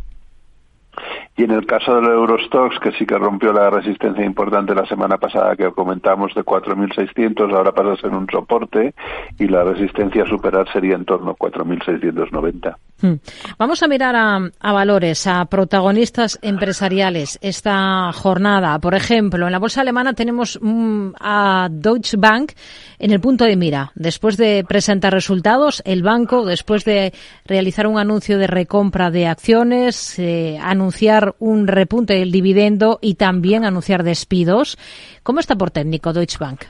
y 1.36 1.44
en 1.44 1.52
el 1.52 1.66
caso 1.66 1.96
del 1.96 2.06
Eurostox, 2.06 2.80
que 2.80 2.92
sí 2.92 3.06
que 3.08 3.18
rompió 3.18 3.52
la 3.52 3.70
resistencia 3.72 4.24
importante 4.24 4.76
la 4.76 4.86
semana 4.86 5.18
pasada 5.18 5.56
que 5.56 5.72
comentamos 5.72 6.34
de 6.36 6.44
4.600, 6.44 7.56
ahora 7.56 7.72
pasa 7.72 7.94
a 7.94 7.98
ser 7.98 8.12
un 8.12 8.28
soporte 8.30 8.94
y 9.40 9.48
la 9.48 9.64
resistencia 9.64 10.24
a 10.24 10.30
superar 10.30 10.72
sería 10.72 10.96
en 10.96 11.06
torno 11.06 11.32
a 11.32 11.36
4.690. 11.36 12.76
Hmm. 13.02 13.16
Vamos 13.58 13.82
a 13.82 13.88
mirar 13.88 14.16
a, 14.16 14.72
valores, 14.72 15.26
a 15.26 15.44
protagonistas 15.46 16.38
empresariales 16.44 17.40
esta 17.42 18.12
jornada. 18.14 18.78
Por 18.80 18.94
ejemplo, 18.94 19.48
en 19.48 19.52
la 19.52 19.60
bolsa 19.60 19.82
alemana 19.82 20.14
tenemos 20.14 20.60
mm, 20.62 21.10
a 21.20 21.68
Deutsche 21.72 22.16
Bank 22.16 22.52
en 23.00 23.12
el 23.12 23.20
punto 23.20 23.44
de 23.46 23.58
mira. 23.58 23.92
Después 23.96 24.38
de 24.38 24.64
presentar 24.68 25.12
resultados, 25.12 25.82
el 25.86 26.04
banco, 26.04 26.46
después 26.46 26.86
de 26.86 27.12
realizar 27.46 27.88
un 27.88 27.98
anuncio 27.98 28.38
de 28.38 28.48
recompra 28.48 29.12
de 29.12 29.28
acciones, 29.28 30.18
eh, 30.20 30.58
anunciar 30.62 31.23
un 31.40 31.68
repunte 31.68 32.14
del 32.14 32.32
dividendo 32.32 33.00
y 33.02 33.16
también 33.16 33.66
anunciar 33.66 34.04
despidos. 34.04 34.78
¿Cómo 35.24 35.40
está 35.40 35.56
por 35.56 35.72
técnico 35.72 36.14
Deutsche 36.14 36.38
Bank? 36.40 36.62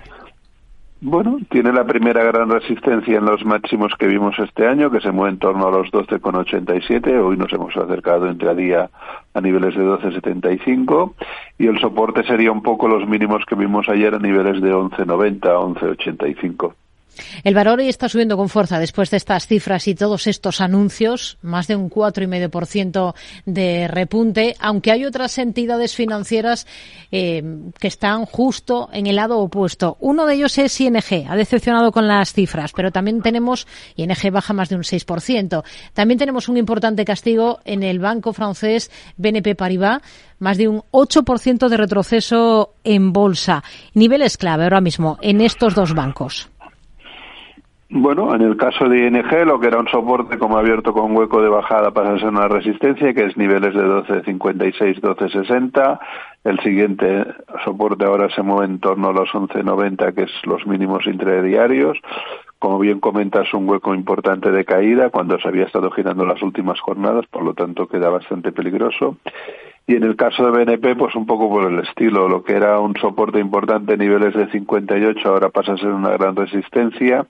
Bueno, 1.05 1.37
tiene 1.49 1.73
la 1.73 1.83
primera 1.83 2.23
gran 2.23 2.49
resistencia 2.49 3.17
en 3.17 3.25
los 3.25 3.43
máximos 3.43 3.91
que 3.99 4.07
vimos 4.07 4.39
este 4.39 4.65
año, 4.65 4.89
que 4.89 5.01
se 5.01 5.11
mueve 5.11 5.33
en 5.33 5.39
torno 5.39 5.67
a 5.67 5.71
los 5.71 5.91
12,87. 5.91 7.21
Hoy 7.21 7.35
nos 7.35 7.51
hemos 7.51 7.75
acercado 7.75 8.29
entre 8.29 8.55
día 8.55 8.89
a 9.33 9.41
niveles 9.41 9.75
de 9.75 9.83
12,75. 9.83 11.13
Y 11.59 11.67
el 11.67 11.77
soporte 11.81 12.23
sería 12.23 12.53
un 12.53 12.63
poco 12.63 12.87
los 12.87 13.05
mínimos 13.05 13.43
que 13.45 13.55
vimos 13.55 13.89
ayer 13.89 14.15
a 14.15 14.19
niveles 14.19 14.61
de 14.61 14.73
11,90, 14.73 15.41
11,85. 15.41 16.73
El 17.43 17.53
valor 17.53 17.79
hoy 17.79 17.89
está 17.89 18.09
subiendo 18.09 18.37
con 18.37 18.49
fuerza 18.49 18.79
después 18.79 19.11
de 19.11 19.17
estas 19.17 19.47
cifras 19.47 19.87
y 19.87 19.95
todos 19.95 20.27
estos 20.27 20.61
anuncios, 20.61 21.37
más 21.41 21.67
de 21.67 21.75
un 21.75 21.89
4,5% 21.89 23.13
de 23.45 23.87
repunte, 23.87 24.55
aunque 24.59 24.91
hay 24.91 25.05
otras 25.05 25.37
entidades 25.37 25.95
financieras 25.95 26.67
eh, 27.11 27.43
que 27.79 27.87
están 27.87 28.25
justo 28.25 28.89
en 28.93 29.07
el 29.07 29.17
lado 29.17 29.39
opuesto. 29.39 29.97
Uno 29.99 30.25
de 30.25 30.35
ellos 30.35 30.57
es 30.57 30.79
ING, 30.79 31.27
ha 31.29 31.35
decepcionado 31.35 31.91
con 31.91 32.07
las 32.07 32.33
cifras, 32.33 32.71
pero 32.75 32.91
también 32.91 33.21
tenemos, 33.21 33.67
ING 33.95 34.31
baja 34.31 34.53
más 34.53 34.69
de 34.69 34.75
un 34.75 34.83
6%. 34.83 35.63
También 35.93 36.17
tenemos 36.17 36.49
un 36.49 36.57
importante 36.57 37.05
castigo 37.05 37.59
en 37.65 37.83
el 37.83 37.99
banco 37.99 38.33
francés 38.33 38.91
BNP 39.17 39.55
Paribas, 39.55 40.01
más 40.39 40.57
de 40.57 40.67
un 40.67 40.83
8% 40.91 41.69
de 41.69 41.77
retroceso 41.77 42.73
en 42.83 43.13
bolsa. 43.13 43.63
Niveles 43.93 44.37
clave 44.37 44.63
ahora 44.63 44.81
mismo 44.81 45.17
en 45.21 45.41
estos 45.41 45.73
dos 45.73 45.93
bancos. 45.93 46.49
Bueno, 47.95 48.33
en 48.33 48.41
el 48.41 48.57
caso 48.57 48.89
de 48.89 49.05
ING, 49.05 49.45
lo 49.45 49.59
que 49.59 49.67
era 49.67 49.77
un 49.77 49.87
soporte 49.87 50.39
como 50.39 50.57
abierto 50.57 50.93
con 50.93 51.15
hueco 51.15 51.43
de 51.43 51.47
bajada 51.47 51.91
pasa 51.91 52.13
a 52.13 52.17
ser 52.17 52.29
una 52.29 52.47
resistencia, 52.47 53.13
que 53.13 53.25
es 53.25 53.37
niveles 53.37 53.75
de 53.75 53.83
12.56, 53.83 54.99
12.60. 54.99 55.99
El 56.43 56.59
siguiente 56.61 57.23
soporte 57.63 58.03
ahora 58.03 58.33
se 58.33 58.41
mueve 58.41 58.65
en 58.65 58.79
torno 58.79 59.09
a 59.09 59.13
los 59.13 59.29
11.90, 59.29 60.15
que 60.15 60.23
es 60.23 60.31
los 60.45 60.65
mínimos 60.65 61.05
intradiarios. 61.05 61.99
Como 62.57 62.79
bien 62.79 62.99
comentas, 62.99 63.53
un 63.53 63.69
hueco 63.69 63.93
importante 63.93 64.49
de 64.49 64.65
caída 64.65 65.11
cuando 65.11 65.39
se 65.39 65.47
había 65.47 65.65
estado 65.65 65.91
girando 65.91 66.25
las 66.25 66.41
últimas 66.41 66.79
jornadas, 66.79 67.27
por 67.27 67.43
lo 67.43 67.53
tanto 67.53 67.85
queda 67.87 68.09
bastante 68.09 68.51
peligroso. 68.51 69.17
Y 69.85 69.97
en 69.97 70.03
el 70.03 70.15
caso 70.15 70.43
de 70.49 70.65
BNP, 70.65 70.95
pues 70.95 71.13
un 71.13 71.27
poco 71.27 71.47
por 71.47 71.71
el 71.71 71.77
estilo, 71.77 72.27
lo 72.27 72.43
que 72.43 72.53
era 72.53 72.79
un 72.79 72.95
soporte 72.95 73.37
importante, 73.37 73.97
niveles 73.97 74.33
de 74.33 74.49
58, 74.49 75.29
ahora 75.29 75.49
pasa 75.49 75.73
a 75.73 75.77
ser 75.77 75.89
una 75.89 76.09
gran 76.17 76.35
resistencia 76.35 77.27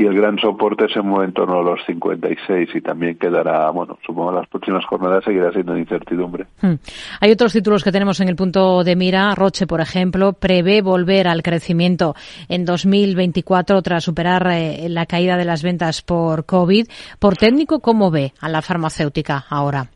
y 0.00 0.06
el 0.06 0.14
gran 0.14 0.38
soporte 0.38 0.88
se 0.88 1.02
mueve 1.02 1.26
en 1.26 1.34
torno 1.34 1.58
a 1.58 1.62
los 1.62 1.84
56 1.84 2.70
y 2.74 2.80
también 2.80 3.18
quedará, 3.18 3.70
bueno, 3.70 3.98
supongo 4.06 4.32
las 4.32 4.48
próximas 4.48 4.82
jornadas 4.86 5.22
seguirá 5.22 5.52
siendo 5.52 5.76
incertidumbre. 5.76 6.46
Hmm. 6.62 6.76
Hay 7.20 7.30
otros 7.30 7.52
títulos 7.52 7.84
que 7.84 7.92
tenemos 7.92 8.18
en 8.20 8.30
el 8.30 8.34
punto 8.34 8.82
de 8.82 8.96
mira. 8.96 9.34
Roche, 9.34 9.66
por 9.66 9.82
ejemplo, 9.82 10.32
prevé 10.32 10.80
volver 10.80 11.28
al 11.28 11.42
crecimiento 11.42 12.14
en 12.48 12.64
2024 12.64 13.82
tras 13.82 14.02
superar 14.02 14.46
eh, 14.50 14.88
la 14.88 15.04
caída 15.04 15.36
de 15.36 15.44
las 15.44 15.62
ventas 15.62 16.00
por 16.00 16.46
COVID. 16.46 16.86
Por 17.18 17.36
técnico, 17.36 17.80
¿cómo 17.80 18.10
ve 18.10 18.32
a 18.40 18.48
la 18.48 18.62
farmacéutica 18.62 19.44
ahora? 19.50 19.90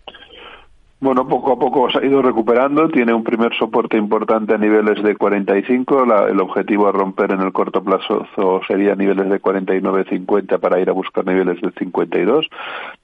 Bueno, 1.05 1.29
poco 1.29 1.53
a 1.53 1.59
poco 1.59 1.91
se 1.91 1.99
ha 1.99 2.07
ido 2.07 2.23
recuperando. 2.23 2.89
Tiene 2.89 3.13
un 3.13 3.23
primer 3.23 3.55
soporte 3.59 3.99
importante 3.99 4.55
a 4.55 4.57
niveles 4.57 5.03
de 5.03 5.15
45. 5.15 6.07
La, 6.07 6.29
el 6.29 6.41
objetivo 6.41 6.89
a 6.89 6.93
romper 6.93 7.33
en 7.33 7.43
el 7.43 7.53
corto 7.53 7.85
plazo 7.85 8.27
sería 8.67 8.95
niveles 8.95 9.29
de 9.29 9.39
49-50 9.39 10.59
para 10.59 10.81
ir 10.81 10.89
a 10.89 10.95
buscar 10.95 11.27
niveles 11.27 11.61
de 11.61 11.73
52, 11.73 12.47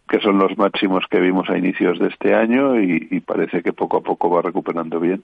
que 0.09 0.19
son 0.21 0.39
los 0.39 0.57
máximos 0.57 1.05
que 1.11 1.21
vimos 1.21 1.51
a 1.51 1.59
inicios 1.59 1.99
de 1.99 2.09
este 2.09 2.35
año 2.35 2.81
y, 2.81 3.07
y 3.11 3.21
parece 3.21 3.63
que 3.63 3.75
poco 3.75 3.99
a 3.99 4.01
poco 4.01 4.31
va 4.31 4.41
recuperando 4.41 4.99
bien. 4.99 5.23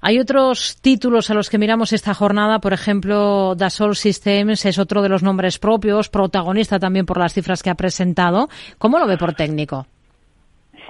Hay 0.00 0.20
otros 0.20 0.78
títulos 0.82 1.30
a 1.30 1.34
los 1.34 1.50
que 1.50 1.58
miramos 1.58 1.92
esta 1.92 2.14
jornada, 2.14 2.60
por 2.60 2.72
ejemplo, 2.74 3.56
Dassault 3.56 3.96
Systems 3.96 4.64
es 4.66 4.78
otro 4.78 5.02
de 5.02 5.08
los 5.08 5.24
nombres 5.24 5.58
propios, 5.58 6.08
protagonista 6.08 6.78
también 6.78 7.06
por 7.06 7.18
las 7.18 7.32
cifras 7.32 7.60
que 7.64 7.70
ha 7.70 7.74
presentado. 7.74 8.48
¿Cómo 8.78 9.00
lo 9.00 9.08
ve 9.08 9.18
por 9.18 9.34
técnico? 9.34 9.88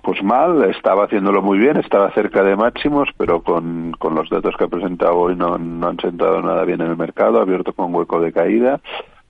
Pues 0.02 0.22
mal, 0.22 0.64
estaba 0.64 1.04
haciéndolo 1.04 1.42
muy 1.42 1.58
bien, 1.58 1.76
estaba 1.76 2.10
cerca 2.12 2.42
de 2.42 2.56
máximos, 2.56 3.08
pero 3.16 3.42
con, 3.42 3.92
con 3.98 4.14
los 4.14 4.28
datos 4.30 4.56
que 4.56 4.64
ha 4.64 4.68
presentado 4.68 5.16
hoy 5.16 5.36
no, 5.36 5.58
no 5.58 5.88
han 5.88 5.98
sentado 5.98 6.42
nada 6.42 6.64
bien 6.64 6.80
en 6.80 6.90
el 6.90 6.96
mercado, 6.96 7.40
abierto 7.40 7.72
con 7.72 7.94
hueco 7.94 8.20
de 8.20 8.32
caída. 8.32 8.80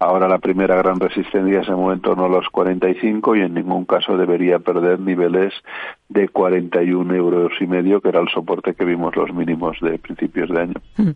Ahora 0.02 0.26
la 0.26 0.38
primera 0.38 0.74
gran 0.74 0.98
resistencia 0.98 1.62
se 1.62 1.70
mueve 1.70 1.94
en 1.94 2.00
torno 2.00 2.24
a 2.24 2.28
los 2.28 2.48
45 2.48 3.36
y 3.36 3.42
en 3.42 3.54
ningún 3.54 3.84
caso 3.84 4.16
debería 4.16 4.58
perder 4.58 4.98
niveles 4.98 5.54
de 6.08 6.28
41 6.28 7.14
euros 7.14 7.52
y 7.60 7.68
medio, 7.68 8.00
que 8.00 8.08
era 8.08 8.20
el 8.20 8.28
soporte 8.28 8.74
que 8.74 8.84
vimos 8.84 9.14
los 9.14 9.32
mínimos 9.32 9.76
de 9.80 10.00
principios 10.00 10.50
de 10.50 10.60
año. 10.60 10.74
Hmm. 10.96 11.10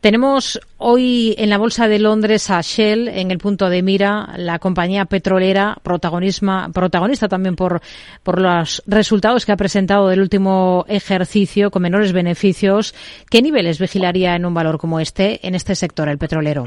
Tenemos 0.00 0.58
hoy 0.78 1.34
en 1.36 1.50
la 1.50 1.58
Bolsa 1.58 1.88
de 1.88 1.98
Londres 1.98 2.48
a 2.48 2.62
Shell 2.62 3.08
en 3.08 3.30
el 3.30 3.36
punto 3.36 3.68
de 3.68 3.82
mira, 3.82 4.30
la 4.38 4.58
compañía 4.58 5.04
petrolera, 5.04 5.76
protagonista 5.82 7.28
también 7.28 7.54
por, 7.54 7.82
por 8.22 8.40
los 8.40 8.82
resultados 8.86 9.44
que 9.44 9.52
ha 9.52 9.56
presentado 9.58 10.08
del 10.08 10.22
último 10.22 10.86
ejercicio 10.88 11.70
con 11.70 11.82
menores 11.82 12.14
beneficios. 12.14 12.94
¿Qué 13.30 13.42
niveles 13.42 13.78
vigilaría 13.78 14.36
en 14.36 14.46
un 14.46 14.54
valor 14.54 14.78
como 14.78 15.00
este, 15.00 15.46
en 15.46 15.54
este 15.54 15.74
sector, 15.74 16.08
el 16.08 16.16
petrolero? 16.16 16.64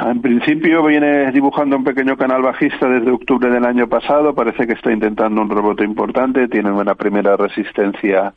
En 0.00 0.20
principio 0.20 0.84
viene 0.84 1.30
dibujando 1.32 1.76
un 1.76 1.84
pequeño 1.84 2.16
canal 2.16 2.42
bajista 2.42 2.88
desde 2.88 3.10
octubre 3.10 3.50
del 3.50 3.64
año 3.64 3.88
pasado. 3.88 4.34
Parece 4.34 4.66
que 4.66 4.74
está 4.74 4.92
intentando 4.92 5.40
un 5.40 5.50
rebote 5.50 5.84
importante. 5.84 6.48
Tiene 6.48 6.70
una 6.70 6.94
primera 6.94 7.36
resistencia. 7.36 8.34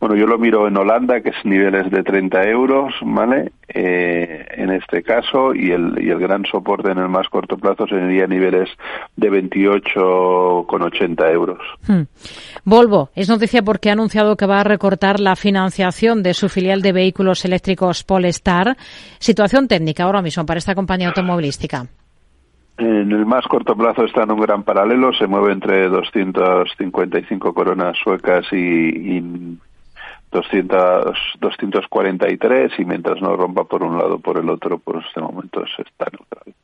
Bueno, 0.00 0.16
yo 0.16 0.26
lo 0.26 0.38
miro 0.38 0.66
en 0.66 0.76
Holanda, 0.76 1.20
que 1.20 1.30
es 1.30 1.44
niveles 1.44 1.90
de 1.90 2.02
30 2.02 2.42
euros, 2.48 2.94
¿vale? 3.02 3.52
Eh, 3.74 4.44
en 4.50 4.70
este 4.70 5.02
caso, 5.02 5.54
y 5.54 5.70
el, 5.70 5.94
y 5.98 6.10
el 6.10 6.18
gran 6.18 6.44
soporte 6.44 6.90
en 6.90 6.98
el 6.98 7.08
más 7.08 7.26
corto 7.30 7.56
plazo 7.56 7.86
sería 7.86 8.26
niveles 8.26 8.68
de 9.16 9.30
28,80 9.30 11.32
euros. 11.32 11.58
Hmm. 11.86 12.02
Volvo 12.64 13.08
es 13.14 13.30
noticia 13.30 13.62
porque 13.62 13.88
ha 13.88 13.94
anunciado 13.94 14.36
que 14.36 14.44
va 14.44 14.60
a 14.60 14.64
recortar 14.64 15.20
la 15.20 15.36
financiación 15.36 16.22
de 16.22 16.34
su 16.34 16.50
filial 16.50 16.82
de 16.82 16.92
vehículos 16.92 17.46
eléctricos 17.46 18.04
Polestar. 18.04 18.76
Situación 19.18 19.68
técnica 19.68 20.04
ahora 20.04 20.20
mismo 20.20 20.44
para 20.44 20.58
esta 20.58 20.74
compañía 20.74 21.08
automovilística. 21.08 21.86
En 22.76 23.12
el 23.12 23.24
más 23.24 23.46
corto 23.46 23.74
plazo 23.74 24.04
está 24.04 24.24
en 24.24 24.32
un 24.32 24.40
gran 24.40 24.64
paralelo, 24.64 25.14
se 25.14 25.26
mueve 25.26 25.52
entre 25.52 25.88
255 25.88 27.54
coronas 27.54 27.96
suecas 28.02 28.44
y, 28.52 29.18
y 29.18 29.58
200, 30.32 31.16
243 31.40 32.72
y 32.78 32.84
mientras 32.84 33.20
no 33.20 33.36
rompa 33.36 33.64
por 33.64 33.82
un 33.82 33.98
lado 33.98 34.14
o 34.14 34.18
por 34.18 34.38
el 34.38 34.48
otro, 34.48 34.78
pues 34.78 35.04
este 35.06 35.20
momento 35.20 35.62
está 35.64 36.06
neutral. 36.10 36.54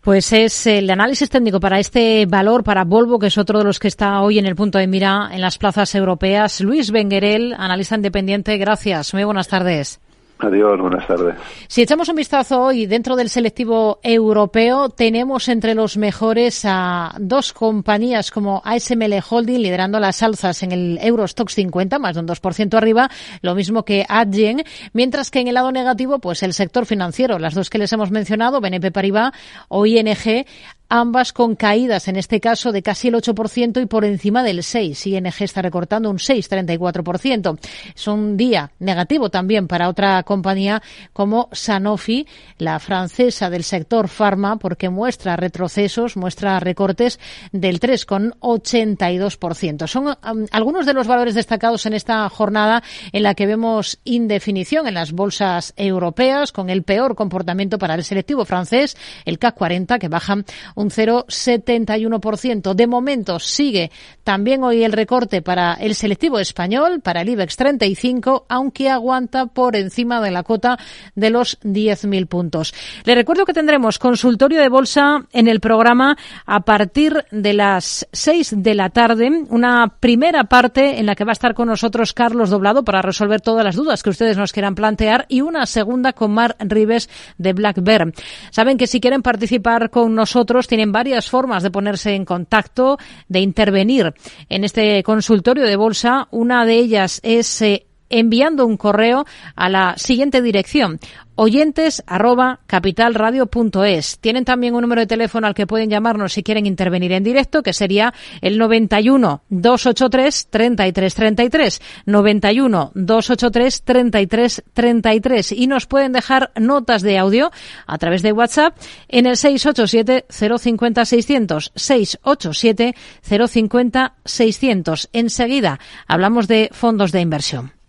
Pues 0.00 0.32
es 0.32 0.66
el 0.66 0.88
análisis 0.88 1.28
técnico 1.28 1.60
para 1.60 1.78
este 1.78 2.24
valor, 2.24 2.64
para 2.64 2.84
Volvo, 2.84 3.18
que 3.18 3.26
es 3.26 3.36
otro 3.36 3.58
de 3.58 3.66
los 3.66 3.78
que 3.78 3.88
está 3.88 4.22
hoy 4.22 4.38
en 4.38 4.46
el 4.46 4.56
punto 4.56 4.78
de 4.78 4.86
mira 4.86 5.28
en 5.30 5.42
las 5.42 5.58
plazas 5.58 5.94
europeas. 5.94 6.62
Luis 6.62 6.90
Benguerel, 6.90 7.54
analista 7.56 7.96
independiente, 7.96 8.56
gracias. 8.56 9.12
Muy 9.12 9.24
buenas 9.24 9.48
tardes. 9.48 10.00
Adiós, 10.42 10.80
buenas 10.80 11.06
tardes. 11.06 11.34
Si 11.68 11.82
echamos 11.82 12.08
un 12.08 12.16
vistazo 12.16 12.62
hoy 12.62 12.86
dentro 12.86 13.14
del 13.14 13.28
selectivo 13.28 14.00
europeo, 14.02 14.88
tenemos 14.88 15.48
entre 15.48 15.74
los 15.74 15.98
mejores 15.98 16.62
a 16.64 17.14
dos 17.18 17.52
compañías 17.52 18.30
como 18.30 18.62
ASML 18.64 19.22
Holding 19.28 19.60
liderando 19.60 20.00
las 20.00 20.22
alzas 20.22 20.62
en 20.62 20.72
el 20.72 20.98
Eurostox 21.02 21.54
50, 21.54 21.98
más 21.98 22.14
de 22.14 22.20
un 22.20 22.28
2% 22.28 22.74
arriba, 22.74 23.10
lo 23.42 23.54
mismo 23.54 23.84
que 23.84 24.06
Adyen, 24.08 24.64
mientras 24.92 25.30
que 25.30 25.40
en 25.40 25.48
el 25.48 25.54
lado 25.54 25.72
negativo, 25.72 26.20
pues 26.20 26.42
el 26.42 26.54
sector 26.54 26.86
financiero, 26.86 27.38
las 27.38 27.54
dos 27.54 27.68
que 27.68 27.78
les 27.78 27.92
hemos 27.92 28.10
mencionado, 28.10 28.60
BNP 28.60 28.92
Paribas 28.92 29.32
o 29.68 29.84
ING, 29.84 30.46
ambas 30.90 31.32
con 31.32 31.56
caídas, 31.56 32.08
en 32.08 32.16
este 32.16 32.40
caso 32.40 32.72
de 32.72 32.82
casi 32.82 33.08
el 33.08 33.14
8% 33.14 33.80
y 33.80 33.86
por 33.86 34.04
encima 34.04 34.42
del 34.42 34.62
6. 34.62 35.06
ING 35.06 35.32
está 35.40 35.62
recortando 35.62 36.10
un 36.10 36.18
6,34%. 36.18 37.58
Es 37.94 38.08
un 38.08 38.36
día 38.36 38.72
negativo 38.80 39.30
también 39.30 39.68
para 39.68 39.88
otra 39.88 40.22
compañía 40.24 40.82
como 41.12 41.48
Sanofi, 41.52 42.26
la 42.58 42.80
francesa 42.80 43.48
del 43.48 43.62
sector 43.62 44.08
farma, 44.08 44.58
porque 44.58 44.90
muestra 44.90 45.36
retrocesos, 45.36 46.16
muestra 46.16 46.58
recortes 46.58 47.20
del 47.52 47.78
3,82%. 47.80 49.86
Son 49.86 50.18
algunos 50.50 50.86
de 50.86 50.94
los 50.94 51.06
valores 51.06 51.36
destacados 51.36 51.86
en 51.86 51.94
esta 51.94 52.28
jornada 52.28 52.82
en 53.12 53.22
la 53.22 53.34
que 53.34 53.46
vemos 53.46 54.00
indefinición 54.04 54.88
en 54.88 54.94
las 54.94 55.12
bolsas 55.12 55.72
europeas, 55.76 56.50
con 56.50 56.68
el 56.68 56.82
peor 56.82 57.14
comportamiento 57.14 57.78
para 57.78 57.94
el 57.94 58.02
selectivo 58.02 58.44
francés, 58.44 58.96
el 59.24 59.38
CAC 59.38 59.54
40, 59.54 60.00
que 60.00 60.08
baja 60.08 60.34
un 60.80 60.90
0,71%. 60.90 62.74
De 62.74 62.86
momento 62.86 63.38
sigue 63.38 63.90
también 64.24 64.64
hoy 64.64 64.82
el 64.82 64.92
recorte 64.92 65.42
para 65.42 65.74
el 65.74 65.94
selectivo 65.94 66.38
español, 66.38 67.00
para 67.00 67.22
el 67.22 67.28
IBEX 67.28 67.56
35, 67.56 68.46
aunque 68.48 68.88
aguanta 68.88 69.46
por 69.46 69.76
encima 69.76 70.20
de 70.20 70.30
la 70.30 70.42
cota 70.42 70.78
de 71.14 71.30
los 71.30 71.60
10.000 71.60 72.26
puntos. 72.26 72.74
Le 73.04 73.14
recuerdo 73.14 73.44
que 73.44 73.52
tendremos 73.52 73.98
consultorio 73.98 74.60
de 74.60 74.68
bolsa 74.68 75.26
en 75.32 75.48
el 75.48 75.60
programa 75.60 76.16
a 76.46 76.60
partir 76.60 77.24
de 77.30 77.52
las 77.52 78.08
6 78.12 78.54
de 78.58 78.74
la 78.74 78.90
tarde, 78.90 79.30
una 79.48 79.96
primera 80.00 80.44
parte 80.44 80.98
en 80.98 81.06
la 81.06 81.14
que 81.14 81.24
va 81.24 81.32
a 81.32 81.32
estar 81.32 81.54
con 81.54 81.68
nosotros 81.68 82.12
Carlos 82.12 82.50
Doblado 82.50 82.84
para 82.84 83.02
resolver 83.02 83.40
todas 83.40 83.64
las 83.64 83.76
dudas 83.76 84.02
que 84.02 84.10
ustedes 84.10 84.36
nos 84.36 84.52
quieran 84.52 84.74
plantear 84.74 85.26
y 85.28 85.40
una 85.40 85.66
segunda 85.66 86.12
con 86.12 86.32
Mar 86.32 86.56
Rives 86.60 87.10
de 87.38 87.52
Black 87.52 87.82
Bear. 87.82 88.12
Saben 88.50 88.78
que 88.78 88.86
si 88.86 89.00
quieren 89.00 89.22
participar 89.22 89.90
con 89.90 90.14
nosotros 90.14 90.66
tienen 90.70 90.92
varias 90.92 91.28
formas 91.28 91.64
de 91.64 91.70
ponerse 91.72 92.14
en 92.14 92.24
contacto, 92.24 92.96
de 93.28 93.40
intervenir 93.40 94.14
en 94.48 94.62
este 94.62 95.02
consultorio 95.02 95.64
de 95.64 95.74
bolsa. 95.74 96.28
Una 96.30 96.64
de 96.64 96.74
ellas 96.74 97.18
es 97.24 97.60
eh, 97.60 97.88
enviando 98.10 98.66
un 98.66 98.76
correo 98.76 99.24
a 99.56 99.68
la 99.68 99.94
siguiente 99.96 100.42
dirección 100.42 101.00
oyentes 101.40 102.02
arroba 102.06 102.60
capitalradio.es. 102.66 104.18
Tienen 104.18 104.44
también 104.44 104.74
un 104.74 104.82
número 104.82 105.00
de 105.00 105.06
teléfono 105.06 105.46
al 105.46 105.54
que 105.54 105.66
pueden 105.66 105.88
llamarnos 105.88 106.34
si 106.34 106.42
quieren 106.42 106.66
intervenir 106.66 107.12
en 107.12 107.24
directo, 107.24 107.62
que 107.62 107.72
sería 107.72 108.12
el 108.42 108.58
91 108.58 109.42
283 109.48 110.48
3333. 110.50 111.80
91 112.04 112.92
283 112.94 113.82
3333. 113.82 115.52
Y 115.52 115.66
nos 115.66 115.86
pueden 115.86 116.12
dejar 116.12 116.52
notas 116.56 117.00
de 117.00 117.16
audio 117.16 117.50
a 117.86 117.96
través 117.96 118.20
de 118.20 118.32
WhatsApp 118.32 118.76
en 119.08 119.24
el 119.24 119.38
687 119.38 120.26
050 120.28 121.04
600. 121.06 121.72
687 121.74 122.94
050 123.22 124.14
600. 124.26 125.08
Enseguida 125.14 125.80
hablamos 126.06 126.48
de 126.48 126.68
fondos 126.70 127.12
de 127.12 127.22
inversión. 127.22 127.79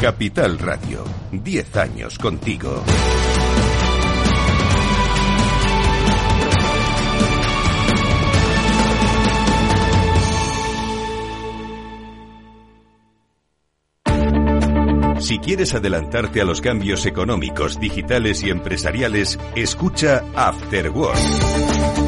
Capital 0.00 0.58
Radio, 0.58 1.04
10 1.30 1.76
años 1.76 2.18
contigo. 2.18 2.82
Si 15.18 15.38
quieres 15.38 15.74
adelantarte 15.74 16.40
a 16.40 16.46
los 16.46 16.62
cambios 16.62 17.04
económicos, 17.04 17.78
digitales 17.78 18.42
y 18.42 18.48
empresariales, 18.48 19.38
escucha 19.54 20.24
After 20.34 20.88
Work 20.88 21.99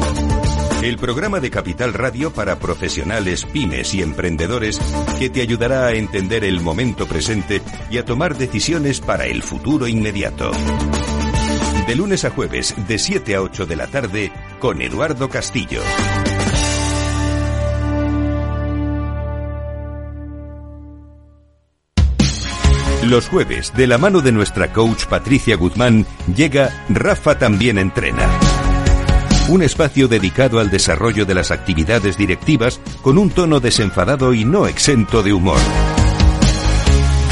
el 0.83 0.97
programa 0.97 1.39
de 1.39 1.49
Capital 1.49 1.93
Radio 1.93 2.33
para 2.33 2.59
profesionales, 2.59 3.45
pymes 3.45 3.93
y 3.93 4.01
emprendedores 4.01 4.79
que 5.17 5.29
te 5.29 5.41
ayudará 5.41 5.85
a 5.85 5.93
entender 5.93 6.43
el 6.43 6.59
momento 6.59 7.07
presente 7.07 7.61
y 7.89 7.97
a 7.99 8.05
tomar 8.05 8.37
decisiones 8.37 8.99
para 8.99 9.25
el 9.25 9.43
futuro 9.43 9.87
inmediato. 9.87 10.51
De 11.87 11.95
lunes 11.95 12.25
a 12.25 12.31
jueves, 12.31 12.75
de 12.85 12.99
7 12.99 13.35
a 13.35 13.41
8 13.41 13.65
de 13.65 13.75
la 13.77 13.87
tarde, 13.87 14.31
con 14.59 14.81
Eduardo 14.81 15.29
Castillo. 15.29 15.81
Los 23.03 23.29
jueves, 23.29 23.73
de 23.75 23.87
la 23.87 23.97
mano 23.97 24.19
de 24.19 24.33
nuestra 24.33 24.73
coach 24.73 25.05
Patricia 25.05 25.55
Guzmán, 25.55 26.05
llega 26.35 26.85
Rafa 26.89 27.37
también 27.37 27.77
entrena 27.77 28.27
un 29.49 29.61
espacio 29.61 30.07
dedicado 30.07 30.59
al 30.59 30.69
desarrollo 30.69 31.25
de 31.25 31.35
las 31.35 31.51
actividades 31.51 32.17
directivas 32.17 32.79
con 33.01 33.17
un 33.17 33.29
tono 33.29 33.59
desenfadado 33.59 34.33
y 34.33 34.45
no 34.45 34.67
exento 34.67 35.21
de 35.21 35.33
humor. 35.33 35.59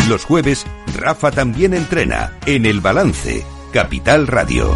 Los 0.09 0.26
jueves, 0.26 0.66
Rafa 0.97 1.32
también 1.32 1.74
entrena 1.74 2.34
en 2.45 2.66
El 2.66 2.82
Balance, 2.82 3.45
Capital 3.72 4.28
Radio. 4.28 4.76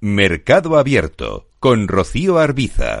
Mercado 0.00 0.78
Abierto, 0.78 1.48
con 1.60 1.86
Rocío 1.86 2.38
Arbiza. 2.38 3.00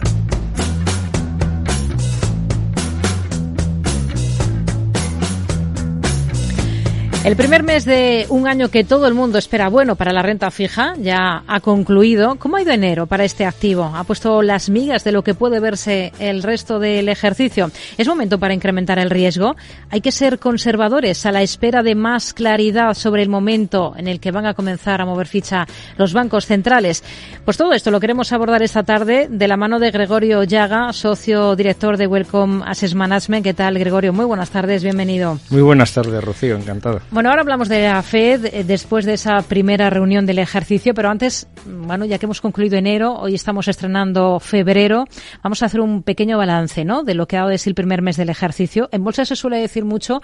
El 7.30 7.36
primer 7.36 7.62
mes 7.62 7.84
de 7.84 8.26
un 8.28 8.48
año 8.48 8.70
que 8.70 8.82
todo 8.82 9.06
el 9.06 9.14
mundo 9.14 9.38
espera 9.38 9.68
bueno 9.68 9.94
para 9.94 10.12
la 10.12 10.20
renta 10.20 10.50
fija 10.50 10.94
ya 10.98 11.44
ha 11.46 11.60
concluido. 11.60 12.34
¿Cómo 12.40 12.56
ha 12.56 12.62
ido 12.62 12.72
enero 12.72 13.06
para 13.06 13.22
este 13.22 13.46
activo? 13.46 13.84
¿Ha 13.84 14.02
puesto 14.02 14.42
las 14.42 14.68
migas 14.68 15.04
de 15.04 15.12
lo 15.12 15.22
que 15.22 15.34
puede 15.34 15.60
verse 15.60 16.12
el 16.18 16.42
resto 16.42 16.80
del 16.80 17.08
ejercicio? 17.08 17.70
¿Es 17.96 18.08
momento 18.08 18.40
para 18.40 18.52
incrementar 18.52 18.98
el 18.98 19.10
riesgo? 19.10 19.54
¿Hay 19.90 20.00
que 20.00 20.10
ser 20.10 20.40
conservadores 20.40 21.24
a 21.24 21.30
la 21.30 21.40
espera 21.40 21.84
de 21.84 21.94
más 21.94 22.34
claridad 22.34 22.94
sobre 22.94 23.22
el 23.22 23.28
momento 23.28 23.94
en 23.96 24.08
el 24.08 24.18
que 24.18 24.32
van 24.32 24.46
a 24.46 24.54
comenzar 24.54 25.00
a 25.00 25.06
mover 25.06 25.28
ficha 25.28 25.68
los 25.98 26.12
bancos 26.12 26.46
centrales? 26.46 27.04
Pues 27.44 27.56
todo 27.56 27.74
esto 27.74 27.92
lo 27.92 28.00
queremos 28.00 28.32
abordar 28.32 28.64
esta 28.64 28.82
tarde 28.82 29.28
de 29.30 29.46
la 29.46 29.56
mano 29.56 29.78
de 29.78 29.92
Gregorio 29.92 30.42
Llaga, 30.42 30.92
socio 30.92 31.54
director 31.54 31.96
de 31.96 32.08
Welcome 32.08 32.64
Assets 32.66 32.96
Management. 32.96 33.44
¿Qué 33.44 33.54
tal, 33.54 33.78
Gregorio? 33.78 34.12
Muy 34.12 34.24
buenas 34.24 34.50
tardes, 34.50 34.82
bienvenido. 34.82 35.38
Muy 35.50 35.62
buenas 35.62 35.94
tardes, 35.94 36.24
Rocío, 36.24 36.56
encantado. 36.56 37.00
Bueno, 37.12 37.19
ahora 37.28 37.42
hablamos 37.42 37.68
de 37.68 37.82
la 37.82 38.02
Fed 38.02 38.46
eh, 38.46 38.64
después 38.64 39.04
de 39.04 39.14
esa 39.14 39.42
primera 39.42 39.90
reunión 39.90 40.26
del 40.26 40.38
ejercicio, 40.38 40.94
pero 40.94 41.10
antes, 41.10 41.48
bueno, 41.66 42.04
ya 42.04 42.18
que 42.18 42.26
hemos 42.26 42.40
concluido 42.40 42.78
enero, 42.78 43.14
hoy 43.14 43.34
estamos 43.34 43.68
estrenando 43.68 44.40
febrero, 44.40 45.04
vamos 45.42 45.62
a 45.62 45.66
hacer 45.66 45.80
un 45.80 46.02
pequeño 46.02 46.38
balance, 46.38 46.84
¿no? 46.84 47.02
De 47.02 47.14
lo 47.14 47.26
que 47.26 47.36
ha 47.36 47.40
dado 47.40 47.50
de 47.50 47.58
sí 47.58 47.68
el 47.68 47.74
primer 47.74 48.00
mes 48.00 48.16
del 48.16 48.30
ejercicio. 48.30 48.88
En 48.92 49.04
bolsa 49.04 49.24
se 49.24 49.36
suele 49.36 49.58
decir 49.58 49.84
mucho 49.84 50.22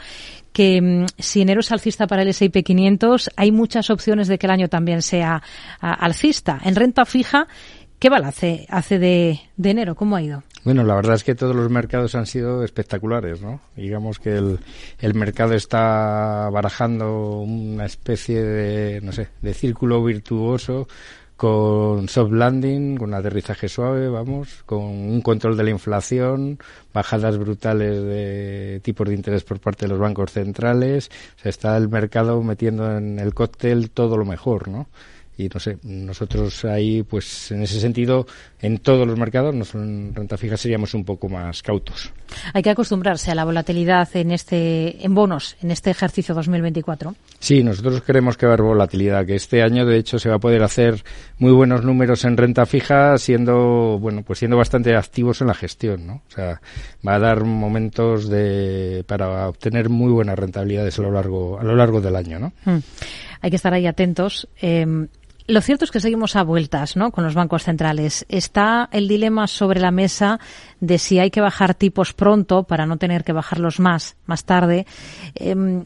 que 0.53 0.81
mm, 0.81 1.07
si 1.19 1.43
enero 1.43 1.61
es 1.61 1.71
alcista 1.73 2.07
para 2.07 2.23
el 2.23 2.29
S&P 2.29 2.63
500, 2.63 3.31
hay 3.37 3.53
muchas 3.53 3.91
opciones 3.91 4.29
de 4.29 4.39
que 4.39 4.47
el 4.47 4.53
año 4.53 4.69
también 4.69 5.03
sea 5.03 5.43
alcista. 5.81 6.61
En 6.65 6.77
renta 6.77 7.05
fija, 7.05 7.49
¿qué 7.99 8.09
balance 8.09 8.65
hace 8.71 8.99
de, 8.99 9.41
de 9.57 9.71
enero? 9.71 9.97
¿Cómo 9.97 10.17
ha 10.17 10.23
ido? 10.23 10.45
Bueno, 10.67 10.83
la 10.83 10.97
verdad 10.97 11.15
es 11.15 11.23
que 11.23 11.37
todos 11.37 11.55
los 11.55 11.71
mercados 11.71 12.17
han 12.17 12.27
sido 12.27 12.65
espectaculares, 12.65 13.41
¿no? 13.41 13.61
Digamos 13.77 14.19
que 14.19 14.37
el, 14.37 14.59
el 14.99 15.15
mercado 15.15 15.55
está 15.55 16.51
barajando 16.53 17.39
una 17.39 17.87
especie 17.87 18.43
de, 18.43 19.01
no 19.01 19.13
sé, 19.13 19.29
de 19.43 19.55
círculo 19.55 20.03
virtuoso 20.03 20.89
con 21.37 22.09
soft 22.09 22.33
landing, 22.33 22.97
con 22.97 23.15
aterrizaje 23.15 23.69
suave, 23.69 24.09
vamos, 24.09 24.65
con 24.67 24.83
un 24.83 25.21
control 25.21 25.57
de 25.57 25.63
la 25.63 25.71
inflación, 25.71 26.59
bajadas 26.93 27.39
brutales 27.39 28.03
de 28.03 28.81
tipos 28.83 29.07
de 29.07 29.15
interés 29.15 29.45
por 29.45 29.61
parte 29.61 29.85
de 29.87 29.91
los 29.91 30.01
bancos 30.01 30.33
centrales, 30.33 31.11
o 31.37 31.43
sea, 31.43 31.51
está 31.51 31.77
el 31.77 31.89
mercado 31.89 32.43
metiendo 32.43 32.91
en 32.97 33.21
el 33.21 33.35
cóctel 33.35 33.91
todo 33.91 34.17
lo 34.17 34.25
mejor, 34.25 34.67
¿no? 34.67 34.89
Y 35.39 35.49
no 35.49 35.61
sé, 35.61 35.79
nosotros 35.83 36.65
ahí, 36.65 37.03
pues 37.03 37.51
en 37.51 37.63
ese 37.63 37.79
sentido, 37.79 38.27
en 38.61 38.79
todos 38.79 39.07
los 39.07 39.19
mercados, 39.19 39.55
en 39.75 40.15
renta 40.15 40.39
fija 40.39 40.57
seríamos 40.57 40.95
un 40.95 41.05
poco 41.05 41.29
más 41.29 41.63
cautos. 41.63 42.13
Hay 42.55 42.63
que 42.63 42.71
acostumbrarse 42.71 43.31
a 43.31 43.35
la 43.35 43.45
volatilidad 43.45 44.09
en 44.17 44.31
este, 44.31 45.05
en 45.05 45.15
bonos, 45.15 45.57
en 45.61 45.71
este 45.71 45.91
ejercicio 45.91 46.35
2024. 46.35 47.15
Sí, 47.39 47.63
nosotros 47.63 48.03
queremos 48.03 48.37
que 48.37 48.47
va 48.47 48.53
a 48.53 48.55
haber 48.55 48.67
volatilidad, 48.67 49.27
que 49.27 49.35
este 49.35 49.63
año 49.63 49.85
de 49.85 49.99
hecho 49.99 50.19
se 50.19 50.31
va 50.31 50.37
a 50.37 50.39
poder 50.39 50.63
hacer 50.63 51.05
muy 51.39 51.53
buenos 51.53 51.85
números 51.85 52.25
en 52.25 52.37
renta 52.37 52.65
fija, 52.65 53.19
siendo, 53.19 53.99
bueno, 53.99 54.23
pues 54.23 54.39
siendo 54.39 54.57
bastante 54.57 54.97
activos 54.97 55.43
en 55.43 55.49
la 55.49 55.55
gestión, 55.55 56.07
¿no? 56.07 56.23
O 56.29 56.31
sea, 56.31 56.63
va 57.07 57.15
a 57.15 57.19
dar 57.19 57.45
momentos 57.45 58.31
de, 58.31 59.05
para 59.07 59.49
obtener 59.49 59.91
muy 59.91 60.13
buenas 60.13 60.39
rentabilidades 60.39 60.99
a 60.99 61.03
lo 61.03 61.13
largo, 61.13 61.61
a 61.61 61.63
lo 61.63 61.77
largo 61.77 62.01
del 62.01 62.17
año, 62.17 62.39
¿no? 62.39 62.53
Mm. 62.65 62.79
Hay 63.43 63.51
que 63.51 63.57
estar 63.57 63.75
ahí 63.75 63.87
atentos. 63.87 64.49
Eh, 64.61 65.07
lo 65.49 65.61
cierto 65.61 65.85
es 65.85 65.91
que 65.91 66.01
seguimos 66.01 66.37
a 66.37 66.43
vueltas, 66.43 66.97
¿no? 66.97 67.13
Con 67.13 67.25
los 67.25 67.35
bancos 67.35 67.65
centrales. 67.65 68.27
Está 68.29 68.89
el 68.93 69.07
dilema 69.07 69.47
sobre 69.47 69.81
la 69.81 69.91
mesa 69.91 70.41
de 70.81 70.99
si 70.99 71.19
hay 71.19 71.31
que 71.31 71.41
bajar 71.41 71.75
tipos 71.75 72.13
pronto 72.13 72.65
para 72.65 72.87
no 72.87 72.97
tener 72.97 73.23
que 73.25 73.33
bajarlos 73.33 73.79
más, 73.79 74.17
más 74.27 74.45
tarde. 74.45 74.87
Em, 75.35 75.85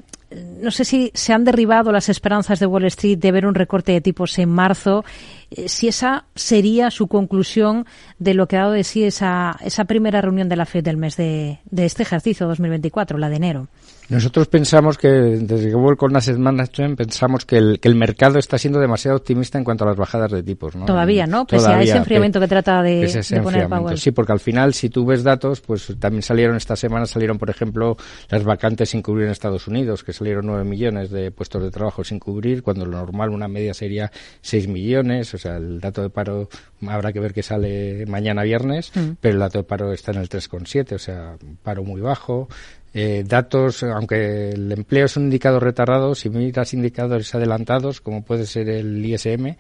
no 0.63 0.71
sé 0.71 0.85
si 0.85 1.11
se 1.15 1.33
han 1.33 1.45
derribado 1.45 1.93
las 1.93 2.09
esperanzas 2.09 2.61
de 2.61 2.67
Wall 2.67 2.85
Street 2.85 3.19
de 3.19 3.33
ver 3.33 3.47
un 3.47 3.55
recorte 3.55 3.93
de 3.93 4.01
tipos 4.01 4.39
en 4.39 4.49
marzo, 4.49 5.05
eh, 5.51 5.69
si 5.69 5.89
esa 5.89 6.25
sería 6.35 6.91
su 6.91 7.09
conclusión 7.09 7.87
de 8.19 8.35
lo 8.35 8.47
que 8.47 8.57
ha 8.57 8.61
dado 8.61 8.73
de 8.73 8.85
sí 8.85 9.05
esa, 9.05 9.57
esa 9.65 9.85
primera 9.85 10.21
reunión 10.21 10.49
de 10.49 10.57
la 10.57 10.67
FED 10.67 10.85
del 10.85 10.97
mes 10.97 11.17
de, 11.17 11.61
de 11.71 11.87
este 11.87 12.03
ejercicio 12.03 12.47
2024, 12.47 13.19
la 13.19 13.29
de 13.29 13.37
enero. 13.37 13.69
Nosotros 14.11 14.49
pensamos 14.49 14.99
que, 14.99 15.09
desde 15.09 15.69
que 15.69 15.75
vuelvo 15.77 15.97
con 15.97 16.17
Asset 16.17 16.37
Management, 16.37 16.99
pensamos 16.99 17.45
que 17.45 17.57
el, 17.57 17.79
que 17.79 17.87
el 17.87 17.95
mercado 17.95 18.41
está 18.41 18.59
siendo 18.59 18.81
demasiado 18.81 19.17
optimista 19.17 19.57
en 19.57 19.63
cuanto 19.63 19.85
a 19.85 19.87
las 19.87 19.97
bajadas 19.97 20.33
de 20.33 20.43
tipos. 20.43 20.75
¿no? 20.75 20.85
Todavía, 20.85 21.29
¿no? 21.29 21.47
Pese 21.47 21.69
a 21.69 21.81
ese 21.81 21.97
enfriamiento 21.97 22.41
que 22.41 22.49
trata 22.49 22.83
de, 22.83 23.07
de 23.07 23.41
poner 23.41 23.69
Powell. 23.69 23.99
Sí, 23.99 24.11
porque 24.11 24.33
al 24.33 24.41
final, 24.41 24.75
si 24.75 24.91
tú 24.91 25.07
ves 25.07 25.23
datos, 25.23 25.61
pues 25.61 25.95
también 26.01 26.23
salieron 26.23 26.57
esta 26.57 26.75
semana, 26.75 27.07
salieron, 27.07 27.39
por 27.39 27.51
ejemplo, 27.51 27.97
las 28.31 28.43
vacantes 28.43 28.91
sin 28.91 29.01
cubrir 29.01 29.27
en 29.27 29.31
Estados 29.31 29.69
Unidos, 29.69 30.03
que 30.03 30.13
salieron 30.13 30.45
9 30.47 30.65
millones 30.65 31.11
de 31.11 31.31
puestos 31.31 31.63
de 31.63 31.71
trabajo 31.71 32.03
sin 32.03 32.19
cubrir, 32.19 32.65
cuando 32.65 32.87
lo 32.87 32.99
normal, 32.99 33.31
una 33.31 33.47
media 33.47 33.75
sería 33.75 34.11
6 34.41 34.67
millones. 34.67 35.33
O 35.35 35.39
sea, 35.41 35.57
el 35.57 35.81
dato 35.81 36.03
de 36.03 36.11
paro 36.11 36.49
habrá 36.87 37.13
que 37.13 37.21
ver 37.21 37.33
que 37.33 37.43
sale 37.43 38.07
mañana 38.07 38.43
viernes, 38.43 38.93
mm. 38.95 39.13
pero 39.21 39.35
el 39.35 39.41
dato 39.41 39.59
de 39.59 39.65
paro 39.65 39.93
está 39.93 40.13
en 40.13 40.19
el 40.19 40.29
3,7, 40.29 40.95
o 40.95 40.99
sea, 40.99 41.37
paro 41.63 41.83
muy 41.83 42.01
bajo. 42.01 42.49
Eh, 42.93 43.25
datos, 43.27 43.83
aunque 43.85 44.51
el 44.51 44.73
empleo 44.73 45.07
es 45.07 45.17
un 45.17 45.25
indicador 45.25 45.63
retardado, 45.63 46.15
si 46.15 46.29
miras 46.29 46.75
indicadores 46.75 47.35
adelantados, 47.35 48.01
como 48.01 48.23
puede 48.23 48.47
ser 48.47 48.69
el 48.69 49.05
ISM, 49.05 49.55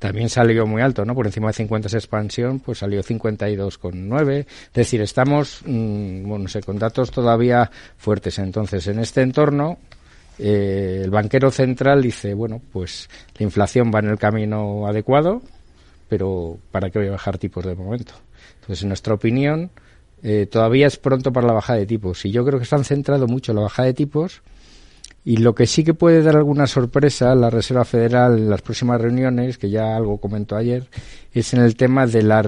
también 0.00 0.30
salió 0.30 0.66
muy 0.66 0.80
alto, 0.80 1.04
¿no? 1.04 1.14
Por 1.14 1.26
encima 1.26 1.48
de 1.48 1.52
50 1.52 1.88
es 1.88 1.94
expansión, 1.94 2.60
pues 2.60 2.78
salió 2.78 3.02
52,9. 3.02 4.38
Es 4.38 4.72
decir, 4.72 5.02
estamos, 5.02 5.60
mmm, 5.66 6.22
bueno, 6.22 6.44
no 6.44 6.48
sé, 6.48 6.62
con 6.62 6.78
datos 6.78 7.10
todavía 7.10 7.70
fuertes. 7.98 8.38
Entonces, 8.38 8.86
en 8.86 8.98
este 8.98 9.20
entorno, 9.20 9.78
eh, 10.42 11.02
el 11.04 11.10
banquero 11.10 11.50
central 11.50 12.00
dice, 12.00 12.32
bueno, 12.32 12.62
pues 12.72 13.10
la 13.38 13.44
inflación 13.44 13.90
va 13.94 13.98
en 13.98 14.06
el 14.06 14.18
camino 14.18 14.86
adecuado, 14.86 15.42
pero 16.08 16.56
¿para 16.70 16.88
qué 16.88 16.98
voy 16.98 17.08
a 17.08 17.12
bajar 17.12 17.36
tipos 17.36 17.64
de 17.66 17.74
momento? 17.74 18.14
Entonces, 18.54 18.82
en 18.82 18.88
nuestra 18.88 19.12
opinión, 19.12 19.70
eh, 20.22 20.46
todavía 20.50 20.86
es 20.86 20.96
pronto 20.96 21.30
para 21.30 21.46
la 21.46 21.52
bajada 21.52 21.78
de 21.78 21.86
tipos. 21.86 22.24
Y 22.24 22.30
yo 22.30 22.44
creo 22.46 22.58
que 22.58 22.64
se 22.64 22.74
han 22.74 22.84
centrado 22.84 23.26
mucho 23.26 23.52
en 23.52 23.56
la 23.56 23.62
bajada 23.62 23.86
de 23.86 23.94
tipos. 23.94 24.40
Y 25.24 25.36
lo 25.36 25.54
que 25.54 25.66
sí 25.66 25.84
que 25.84 25.92
puede 25.92 26.22
dar 26.22 26.36
alguna 26.36 26.66
sorpresa 26.66 27.32
a 27.32 27.34
la 27.34 27.50
Reserva 27.50 27.84
Federal 27.84 28.38
en 28.38 28.48
las 28.48 28.62
próximas 28.62 28.98
reuniones, 28.98 29.58
que 29.58 29.68
ya 29.68 29.94
algo 29.94 30.16
comentó 30.18 30.56
ayer, 30.56 30.88
es 31.34 31.52
en 31.52 31.60
el 31.60 31.76
tema 31.76 32.06
de 32.06 32.22
la, 32.22 32.40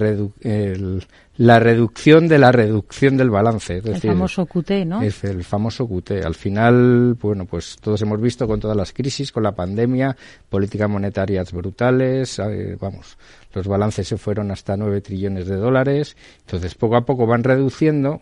la 1.37 1.59
reducción 1.59 2.29
de 2.29 2.39
la 2.39 2.53
reducción 2.53 3.17
del 3.17 3.31
balance. 3.31 3.81
el 3.85 4.01
famoso 4.01 4.47
QT, 4.47 4.71
¿no? 4.87 5.03
Es 5.03 5.25
el 5.25 5.45
famoso 5.45 5.89
QT. 5.89 6.25
Al 6.25 6.35
final, 6.35 7.15
bueno, 7.21 7.47
pues 7.47 7.77
todos 7.81 8.03
hemos 8.03 8.21
visto 8.21 8.47
con 8.47 8.61
todas 8.61 8.77
las 8.77 8.93
crisis, 8.93 9.33
con 9.33 9.43
la 9.43 9.53
pandemia, 9.53 10.17
políticas 10.49 10.91
monetarias 10.91 11.53
brutales, 11.53 12.39
eh, 12.39 12.77
vamos, 12.79 13.17
los 13.55 13.67
balances 13.67 14.09
se 14.09 14.19
fueron 14.19 14.51
hasta 14.51 14.77
9 14.77 15.01
trillones 15.01 15.47
de 15.47 15.57
dólares, 15.57 16.17
entonces 16.41 16.75
poco 16.75 16.97
a 16.97 17.07
poco 17.07 17.27
van 17.27 17.45
reduciendo 17.45 18.21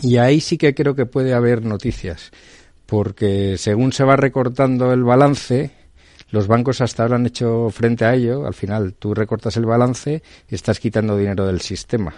y 0.00 0.16
ahí 0.16 0.40
sí 0.40 0.56
que 0.56 0.74
creo 0.74 0.94
que 0.94 1.04
puede 1.04 1.34
haber 1.34 1.64
noticias, 1.64 2.30
porque 2.86 3.56
según 3.58 3.92
se 3.92 4.04
va 4.04 4.16
recortando 4.16 4.92
el 4.92 5.04
balance, 5.04 5.70
los 6.32 6.46
bancos 6.46 6.80
hasta 6.80 7.02
ahora 7.02 7.16
han 7.16 7.26
hecho 7.26 7.68
frente 7.70 8.06
a 8.06 8.14
ello, 8.14 8.46
al 8.46 8.54
final 8.54 8.94
tú 8.94 9.14
recortas 9.14 9.56
el 9.58 9.66
balance 9.66 10.22
y 10.48 10.54
estás 10.54 10.80
quitando 10.80 11.16
dinero 11.16 11.46
del 11.46 11.60
sistema. 11.60 12.14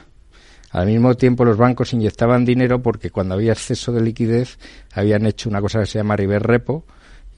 Al 0.70 0.86
mismo 0.86 1.16
tiempo 1.16 1.44
los 1.44 1.56
bancos 1.56 1.92
inyectaban 1.92 2.44
dinero 2.44 2.80
porque 2.80 3.10
cuando 3.10 3.34
había 3.34 3.52
exceso 3.52 3.90
de 3.92 4.00
liquidez 4.00 4.58
habían 4.92 5.26
hecho 5.26 5.48
una 5.48 5.60
cosa 5.60 5.80
que 5.80 5.86
se 5.86 5.98
llama 5.98 6.16
river 6.16 6.44
repo 6.44 6.84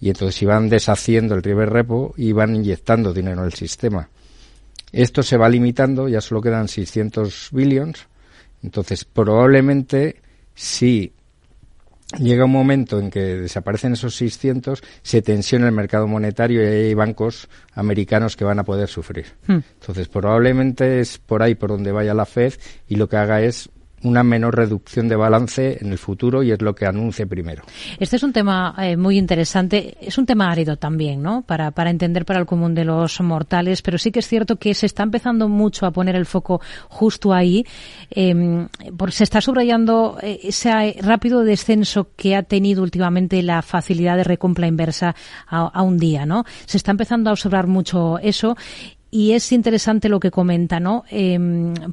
y 0.03 0.11
entonces 0.11 0.41
iban 0.43 0.69
deshaciendo 0.69 1.35
el 1.35 1.43
river 1.43 1.71
repo 1.71 2.13
y 2.19 2.29
iban 2.29 2.55
inyectando 2.55 3.15
dinero 3.15 3.41
en 3.41 3.47
el 3.47 3.55
sistema. 3.55 4.11
Esto 4.93 5.23
se 5.23 5.39
va 5.39 5.49
limitando, 5.49 6.09
ya 6.09 6.21
solo 6.21 6.43
quedan 6.43 6.69
600 6.69 7.49
billions. 7.53 8.07
Entonces, 8.63 9.07
probablemente, 9.07 10.21
si 10.55 11.13
llega 12.19 12.45
un 12.45 12.53
momento 12.53 12.99
en 12.99 13.11
que 13.11 13.21
desaparecen 13.21 13.95
esos 13.95 14.15
600, 14.17 14.83
se 15.03 15.23
tensiona 15.23 15.67
el 15.67 15.73
mercado 15.73 16.07
monetario 16.07 16.63
y 16.63 16.67
hay 16.67 16.95
bancos 16.95 17.49
americanos 17.75 18.37
que 18.37 18.45
van 18.45 18.59
a 18.59 18.65
poder 18.65 18.89
sufrir. 18.89 19.27
Hmm. 19.47 19.59
Entonces, 19.81 20.09
probablemente 20.09 21.01
es 21.01 21.19
por 21.19 21.43
ahí 21.43 21.55
por 21.55 21.71
donde 21.71 21.93
vaya 21.93 22.15
la 22.15 22.27
Fed 22.27 22.55
y 22.89 22.97
lo 22.97 23.09
que 23.09 23.17
haga 23.17 23.43
es 23.43 23.71
una 24.07 24.23
menor 24.23 24.57
reducción 24.57 25.09
de 25.09 25.17
balance 25.17 25.79
en 25.81 25.91
el 25.91 25.99
futuro 25.99 26.43
y 26.43 26.53
es 26.53 26.63
lo 26.63 26.75
que 26.75 26.87
anuncie 26.87 27.27
primero. 27.27 27.65
Este 27.99 28.17
es 28.17 28.23
un 28.23 28.33
tema 28.33 28.75
eh, 28.79 28.97
muy 28.97 29.19
interesante. 29.19 29.97
Es 30.01 30.17
un 30.17 30.27
tema 30.27 30.51
árido 30.51 30.77
también, 30.77 31.23
¿no? 31.23 31.43
Para, 31.43 31.73
para 31.73 31.91
entender 31.91 32.25
para 32.25 32.39
el 32.39 32.47
común 32.47 32.75
de 32.75 32.85
los 32.85 33.21
mortales, 33.21 33.83
pero 33.83 33.99
sí 33.99 34.11
que 34.11 34.21
es 34.21 34.29
cierto 34.29 34.57
que 34.57 34.75
se 34.75 34.87
está 34.87 35.03
empezando 35.03 35.49
mucho 35.49 35.87
a 35.87 35.91
poner 35.91 36.15
el 36.15 36.27
foco 36.27 36.61
justo 36.89 37.35
ahí. 37.35 37.65
Eh, 38.11 38.67
se 39.11 39.25
está 39.25 39.41
subrayando 39.41 40.19
eh, 40.23 40.41
ese 40.45 40.97
rápido 41.03 41.43
descenso 41.43 42.09
que 42.17 42.37
ha 42.37 42.43
tenido 42.43 42.83
últimamente 42.83 43.43
la 43.43 43.63
facilidad 43.63 44.17
de 44.17 44.25
recompra 44.25 44.67
inversa 44.67 45.15
a, 45.49 45.67
a 45.67 45.83
un 45.83 45.99
día, 45.99 46.27
¿no? 46.27 46.45
Se 46.67 46.77
está 46.77 46.93
empezando 46.93 47.31
a 47.31 47.33
observar 47.33 47.67
mucho 47.67 48.19
eso 48.19 48.57
y 49.11 49.33
es 49.33 49.53
interesante 49.53 50.09
lo 50.09 50.21
que 50.21 50.31
comenta, 50.31 50.81
¿no? 50.81 51.05
Eh, 51.11 51.39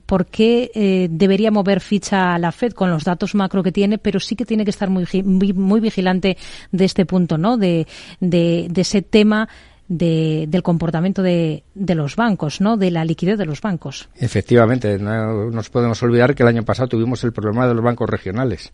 ¿Por 0.05 0.26
qué 0.26 0.72
eh, 0.74 1.07
debería 1.11 1.51
mover 1.51 1.80
ficha 1.80 2.34
a 2.34 2.39
la 2.39 2.51
Fed 2.51 2.74
con 2.74 2.89
los 2.89 3.03
datos 3.03 3.36
macro 3.36 3.64
que 3.64 3.72
tiene, 3.72 3.97
pero 3.97 4.20
sí 4.20 4.36
que 4.36 4.45
tiene 4.45 4.64
que 4.66 4.72
estar 4.72 4.89
muy, 4.89 5.05
muy, 5.24 5.80
vigilante 5.80 6.38
de 6.72 6.86
este 6.86 7.05
punto, 7.05 7.38
¿no? 7.38 7.57
De, 7.57 7.88
de, 8.20 8.68
de 8.70 8.82
ese 8.82 9.01
tema 9.01 9.47
de, 9.88 10.45
del 10.47 10.64
comportamiento 10.64 11.22
de, 11.22 11.64
de, 11.76 11.95
los 11.95 12.16
bancos, 12.16 12.61
¿no? 12.61 12.78
De 12.78 12.89
la 12.89 13.05
liquidez 13.05 13.38
de 13.38 13.45
los 13.45 13.61
bancos. 13.61 14.09
Efectivamente, 14.16 14.97
no 14.97 15.51
nos 15.51 15.70
podemos 15.70 16.01
olvidar 16.01 16.34
que 16.34 16.43
el 16.43 16.49
año 16.49 16.64
pasado 16.64 16.89
tuvimos 16.89 17.24
el 17.24 17.32
problema 17.32 17.68
de 17.68 17.76
los 17.76 17.84
bancos 17.84 18.09
regionales. 18.09 18.74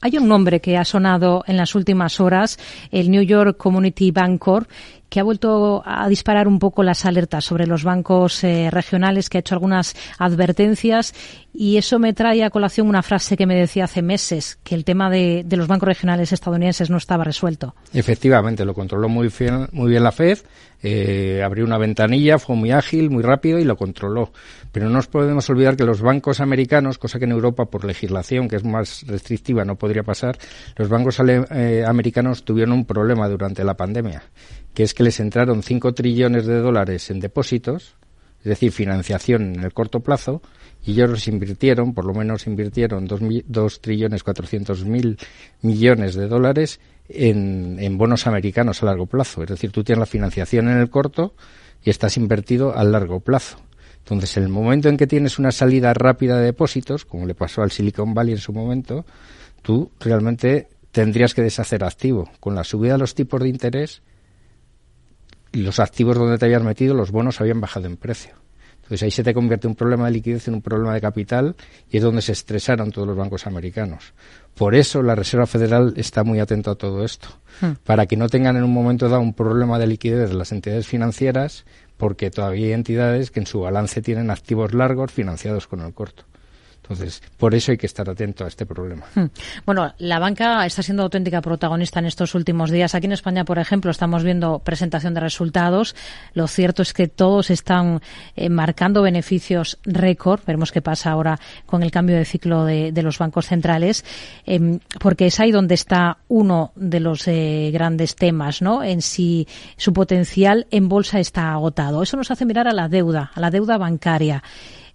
Hay 0.00 0.16
un 0.16 0.28
nombre 0.28 0.60
que 0.60 0.76
ha 0.76 0.84
sonado 0.84 1.42
en 1.46 1.56
las 1.56 1.74
últimas 1.74 2.20
horas, 2.20 2.58
el 2.92 3.10
New 3.10 3.22
York 3.22 3.56
Community 3.56 4.12
Bank 4.12 4.38
Corp, 4.38 4.70
que 5.08 5.20
ha 5.20 5.22
vuelto 5.22 5.82
a 5.84 6.08
disparar 6.08 6.48
un 6.48 6.58
poco 6.58 6.82
las 6.82 7.04
alertas 7.04 7.44
sobre 7.44 7.66
los 7.66 7.84
bancos 7.84 8.44
eh, 8.44 8.70
regionales, 8.70 9.28
que 9.28 9.38
ha 9.38 9.40
hecho 9.40 9.54
algunas 9.54 9.94
advertencias 10.18 11.14
y 11.52 11.76
eso 11.76 11.98
me 11.98 12.12
trae 12.12 12.44
a 12.44 12.50
colación 12.50 12.88
una 12.88 13.02
frase 13.02 13.36
que 13.36 13.46
me 13.46 13.56
decía 13.56 13.84
hace 13.84 14.02
meses, 14.02 14.58
que 14.62 14.74
el 14.74 14.84
tema 14.84 15.10
de, 15.10 15.44
los 15.50 15.66
bancos 15.66 15.88
regionales 15.88 16.32
estadounidenses 16.32 16.88
no 16.90 16.98
estaba 16.98 17.24
resuelto. 17.24 17.74
Efectivamente, 17.92 18.64
lo 18.64 18.74
controló 18.74 19.08
muy 19.08 19.28
muy 19.72 19.90
bien 19.90 20.04
la 20.04 20.12
Fed, 20.12 20.38
eh, 20.82 21.42
abrió 21.44 21.64
una 21.64 21.78
ventanilla, 21.78 22.38
fue 22.38 22.54
muy 22.54 22.70
ágil, 22.70 23.10
muy 23.10 23.22
rápido 23.22 23.58
y 23.58 23.64
lo 23.64 23.76
controló. 23.76 24.32
Pero 24.70 24.86
no 24.86 24.92
nos 24.92 25.08
podemos 25.08 25.48
olvidar 25.50 25.76
que 25.76 25.84
los 25.84 26.00
bancos 26.00 26.40
americanos, 26.40 26.98
cosa 26.98 27.18
que 27.18 27.24
en 27.24 27.32
Europa 27.32 27.64
por 27.66 27.84
legislación, 27.84 28.48
que 28.48 28.56
es 28.56 28.64
más 28.64 29.04
restrictiva, 29.06 29.64
no 29.64 29.76
podría 29.76 30.02
pasar, 30.02 30.38
los 30.76 30.88
bancos 30.88 31.20
eh, 31.20 31.84
americanos 31.86 32.44
tuvieron 32.44 32.72
un 32.72 32.84
problema 32.84 33.28
durante 33.28 33.64
la 33.64 33.76
pandemia, 33.76 34.22
que 34.78 34.84
es 34.84 34.94
que 34.94 35.02
les 35.02 35.18
entraron 35.18 35.64
5 35.64 35.92
trillones 35.92 36.46
de 36.46 36.60
dólares 36.60 37.10
en 37.10 37.18
depósitos, 37.18 37.96
es 38.38 38.44
decir, 38.44 38.70
financiación 38.70 39.56
en 39.56 39.64
el 39.64 39.72
corto 39.72 39.98
plazo, 39.98 40.40
y 40.86 40.92
ellos 40.92 41.26
invirtieron, 41.26 41.94
por 41.94 42.04
lo 42.04 42.14
menos 42.14 42.46
invirtieron 42.46 43.08
2 43.08 43.80
trillones 43.80 44.22
400 44.22 44.84
mil 44.84 45.18
millones 45.62 46.14
de 46.14 46.28
dólares 46.28 46.78
en, 47.08 47.78
en 47.80 47.98
bonos 47.98 48.28
americanos 48.28 48.80
a 48.80 48.86
largo 48.86 49.06
plazo. 49.06 49.42
Es 49.42 49.48
decir, 49.48 49.72
tú 49.72 49.82
tienes 49.82 49.98
la 49.98 50.06
financiación 50.06 50.68
en 50.68 50.78
el 50.78 50.90
corto 50.90 51.34
y 51.82 51.90
estás 51.90 52.16
invertido 52.16 52.72
a 52.78 52.84
largo 52.84 53.18
plazo. 53.18 53.58
Entonces, 53.98 54.36
en 54.36 54.44
el 54.44 54.48
momento 54.48 54.88
en 54.88 54.96
que 54.96 55.08
tienes 55.08 55.40
una 55.40 55.50
salida 55.50 55.92
rápida 55.92 56.38
de 56.38 56.44
depósitos, 56.44 57.04
como 57.04 57.26
le 57.26 57.34
pasó 57.34 57.62
al 57.62 57.72
Silicon 57.72 58.14
Valley 58.14 58.34
en 58.34 58.38
su 58.38 58.52
momento, 58.52 59.04
tú 59.60 59.90
realmente 59.98 60.68
tendrías 60.92 61.34
que 61.34 61.42
deshacer 61.42 61.82
activo. 61.82 62.30
Con 62.38 62.54
la 62.54 62.62
subida 62.62 62.92
de 62.92 62.98
los 62.98 63.16
tipos 63.16 63.42
de 63.42 63.48
interés, 63.48 64.02
los 65.52 65.80
activos 65.80 66.16
donde 66.16 66.38
te 66.38 66.46
habías 66.46 66.62
metido, 66.62 66.94
los 66.94 67.10
bonos 67.10 67.40
habían 67.40 67.60
bajado 67.60 67.86
en 67.86 67.96
precio. 67.96 68.34
Entonces 68.88 69.02
ahí 69.02 69.10
se 69.10 69.22
te 69.22 69.34
convierte 69.34 69.66
un 69.66 69.74
problema 69.74 70.06
de 70.06 70.12
liquidez 70.12 70.48
en 70.48 70.54
un 70.54 70.62
problema 70.62 70.94
de 70.94 71.02
capital 71.02 71.56
y 71.90 71.98
es 71.98 72.02
donde 72.02 72.22
se 72.22 72.32
estresaron 72.32 72.90
todos 72.90 73.06
los 73.06 73.18
bancos 73.18 73.46
americanos. 73.46 74.14
Por 74.54 74.74
eso 74.74 75.02
la 75.02 75.14
Reserva 75.14 75.46
Federal 75.46 75.92
está 75.96 76.24
muy 76.24 76.40
atenta 76.40 76.70
a 76.70 76.74
todo 76.74 77.04
esto, 77.04 77.28
hmm. 77.60 77.84
para 77.84 78.06
que 78.06 78.16
no 78.16 78.30
tengan 78.30 78.56
en 78.56 78.64
un 78.64 78.72
momento 78.72 79.10
dado 79.10 79.20
un 79.20 79.34
problema 79.34 79.78
de 79.78 79.88
liquidez 79.88 80.32
las 80.32 80.52
entidades 80.52 80.86
financieras, 80.86 81.66
porque 81.98 82.30
todavía 82.30 82.68
hay 82.68 82.72
entidades 82.72 83.30
que 83.30 83.40
en 83.40 83.46
su 83.46 83.60
balance 83.60 84.00
tienen 84.00 84.30
activos 84.30 84.72
largos 84.72 85.12
financiados 85.12 85.66
con 85.66 85.80
el 85.80 85.92
corto. 85.92 86.24
Entonces, 86.88 87.22
por 87.36 87.54
eso 87.54 87.70
hay 87.70 87.76
que 87.76 87.86
estar 87.86 88.08
atento 88.08 88.46
a 88.46 88.48
este 88.48 88.64
problema. 88.64 89.04
Hmm. 89.14 89.26
Bueno, 89.66 89.92
la 89.98 90.18
banca 90.18 90.64
está 90.64 90.82
siendo 90.82 91.02
auténtica 91.02 91.42
protagonista 91.42 91.98
en 91.98 92.06
estos 92.06 92.34
últimos 92.34 92.70
días. 92.70 92.94
Aquí 92.94 93.04
en 93.04 93.12
España, 93.12 93.44
por 93.44 93.58
ejemplo, 93.58 93.90
estamos 93.90 94.24
viendo 94.24 94.60
presentación 94.60 95.12
de 95.12 95.20
resultados. 95.20 95.94
Lo 96.32 96.48
cierto 96.48 96.80
es 96.80 96.94
que 96.94 97.06
todos 97.06 97.50
están 97.50 98.00
eh, 98.36 98.48
marcando 98.48 99.02
beneficios 99.02 99.78
récord. 99.84 100.40
Veremos 100.46 100.72
qué 100.72 100.80
pasa 100.80 101.10
ahora 101.10 101.38
con 101.66 101.82
el 101.82 101.90
cambio 101.90 102.16
de 102.16 102.24
ciclo 102.24 102.64
de, 102.64 102.98
los 103.02 103.18
bancos 103.18 103.46
centrales, 103.46 104.04
em, 104.46 104.80
porque 104.98 105.26
es 105.26 105.38
ahí 105.40 105.52
donde 105.52 105.74
está 105.74 106.18
uno 106.28 106.72
de 106.74 107.00
los 107.00 107.28
eh, 107.28 107.70
grandes 107.72 108.16
temas, 108.16 108.62
¿no? 108.62 108.82
En 108.82 109.02
si 109.02 109.46
su 109.76 109.92
potencial 109.92 110.66
en 110.70 110.88
bolsa 110.88 111.20
está 111.20 111.52
agotado. 111.52 112.02
Eso 112.02 112.16
nos 112.16 112.30
hace 112.30 112.46
mirar 112.46 112.66
a 112.66 112.72
la 112.72 112.88
deuda, 112.88 113.30
a 113.34 113.40
la 113.40 113.50
deuda 113.50 113.76
bancaria. 113.76 114.42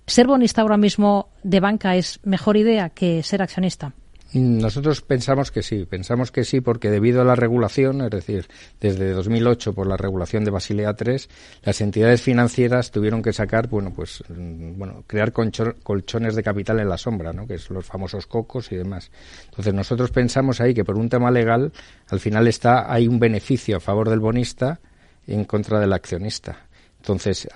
¿Ser 0.06 0.28
bonista 0.28 0.62
ahora 0.62 0.78
mismo 0.78 1.30
de 1.44 1.60
banca 1.60 1.96
es 1.96 2.20
mejor 2.24 2.58
idea 2.58 2.90
que 2.90 3.24
ser 3.24 3.42
accionista? 3.42 3.94
Nosotros 4.34 5.02
pensamos 5.02 5.52
que 5.52 5.62
sí, 5.62 5.86
pensamos 5.86 6.32
que 6.32 6.44
sí 6.44 6.60
porque 6.60 6.90
debido 6.90 7.22
a 7.22 7.24
la 7.24 7.36
regulación, 7.36 8.02
es 8.02 8.10
decir, 8.10 8.48
desde 8.82 9.12
2008 9.12 9.74
por 9.74 9.86
la 9.86 9.96
regulación 9.96 10.44
de 10.44 10.50
Basilea 10.50 10.96
III, 11.00 11.18
las 11.62 11.82
entidades 11.82 12.24
financieras 12.24 12.90
tuvieron 12.90 13.22
que 13.22 13.32
sacar, 13.32 13.68
bueno, 13.68 13.94
pues, 13.96 14.24
mm, 14.28 14.76
bueno, 14.76 15.04
crear 15.06 15.32
colchones 15.32 16.36
de 16.36 16.42
capital 16.42 16.80
en 16.80 16.90
la 16.90 16.98
sombra, 16.98 17.32
¿no? 17.32 17.46
Que 17.46 17.60
son 17.60 17.76
los 17.76 17.86
famosos 17.86 18.26
cocos 18.26 18.72
y 18.72 18.76
demás. 18.76 19.12
Entonces 19.46 19.74
nosotros 19.74 20.10
pensamos 20.10 20.62
ahí 20.62 20.74
que 20.74 20.84
por 20.84 20.98
un 20.98 21.10
tema 21.10 21.30
legal, 21.30 21.72
al 22.10 22.20
final 22.20 22.48
está, 22.48 22.92
hay 22.92 23.08
un 23.08 23.20
beneficio 23.20 23.78
a 23.78 23.80
favor 23.80 24.10
del 24.10 24.20
bonista 24.20 24.80
en 25.28 25.46
contra 25.46 25.80
del 25.80 25.94
accionista. 25.94 26.66
Entonces, 27.04 27.50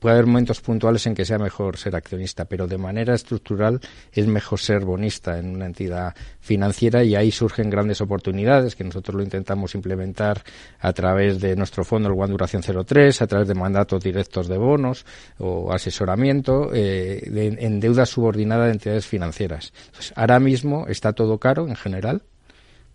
puede 0.00 0.14
haber 0.14 0.24
momentos 0.24 0.62
puntuales 0.62 1.06
en 1.06 1.14
que 1.14 1.26
sea 1.26 1.36
mejor 1.36 1.76
ser 1.76 1.94
accionista, 1.94 2.46
pero 2.46 2.66
de 2.66 2.78
manera 2.78 3.14
estructural 3.14 3.78
es 4.10 4.26
mejor 4.26 4.60
ser 4.60 4.82
bonista 4.86 5.38
en 5.38 5.50
una 5.50 5.66
entidad 5.66 6.14
financiera 6.40 7.04
y 7.04 7.14
ahí 7.14 7.30
surgen 7.30 7.68
grandes 7.68 8.00
oportunidades 8.00 8.74
que 8.74 8.82
nosotros 8.82 9.14
lo 9.14 9.22
intentamos 9.22 9.74
implementar 9.74 10.42
a 10.80 10.94
través 10.94 11.38
de 11.38 11.54
nuestro 11.54 11.84
fondo, 11.84 12.08
el 12.08 12.18
One 12.18 12.30
Duración 12.30 12.62
03, 12.62 13.20
a 13.20 13.26
través 13.26 13.46
de 13.46 13.54
mandatos 13.54 14.02
directos 14.02 14.48
de 14.48 14.56
bonos 14.56 15.04
o 15.36 15.70
asesoramiento 15.70 16.70
eh, 16.72 17.56
en 17.58 17.80
deuda 17.80 18.06
subordinada 18.06 18.64
de 18.64 18.72
entidades 18.72 19.06
financieras. 19.06 19.74
Ahora 20.14 20.40
mismo 20.40 20.86
está 20.88 21.12
todo 21.12 21.36
caro 21.36 21.68
en 21.68 21.76
general, 21.76 22.22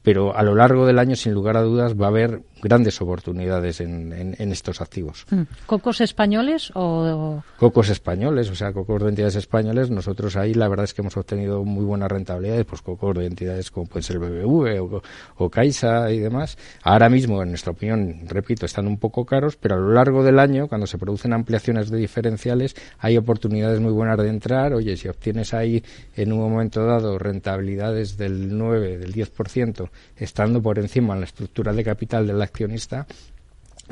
pero 0.02 0.36
a 0.36 0.44
lo 0.44 0.56
largo 0.56 0.86
del 0.86 0.98
año, 0.98 1.16
sin 1.16 1.34
lugar 1.34 1.58
a 1.58 1.62
dudas, 1.62 1.94
va 1.94 2.06
a 2.06 2.10
haber 2.10 2.42
grandes 2.62 3.02
oportunidades 3.02 3.82
en, 3.82 4.36
estos 4.52 4.82
activos. 4.82 5.26
Mm. 5.30 5.42
¿Cocos 5.66 6.02
españoles 6.02 6.72
o...? 6.76 7.44
Cocos 7.58 7.90
españoles, 7.90 8.50
o 8.50 8.56
sea, 8.56 8.74
cocos 8.74 9.04
de 9.04 9.10
entidades 9.10 9.36
españoles. 9.36 9.90
Nosotros 9.90 10.36
ahí 10.36 10.54
la 10.54 10.68
verdad 10.68 10.86
es 10.86 10.94
que 10.94 11.02
hemos 11.02 11.18
obtenido 11.18 11.64
muy 11.64 11.86
buenas 11.86 12.10
rentabilidades, 12.10 12.66
pues 12.66 12.82
cocos 12.82 13.18
de 13.18 13.26
entidades 13.26 13.72
como 13.72 13.88
puede 13.88 14.04
ser 14.04 14.20
BBV 14.20 14.82
o, 14.82 15.02
o 15.38 15.50
Caixa 15.50 16.12
y 16.12 16.20
demás. 16.20 16.58
Ahora 16.84 17.10
mismo, 17.10 17.42
en 17.44 17.50
nuestra 17.50 17.72
opinión, 17.72 18.22
repito, 18.28 18.66
están 18.66 18.88
un 18.88 18.98
poco 18.98 19.26
caros, 19.26 19.56
pero 19.56 19.76
a 19.76 19.80
lo 19.80 19.94
largo 19.94 20.24
del 20.24 20.40
año, 20.40 20.68
cuando 20.68 20.88
se 20.88 20.98
producen 20.98 21.34
ampliaciones 21.34 21.90
de 21.90 21.98
diferenciales, 21.98 22.76
hay 23.00 23.18
oportunidades 23.18 23.80
muy 23.80 23.92
buenas 23.92 24.18
de 24.18 24.30
entrar. 24.30 24.74
Oye, 24.74 24.98
si 24.98 25.08
obtienes 25.08 25.54
ahí 25.54 25.84
en 26.16 26.34
un 26.34 26.40
momento 26.40 26.86
dado 26.86 27.18
rentabilidades 27.18 28.18
del 28.18 28.58
9, 28.58 28.98
del 28.98 29.14
10%, 29.14 29.90
estando 30.18 30.62
por 30.62 30.80
encima 30.80 31.14
en 31.14 31.22
la 31.22 31.26
estructura 31.26 31.74
de 31.74 31.84
capital 31.84 32.28
de 32.28 32.34
la 32.34 32.49
accionista, 32.50 33.08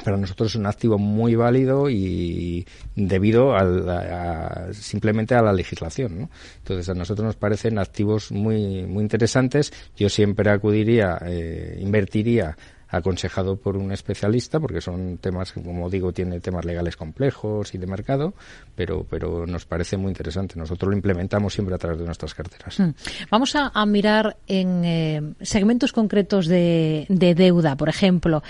para 0.04 0.18
nosotros 0.18 0.52
es 0.52 0.56
un 0.56 0.66
activo 0.66 0.98
muy 0.98 1.36
válido 1.36 1.90
y 1.90 2.66
debido 2.96 3.56
a, 3.56 4.72
simplemente 4.74 5.36
a 5.36 5.42
la 5.42 5.54
legislación. 5.54 6.20
¿no? 6.20 6.30
Entonces, 6.60 6.90
a 6.90 6.94
nosotros 6.94 7.26
nos 7.26 7.36
parecen 7.36 7.80
activos 7.80 8.32
muy, 8.32 8.86
muy 8.86 9.04
interesantes. 9.04 9.74
Yo 9.96 10.10
siempre 10.10 10.50
acudiría, 10.52 11.18
eh, 11.26 11.80
invertiría 11.82 12.56
aconsejado 12.90 13.58
por 13.58 13.78
un 13.78 13.92
especialista, 13.92 14.60
porque 14.60 14.82
son 14.82 15.18
temas, 15.18 15.54
como 15.54 15.90
digo, 15.90 16.12
tiene 16.12 16.40
temas 16.40 16.66
legales 16.66 16.96
complejos 16.96 17.74
y 17.74 17.78
de 17.78 17.88
mercado, 17.88 18.34
pero, 18.76 19.06
pero 19.10 19.46
nos 19.46 19.66
parece 19.66 19.98
muy 19.98 20.10
interesante. 20.10 20.58
Nosotros 20.58 20.90
lo 20.90 20.96
implementamos 20.96 21.54
siempre 21.54 21.76
a 21.76 21.78
través 21.78 22.00
de 22.00 22.06
nuestras 22.06 22.34
carteras. 22.34 22.80
Hmm. 22.80 22.92
Vamos 23.30 23.56
a, 23.56 23.86
mirar 23.86 24.38
en 24.48 24.84
eh, 24.84 25.34
segmentos 25.42 25.94
concretos 25.94 26.48
de, 26.48 27.06
deuda, 27.10 27.76
por 27.76 27.90
ejemplo, 27.90 28.44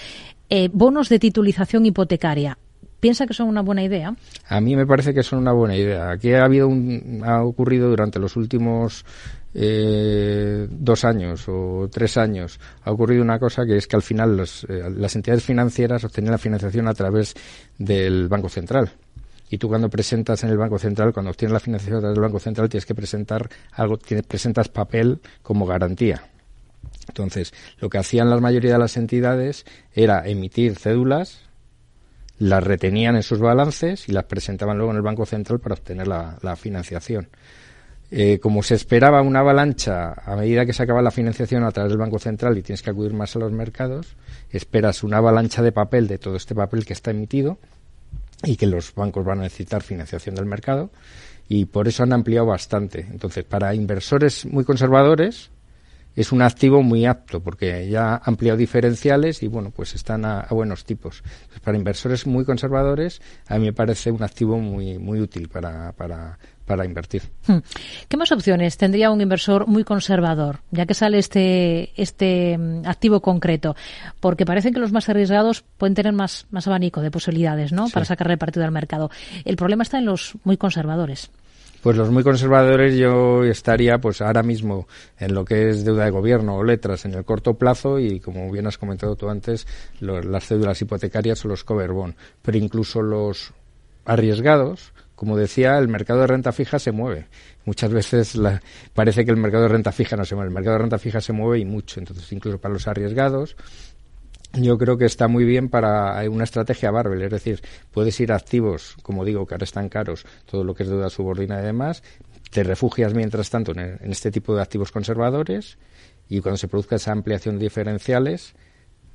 eh, 0.49 0.69
bonos 0.71 1.09
de 1.09 1.19
titulización 1.19 1.85
hipotecaria. 1.85 2.57
¿Piensa 2.99 3.27
que 3.27 3.33
son 3.33 3.47
una 3.47 3.61
buena 3.61 3.83
idea? 3.83 4.15
A 4.47 4.59
mí 4.59 4.75
me 4.75 4.87
parece 4.87 5.13
que 5.13 5.21
son 5.21 5.39
una 5.39 5.51
buena 5.51 5.75
idea. 5.75 6.09
Aquí 6.09 6.33
ha 6.33 6.43
habido 6.43 6.67
un, 6.67 7.21
ha 7.23 7.43
ocurrido 7.43 7.89
durante 7.89 8.19
los 8.19 8.35
últimos 8.35 9.05
eh, 9.53 10.67
dos 10.69 11.03
años 11.03 11.45
o 11.47 11.89
tres 11.91 12.15
años 12.17 12.59
ha 12.83 12.91
ocurrido 12.91 13.23
una 13.23 13.39
cosa 13.39 13.65
que 13.65 13.77
es 13.77 13.87
que 13.87 13.95
al 13.95 14.03
final 14.03 14.39
eh, 14.39 14.89
las 14.95 15.15
entidades 15.15 15.43
financieras 15.43 16.03
obtenían 16.03 16.33
la 16.33 16.37
financiación 16.37 16.87
a 16.87 16.93
través 16.93 17.33
del 17.77 18.27
Banco 18.27 18.49
Central. 18.49 18.91
Y 19.49 19.57
tú 19.57 19.67
cuando 19.67 19.89
presentas 19.89 20.43
en 20.43 20.49
el 20.49 20.57
Banco 20.57 20.77
Central, 20.77 21.13
cuando 21.13 21.31
obtienes 21.31 21.53
la 21.53 21.59
financiación 21.59 21.97
a 21.97 22.01
través 22.01 22.15
del 22.15 22.23
Banco 22.23 22.39
Central, 22.39 22.69
tienes 22.69 22.85
que 22.85 22.93
presentar 22.93 23.49
algo, 23.71 23.97
tienes, 23.97 24.27
presentas 24.27 24.67
papel 24.69 25.21
como 25.41 25.65
garantía. 25.65 26.21
Entonces, 27.07 27.53
lo 27.79 27.89
que 27.89 27.97
hacían 27.97 28.29
la 28.29 28.37
mayoría 28.39 28.73
de 28.73 28.79
las 28.79 28.97
entidades 28.97 29.65
era 29.93 30.27
emitir 30.27 30.75
cédulas, 30.75 31.46
las 32.39 32.63
retenían 32.63 33.15
en 33.15 33.23
sus 33.23 33.39
balances 33.39 34.07
y 34.09 34.11
las 34.11 34.25
presentaban 34.25 34.77
luego 34.77 34.91
en 34.91 34.97
el 34.97 35.03
Banco 35.03 35.25
Central 35.25 35.59
para 35.59 35.75
obtener 35.75 36.07
la 36.07 36.55
financiación. 36.55 37.29
Eh, 38.09 38.39
como 38.39 38.63
se 38.63 38.75
esperaba 38.75 39.21
una 39.21 39.41
avalancha 39.41 40.13
a 40.13 40.35
medida 40.37 40.65
que 40.65 40.71
se 40.71 40.81
acaba 40.81 41.01
la 41.01 41.11
financiación 41.11 41.65
a 41.65 41.71
través 41.71 41.91
del 41.91 41.99
Banco 41.99 42.19
Central 42.19 42.57
y 42.57 42.61
tienes 42.61 42.81
que 42.81 42.89
acudir 42.89 43.13
más 43.13 43.35
a 43.35 43.39
los 43.39 43.51
mercados, 43.51 44.15
esperas 44.49 45.03
una 45.03 45.17
avalancha 45.17 45.61
de 45.61 45.73
papel 45.73 46.07
de 46.07 46.17
todo 46.17 46.37
este 46.37 46.55
papel 46.55 46.85
que 46.85 46.93
está 46.93 47.11
emitido 47.11 47.57
y 48.43 48.55
que 48.55 48.65
los 48.65 48.95
bancos 48.95 49.25
van 49.25 49.39
a 49.39 49.43
necesitar 49.43 49.83
financiación 49.83 50.35
del 50.35 50.45
mercado 50.45 50.89
y 51.49 51.65
por 51.65 51.89
eso 51.89 52.03
han 52.03 52.13
ampliado 52.13 52.45
bastante. 52.45 53.05
Entonces, 53.11 53.43
para 53.43 53.75
inversores 53.75 54.45
muy 54.45 54.63
conservadores, 54.63 55.49
es 56.17 56.31
un 56.31 56.41
activo 56.41 56.81
muy 56.81 57.05
apto 57.05 57.41
porque 57.41 57.87
ya 57.87 58.15
ha 58.15 58.21
ampliado 58.25 58.57
diferenciales 58.57 59.43
y 59.43 59.47
bueno, 59.47 59.69
pues 59.69 59.93
están 59.93 60.25
a, 60.25 60.47
buenos 60.49 60.83
tipos. 60.83 61.23
para 61.63 61.77
inversores 61.77 62.25
muy 62.25 62.43
conservadores, 62.43 63.21
a 63.47 63.59
mí 63.59 63.65
me 63.65 63.73
parece 63.73 64.09
un 64.09 64.23
activo 64.23 64.57
muy, 64.57 64.97
muy 64.97 65.21
útil 65.21 65.47
para, 65.47 65.91
para, 65.91 66.39
para 66.65 66.85
invertir. 66.85 67.21
Hmm. 67.45 67.59
¿Qué 68.07 68.17
más 68.17 68.31
opciones 68.31 68.77
tendría 68.77 69.11
un 69.11 69.21
inversor 69.21 69.67
muy 69.67 69.83
conservador, 69.83 70.61
ya 70.71 70.87
que 70.87 70.95
sale 70.95 71.19
este, 71.19 71.93
este 72.01 72.57
mm, 72.57 72.87
activo 72.87 73.21
concreto? 73.21 73.75
Porque 74.19 74.43
parece 74.43 74.71
que 74.71 74.79
los 74.79 74.91
más 74.91 75.09
arriesgados 75.09 75.63
pueden 75.77 75.93
tener 75.93 76.13
más, 76.13 76.47
más 76.49 76.65
abanico 76.65 77.01
de 77.01 77.11
posibilidades, 77.11 77.71
¿no? 77.71 77.89
Para 77.89 78.05
sacarle 78.05 78.37
partido 78.37 78.65
al 78.65 78.71
mercado. 78.71 79.11
El 79.45 79.55
problema 79.55 79.83
está 79.83 79.99
en 79.99 80.05
los 80.05 80.33
muy 80.43 80.57
conservadores. 80.57 81.29
Pues 81.87 81.95
los 81.95 82.11
muy 82.11 82.21
conservadores 82.21 82.97
yo 82.97 83.45
estaría 83.45 83.97
pues 83.97 84.19
ahora 84.19 84.43
mismo 84.43 84.89
en 85.17 85.33
lo 85.33 85.45
que 85.45 85.69
es 85.69 85.85
deuda 85.85 86.03
de 86.03 86.11
gobierno 86.11 86.57
o 86.57 86.63
letras 86.65 87.05
en 87.05 87.13
el 87.13 87.23
corto 87.23 87.53
plazo 87.53 87.97
y 87.97 88.19
como 88.19 88.51
bien 88.51 88.67
has 88.67 88.77
comentado 88.77 89.15
tú 89.15 89.29
antes, 89.29 89.65
las 90.01 90.45
cédulas 90.45 90.81
hipotecarias 90.81 91.45
o 91.45 91.47
los 91.47 91.63
cover 91.63 91.93
bond, 91.93 92.15
pero 92.41 92.57
incluso 92.57 93.01
los 93.01 93.53
arriesgados, 94.03 94.91
como 95.15 95.37
decía, 95.37 95.77
el 95.77 95.87
mercado 95.87 96.19
de 96.19 96.27
renta 96.27 96.51
fija 96.51 96.77
se 96.77 96.91
mueve. 96.91 97.27
Muchas 97.63 97.93
veces 97.93 98.37
parece 98.93 99.23
que 99.23 99.31
el 99.31 99.37
mercado 99.37 99.63
de 99.63 99.69
renta 99.69 99.93
fija 99.93 100.17
no 100.17 100.25
se 100.25 100.35
mueve, 100.35 100.49
el 100.49 100.55
mercado 100.55 100.73
de 100.73 100.81
renta 100.81 100.99
fija 100.99 101.21
se 101.21 101.31
mueve 101.31 101.59
y 101.59 101.65
mucho, 101.65 102.01
entonces 102.01 102.29
incluso 102.33 102.57
para 102.59 102.73
los 102.73 102.85
arriesgados 102.89 103.55
yo 104.53 104.77
creo 104.77 104.97
que 104.97 105.05
está 105.05 105.27
muy 105.27 105.45
bien 105.45 105.69
para 105.69 106.21
una 106.29 106.43
estrategia 106.43 106.91
barbell, 106.91 107.21
es 107.21 107.31
decir, 107.31 107.61
puedes 107.91 108.19
ir 108.19 108.31
activos, 108.31 108.95
como 109.01 109.25
digo, 109.25 109.45
que 109.45 109.53
ahora 109.53 109.65
están 109.65 109.89
caros, 109.89 110.25
todo 110.45 110.63
lo 110.63 110.73
que 110.73 110.83
es 110.83 110.89
deuda 110.89 111.09
subordinada 111.09 111.61
y 111.61 111.65
demás, 111.65 112.03
te 112.49 112.63
refugias 112.63 113.13
mientras 113.13 113.49
tanto 113.49 113.71
en, 113.73 113.99
este 114.11 114.31
tipo 114.31 114.55
de 114.55 114.61
activos 114.61 114.91
conservadores 114.91 115.77
y 116.29 116.39
cuando 116.41 116.57
se 116.57 116.67
produzca 116.67 116.95
esa 116.95 117.11
ampliación 117.11 117.57
de 117.57 117.65
diferenciales, 117.65 118.53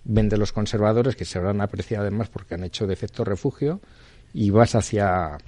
vende 0.04 0.36
los 0.36 0.52
conservadores 0.52 1.16
que 1.16 1.24
se 1.24 1.38
habrán 1.38 1.60
apreciado 1.60 2.02
además 2.02 2.28
porque 2.28 2.54
han 2.54 2.64
hecho 2.64 2.86
de 2.86 2.94
efecto 2.94 3.24
refugio 3.24 3.80
y 4.32 4.50
vas 4.50 4.74
hacia 4.74 5.38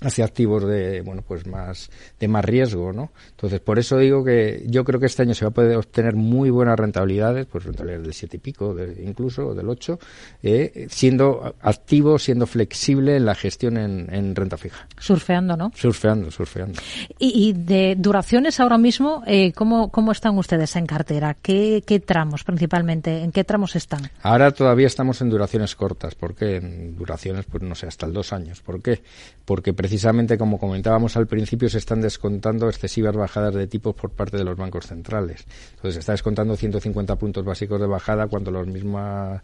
hacia 0.00 0.24
activos 0.24 0.64
de 0.66 1.00
bueno 1.00 1.22
pues 1.26 1.46
más 1.46 1.90
de 2.18 2.28
más 2.28 2.44
riesgo 2.44 2.92
no 2.92 3.10
entonces 3.30 3.60
por 3.60 3.78
eso 3.78 3.98
digo 3.98 4.24
que 4.24 4.64
yo 4.66 4.84
creo 4.84 5.00
que 5.00 5.06
este 5.06 5.22
año 5.22 5.34
se 5.34 5.44
va 5.44 5.50
a 5.50 5.54
poder 5.54 5.76
obtener 5.76 6.14
muy 6.14 6.50
buenas 6.50 6.78
rentabilidades 6.78 7.46
pues 7.46 7.64
rentabilidades 7.64 8.04
del 8.04 8.14
siete 8.14 8.36
y 8.36 8.40
pico 8.40 8.74
de, 8.74 9.02
incluso 9.04 9.54
del 9.54 9.68
8 9.68 9.98
eh, 10.42 10.86
siendo 10.90 11.54
activo 11.60 12.18
siendo 12.18 12.46
flexible 12.46 13.16
en 13.16 13.24
la 13.24 13.34
gestión 13.34 13.76
en, 13.76 14.36
renta 14.36 14.56
fija. 14.56 14.86
Surfeando 14.98 15.56
no 15.56 15.72
surfeando 15.74 16.30
surfeando. 16.30 16.80
Y, 17.18 17.52
de 17.52 17.94
duraciones 17.96 18.60
ahora 18.60 18.78
mismo 18.78 19.22
eh, 19.26 19.52
cómo 19.52 19.90
cómo 19.90 20.12
están 20.12 20.36
ustedes 20.36 20.76
en 20.76 20.86
cartera 20.86 21.36
qué, 21.40 21.82
qué 21.86 22.00
tramos 22.00 22.44
principalmente 22.44 23.22
en 23.22 23.32
qué 23.32 23.44
tramos 23.44 23.76
están 23.76 24.10
ahora 24.22 24.50
todavía 24.50 24.86
estamos 24.86 25.20
en 25.20 25.30
duraciones 25.30 25.74
cortas. 25.74 26.14
Porque 26.14 26.56
en 26.56 26.96
duraciones 26.96 27.46
pues 27.46 27.62
no 27.62 27.74
sé 27.74 27.86
hasta 27.86 28.06
el 28.06 28.12
dos 28.12 28.32
años. 28.32 28.60
¿por 28.60 28.82
qué? 28.82 29.02
porque 29.44 29.72
precisamente, 29.86 30.36
como 30.36 30.58
comentábamos 30.58 31.16
al 31.16 31.28
principio, 31.28 31.68
se 31.68 31.78
están 31.78 32.00
descontando 32.00 32.68
excesivas 32.68 33.14
bajadas 33.14 33.54
de 33.54 33.68
tipos 33.68 33.94
por 33.94 34.10
parte 34.10 34.36
de 34.36 34.42
los 34.42 34.56
bancos 34.56 34.88
centrales. 34.88 35.46
Entonces, 35.76 35.94
se 35.94 36.00
está 36.00 36.10
descontando 36.10 36.56
150 36.56 37.14
puntos 37.14 37.44
básicos 37.44 37.80
de 37.80 37.86
bajada 37.86 38.26
cuando 38.26 38.50
los 38.50 38.66
mismos 38.66 39.40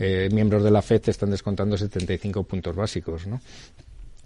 eh, 0.00 0.28
miembros 0.32 0.64
de 0.64 0.72
la 0.72 0.82
FED 0.82 1.10
están 1.10 1.30
descontando 1.30 1.78
75 1.78 2.42
puntos 2.42 2.74
básicos, 2.74 3.28
¿no? 3.28 3.40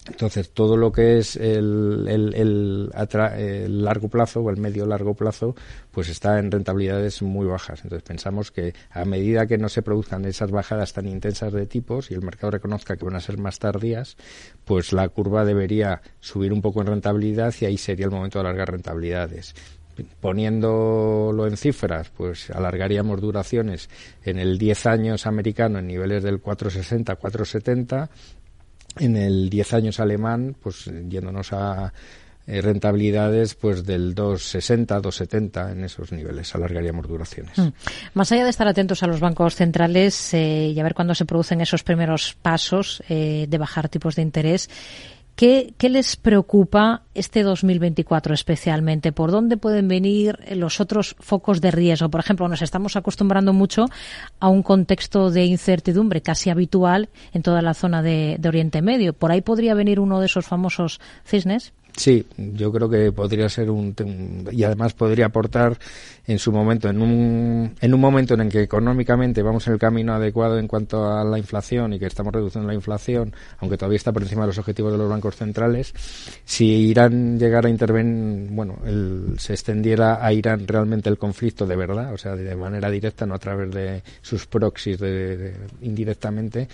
Entonces, 0.08 0.50
todo 0.50 0.76
lo 0.76 0.90
que 0.92 1.18
es 1.18 1.36
el, 1.36 2.06
el, 2.08 3.84
largo 3.84 4.08
plazo 4.08 4.40
o 4.40 4.50
el 4.50 4.56
medio 4.56 4.86
largo 4.86 5.14
plazo, 5.14 5.54
pues 5.90 6.08
está 6.08 6.38
en 6.38 6.50
rentabilidades 6.50 7.22
muy 7.22 7.46
bajas. 7.46 7.80
Entonces, 7.82 8.06
pensamos 8.06 8.50
que 8.50 8.74
a 8.90 9.04
medida 9.04 9.46
que 9.46 9.58
no 9.58 9.68
se 9.68 9.82
produzcan 9.82 10.24
esas 10.24 10.50
bajadas 10.50 10.92
tan 10.92 11.06
intensas 11.06 11.52
de 11.52 11.66
tipos 11.66 12.10
y 12.10 12.14
el 12.14 12.22
mercado 12.22 12.52
reconozca 12.52 12.96
que 12.96 13.04
van 13.04 13.16
a 13.16 13.20
ser 13.20 13.38
más 13.38 13.58
tardías, 13.58 14.16
pues 14.64 14.92
la 14.92 15.08
curva 15.08 15.44
debería 15.44 16.02
subir 16.20 16.52
un 16.52 16.62
poco 16.62 16.80
en 16.80 16.88
rentabilidad 16.88 17.54
y 17.60 17.66
ahí 17.66 17.78
sería 17.78 18.06
el 18.06 18.12
momento 18.12 18.38
de 18.38 18.48
alargar 18.48 18.72
rentabilidades 18.72 19.54
poniéndolo 20.20 21.46
en 21.46 21.56
cifras, 21.56 22.10
pues 22.10 22.50
alargaríamos 22.50 23.20
duraciones 23.20 23.88
en 24.24 24.38
el 24.38 24.58
10 24.58 24.86
años 24.86 25.26
americano 25.26 25.78
en 25.78 25.86
niveles 25.86 26.22
del 26.22 26.40
460, 26.40 27.16
470 27.16 28.10
en 28.96 29.16
el 29.16 29.50
10 29.50 29.74
años 29.74 30.00
alemán, 30.00 30.56
pues 30.60 30.90
yéndonos 31.08 31.52
a 31.52 31.92
eh, 32.50 32.62
rentabilidades 32.62 33.54
pues 33.54 33.84
del 33.84 34.14
2,60, 34.14 35.02
2,70 35.02 35.72
en 35.72 35.84
esos 35.84 36.12
niveles, 36.12 36.54
alargaríamos 36.54 37.06
duraciones. 37.06 37.58
Mm. 37.58 37.68
Más 38.14 38.32
allá 38.32 38.44
de 38.44 38.48
estar 38.48 38.66
atentos 38.66 39.02
a 39.02 39.06
los 39.06 39.20
bancos 39.20 39.54
centrales 39.54 40.32
eh, 40.32 40.72
y 40.74 40.80
a 40.80 40.82
ver 40.82 40.94
cuándo 40.94 41.14
se 41.14 41.26
producen 41.26 41.60
esos 41.60 41.82
primeros 41.82 42.38
pasos 42.40 43.02
eh, 43.10 43.44
de 43.50 43.58
bajar 43.58 43.90
tipos 43.90 44.16
de 44.16 44.22
interés, 44.22 44.70
¿Qué, 45.38 45.72
les 45.88 46.16
preocupa 46.16 47.02
este 47.14 47.44
2024 47.44 48.34
especialmente? 48.34 49.12
¿Por 49.12 49.30
dónde 49.30 49.56
pueden 49.56 49.86
venir 49.86 50.36
los 50.56 50.80
otros 50.80 51.14
focos 51.20 51.60
de 51.60 51.70
riesgo? 51.70 52.08
Por 52.08 52.18
ejemplo, 52.18 52.48
nos 52.48 52.60
estamos 52.60 52.96
acostumbrando 52.96 53.52
mucho 53.52 53.84
a 54.40 54.48
un 54.48 54.64
contexto 54.64 55.30
de 55.30 55.44
incertidumbre 55.44 56.22
casi 56.22 56.50
habitual 56.50 57.08
en 57.32 57.42
toda 57.42 57.62
la 57.62 57.74
zona 57.74 58.02
de 58.02 58.40
Oriente 58.48 58.82
Medio. 58.82 59.12
¿Por 59.12 59.30
ahí 59.30 59.40
podría 59.40 59.74
venir 59.74 60.00
uno 60.00 60.18
de 60.18 60.26
esos 60.26 60.44
famosos 60.44 61.00
cisnes? 61.24 61.72
Sí, 61.98 62.24
yo 62.36 62.70
creo 62.70 62.88
que 62.88 63.10
podría 63.10 63.48
ser 63.48 63.70
un, 63.70 63.92
y 64.52 64.62
además 64.62 64.94
podría 64.94 65.26
aportar 65.26 65.76
en 66.28 66.38
su 66.38 66.52
momento 66.52 66.88
en 66.88 67.02
un 67.02 67.74
en 67.80 67.92
un 67.92 68.00
momento 68.00 68.34
en 68.34 68.40
el 68.42 68.48
que 68.48 68.62
económicamente 68.62 69.42
vamos 69.42 69.66
en 69.66 69.72
el 69.72 69.80
camino 69.80 70.14
adecuado 70.14 70.60
en 70.60 70.68
cuanto 70.68 71.10
a 71.10 71.24
la 71.24 71.38
inflación 71.38 71.92
y 71.92 71.98
que 71.98 72.06
estamos 72.06 72.32
reduciendo 72.32 72.68
la 72.68 72.74
inflación, 72.74 73.34
aunque 73.58 73.76
todavía 73.76 73.96
está 73.96 74.12
por 74.12 74.22
encima 74.22 74.42
de 74.42 74.48
los 74.48 74.58
objetivos 74.58 74.92
de 74.92 74.98
los 74.98 75.08
bancos 75.08 75.34
centrales, 75.34 75.92
si 76.44 76.66
Irán 76.66 77.36
llegara 77.36 77.66
a 77.66 77.70
intervenir, 77.70 78.48
bueno, 78.52 78.76
se 79.36 79.54
extendiera 79.54 80.24
a 80.24 80.32
Irán 80.32 80.68
realmente 80.68 81.08
el 81.08 81.18
conflicto 81.18 81.66
de 81.66 81.74
verdad, 81.74 82.14
o 82.14 82.18
sea, 82.18 82.36
de 82.36 82.54
manera 82.54 82.90
directa, 82.90 83.26
no 83.26 83.34
a 83.34 83.38
través 83.38 83.72
de 83.72 84.04
sus 84.22 84.46
proxies 84.46 85.00
de, 85.00 85.52
indirectamente, 85.80 86.68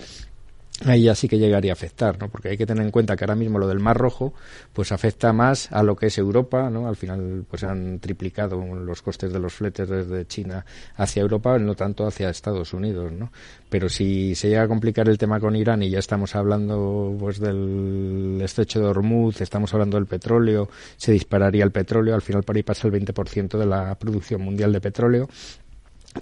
ahí 0.84 1.04
ya 1.04 1.14
sí 1.14 1.28
que 1.28 1.38
llegaría 1.38 1.72
a 1.72 1.74
afectar, 1.74 2.18
¿no? 2.18 2.28
Porque 2.28 2.48
hay 2.48 2.56
que 2.56 2.66
tener 2.66 2.84
en 2.84 2.90
cuenta 2.90 3.16
que 3.16 3.24
ahora 3.24 3.36
mismo 3.36 3.58
lo 3.58 3.68
del 3.68 3.78
Mar 3.78 3.96
Rojo, 3.96 4.34
pues 4.72 4.92
afecta 4.92 5.32
más 5.32 5.70
a 5.70 5.82
lo 5.82 5.96
que 5.96 6.06
es 6.06 6.18
Europa, 6.18 6.68
¿no? 6.68 6.88
Al 6.88 6.96
final, 6.96 7.44
pues 7.48 7.62
han 7.62 8.00
triplicado 8.00 8.56
los 8.74 9.00
costes 9.00 9.32
de 9.32 9.38
los 9.38 9.54
fletes 9.54 9.88
desde 9.88 10.26
China 10.26 10.64
hacia 10.96 11.22
Europa, 11.22 11.58
no 11.58 11.74
tanto 11.74 12.06
hacia 12.06 12.28
Estados 12.28 12.72
Unidos, 12.72 13.12
¿no? 13.12 13.30
Pero 13.68 13.88
si 13.88 14.34
se 14.34 14.48
llega 14.48 14.62
a 14.62 14.68
complicar 14.68 15.08
el 15.08 15.18
tema 15.18 15.40
con 15.40 15.56
Irán 15.56 15.82
y 15.82 15.90
ya 15.90 15.98
estamos 15.98 16.34
hablando, 16.34 17.16
pues 17.18 17.38
del 17.38 18.40
estrecho 18.42 18.80
de 18.80 18.86
Hormuz, 18.86 19.40
estamos 19.40 19.72
hablando 19.74 19.96
del 19.96 20.06
petróleo, 20.06 20.68
se 20.96 21.12
dispararía 21.12 21.64
el 21.64 21.70
petróleo, 21.70 22.14
al 22.14 22.22
final 22.22 22.42
para 22.42 22.58
ahí 22.58 22.62
pasa 22.62 22.88
el 22.88 22.94
20% 22.94 23.58
de 23.58 23.66
la 23.66 23.94
producción 23.94 24.42
mundial 24.42 24.72
de 24.72 24.80
petróleo, 24.80 25.28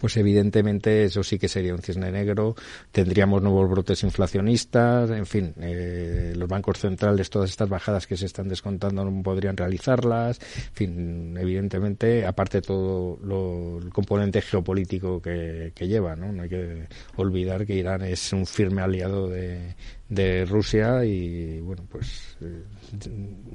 pues 0.01 0.17
evidentemente 0.17 1.05
eso 1.05 1.23
sí 1.23 1.39
que 1.39 1.49
sería 1.49 1.75
un 1.75 1.83
cisne 1.83 2.11
negro, 2.11 2.55
tendríamos 2.91 3.43
nuevos 3.43 3.69
brotes 3.69 4.03
inflacionistas, 4.03 5.11
en 5.11 5.27
fin, 5.27 5.55
eh, 5.61 6.33
los 6.37 6.49
bancos 6.49 6.79
centrales, 6.79 7.31
todas 7.31 7.51
estas 7.51 7.69
bajadas 7.69 8.07
que 8.07 8.17
se 8.17 8.27
están 8.27 8.49
descontando 8.49 9.05
no 9.05 9.23
podrían 9.23 9.57
realizarlas, 9.57 10.41
en 10.41 10.75
fin, 10.75 11.37
evidentemente, 11.39 12.27
aparte 12.27 12.63
todo 12.63 13.19
lo, 13.23 13.79
el 13.79 13.91
componente 13.91 14.41
geopolítico 14.41 15.21
que, 15.21 15.73
que 15.75 15.89
lleva, 15.89 16.17
¿no? 16.17 16.33
No 16.33 16.43
hay 16.43 16.49
que 16.49 16.89
olvidar 17.17 17.67
que 17.67 17.75
Irán 17.75 18.03
es 18.03 18.33
un 18.33 18.47
firme 18.47 18.83
aliado 18.83 19.29
de, 19.29 19.75
de 20.15 20.45
Rusia 20.45 21.05
y 21.05 21.61
bueno 21.61 21.85
pues 21.89 22.37
eh, 22.43 22.65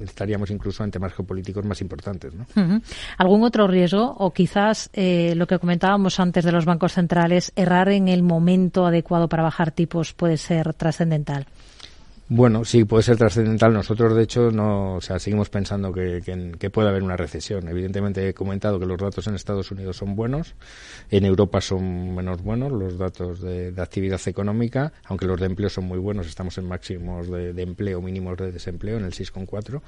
estaríamos 0.02 0.50
incluso 0.50 0.82
en 0.82 0.90
temas 0.90 1.12
geopolíticos 1.14 1.64
más 1.64 1.80
importantes 1.80 2.32
¿no? 2.34 2.46
algún 3.16 3.44
otro 3.44 3.68
riesgo 3.68 4.16
o 4.18 4.32
quizás 4.32 4.90
eh, 4.92 5.34
lo 5.36 5.46
que 5.46 5.58
comentábamos 5.58 6.18
antes 6.18 6.44
de 6.44 6.52
los 6.52 6.64
bancos 6.64 6.94
centrales 6.94 7.52
errar 7.54 7.90
en 7.90 8.08
el 8.08 8.22
momento 8.22 8.86
adecuado 8.86 9.28
para 9.28 9.44
bajar 9.44 9.70
tipos 9.70 10.12
puede 10.14 10.36
ser 10.36 10.74
trascendental 10.74 11.46
bueno, 12.28 12.64
sí, 12.64 12.84
puede 12.84 13.02
ser 13.02 13.16
trascendental. 13.16 13.72
Nosotros, 13.72 14.14
de 14.14 14.22
hecho, 14.22 14.50
no, 14.50 14.96
o 14.96 15.00
sea, 15.00 15.18
seguimos 15.18 15.48
pensando 15.48 15.92
que, 15.92 16.22
que, 16.58 16.70
puede 16.70 16.88
haber 16.88 17.02
una 17.02 17.16
recesión. 17.16 17.68
Evidentemente, 17.68 18.28
he 18.28 18.34
comentado 18.34 18.78
que 18.78 18.86
los 18.86 18.98
datos 18.98 19.26
en 19.26 19.34
Estados 19.34 19.70
Unidos 19.70 19.96
son 19.96 20.14
buenos, 20.14 20.54
en 21.10 21.24
Europa 21.24 21.60
son 21.62 22.14
menos 22.14 22.42
buenos 22.42 22.70
los 22.70 22.98
datos 22.98 23.40
de, 23.40 23.72
actividad 23.78 24.20
económica, 24.26 24.92
aunque 25.04 25.26
los 25.26 25.40
de 25.40 25.46
empleo 25.46 25.70
son 25.70 25.84
muy 25.84 25.98
buenos. 25.98 26.26
Estamos 26.26 26.58
en 26.58 26.66
máximos 26.66 27.30
de 27.30 27.62
empleo, 27.62 28.02
mínimos 28.02 28.36
de 28.36 28.52
desempleo, 28.52 28.98
en 28.98 29.04
el 29.04 29.12
6,4 29.12 29.80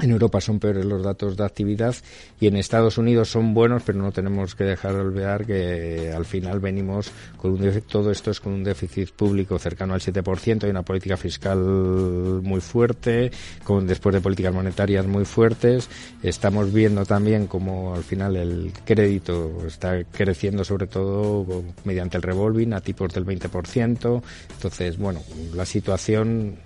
En 0.00 0.12
Europa 0.12 0.40
son 0.40 0.60
peores 0.60 0.84
los 0.84 1.02
datos 1.02 1.36
de 1.36 1.44
actividad 1.44 1.94
y 2.38 2.46
en 2.46 2.56
Estados 2.56 2.98
Unidos 2.98 3.30
son 3.30 3.52
buenos, 3.52 3.82
pero 3.84 3.98
no 3.98 4.12
tenemos 4.12 4.54
que 4.54 4.62
dejar 4.62 4.94
de 4.94 5.00
olvidar 5.00 5.44
que 5.44 6.12
al 6.14 6.24
final 6.24 6.60
venimos 6.60 7.10
con 7.36 7.52
un 7.52 7.82
todo 7.82 8.12
esto 8.12 8.30
es 8.30 8.38
con 8.38 8.52
un 8.52 8.62
déficit 8.62 9.10
público 9.10 9.58
cercano 9.58 9.94
al 9.94 10.00
7%, 10.00 10.62
hay 10.62 10.70
una 10.70 10.82
política 10.82 11.16
fiscal 11.16 11.58
muy 11.58 12.60
fuerte, 12.60 13.32
con 13.64 13.88
después 13.88 14.14
de 14.14 14.20
políticas 14.20 14.54
monetarias 14.54 15.04
muy 15.04 15.24
fuertes. 15.24 15.88
Estamos 16.22 16.72
viendo 16.72 17.04
también 17.04 17.48
como 17.48 17.94
al 17.94 18.04
final 18.04 18.36
el 18.36 18.72
crédito 18.84 19.66
está 19.66 20.04
creciendo 20.04 20.62
sobre 20.62 20.86
todo 20.86 21.64
mediante 21.84 22.18
el 22.18 22.22
revolving 22.22 22.72
a 22.72 22.80
tipos 22.80 23.12
del 23.12 23.26
20%. 23.26 24.22
Entonces, 24.52 24.96
bueno, 24.96 25.20
la 25.54 25.64
situación 25.64 26.58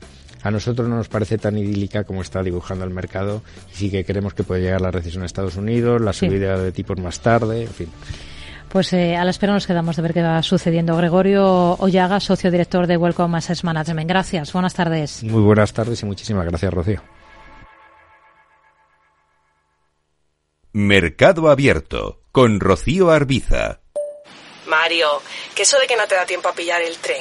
a 0.42 0.50
nosotros 0.50 0.88
no 0.88 0.96
nos 0.96 1.08
parece 1.08 1.38
tan 1.38 1.56
idílica 1.56 2.04
como 2.04 2.22
está 2.22 2.42
dibujando 2.42 2.84
el 2.84 2.90
mercado 2.90 3.42
y 3.72 3.76
sí 3.76 3.90
que 3.90 4.04
creemos 4.04 4.34
que 4.34 4.42
puede 4.42 4.62
llegar 4.62 4.80
la 4.80 4.90
recesión 4.90 5.22
a 5.22 5.26
Estados 5.26 5.56
Unidos, 5.56 6.00
la 6.00 6.12
subida 6.12 6.58
de 6.58 6.72
tipos 6.72 6.98
más 6.98 7.20
tarde, 7.20 7.62
en 7.62 7.70
fin. 7.70 7.88
Pues 8.68 8.92
eh, 8.94 9.16
a 9.16 9.24
la 9.24 9.30
espera 9.30 9.52
nos 9.52 9.66
quedamos 9.66 9.96
de 9.96 10.02
ver 10.02 10.14
qué 10.14 10.22
va 10.22 10.42
sucediendo. 10.42 10.96
Gregorio 10.96 11.74
Ollaga, 11.74 12.20
socio 12.20 12.50
director 12.50 12.86
de 12.86 12.96
Welcome 12.96 13.36
Assets 13.36 13.64
Management. 13.64 14.08
Gracias, 14.08 14.52
buenas 14.52 14.72
tardes. 14.72 15.22
Muy 15.24 15.42
buenas 15.42 15.74
tardes 15.74 16.02
y 16.02 16.06
muchísimas 16.06 16.46
gracias, 16.46 16.72
Rocío. 16.72 17.02
Mercado 20.72 21.50
Abierto 21.50 22.22
con 22.32 22.60
Rocío 22.60 23.10
Arbiza. 23.10 23.80
Mario, 24.66 25.20
que 25.54 25.64
eso 25.64 25.78
de 25.78 25.86
que 25.86 25.96
no 25.96 26.06
te 26.06 26.14
da 26.14 26.24
tiempo 26.24 26.48
a 26.48 26.54
pillar 26.54 26.80
el 26.80 26.96
tren. 26.96 27.20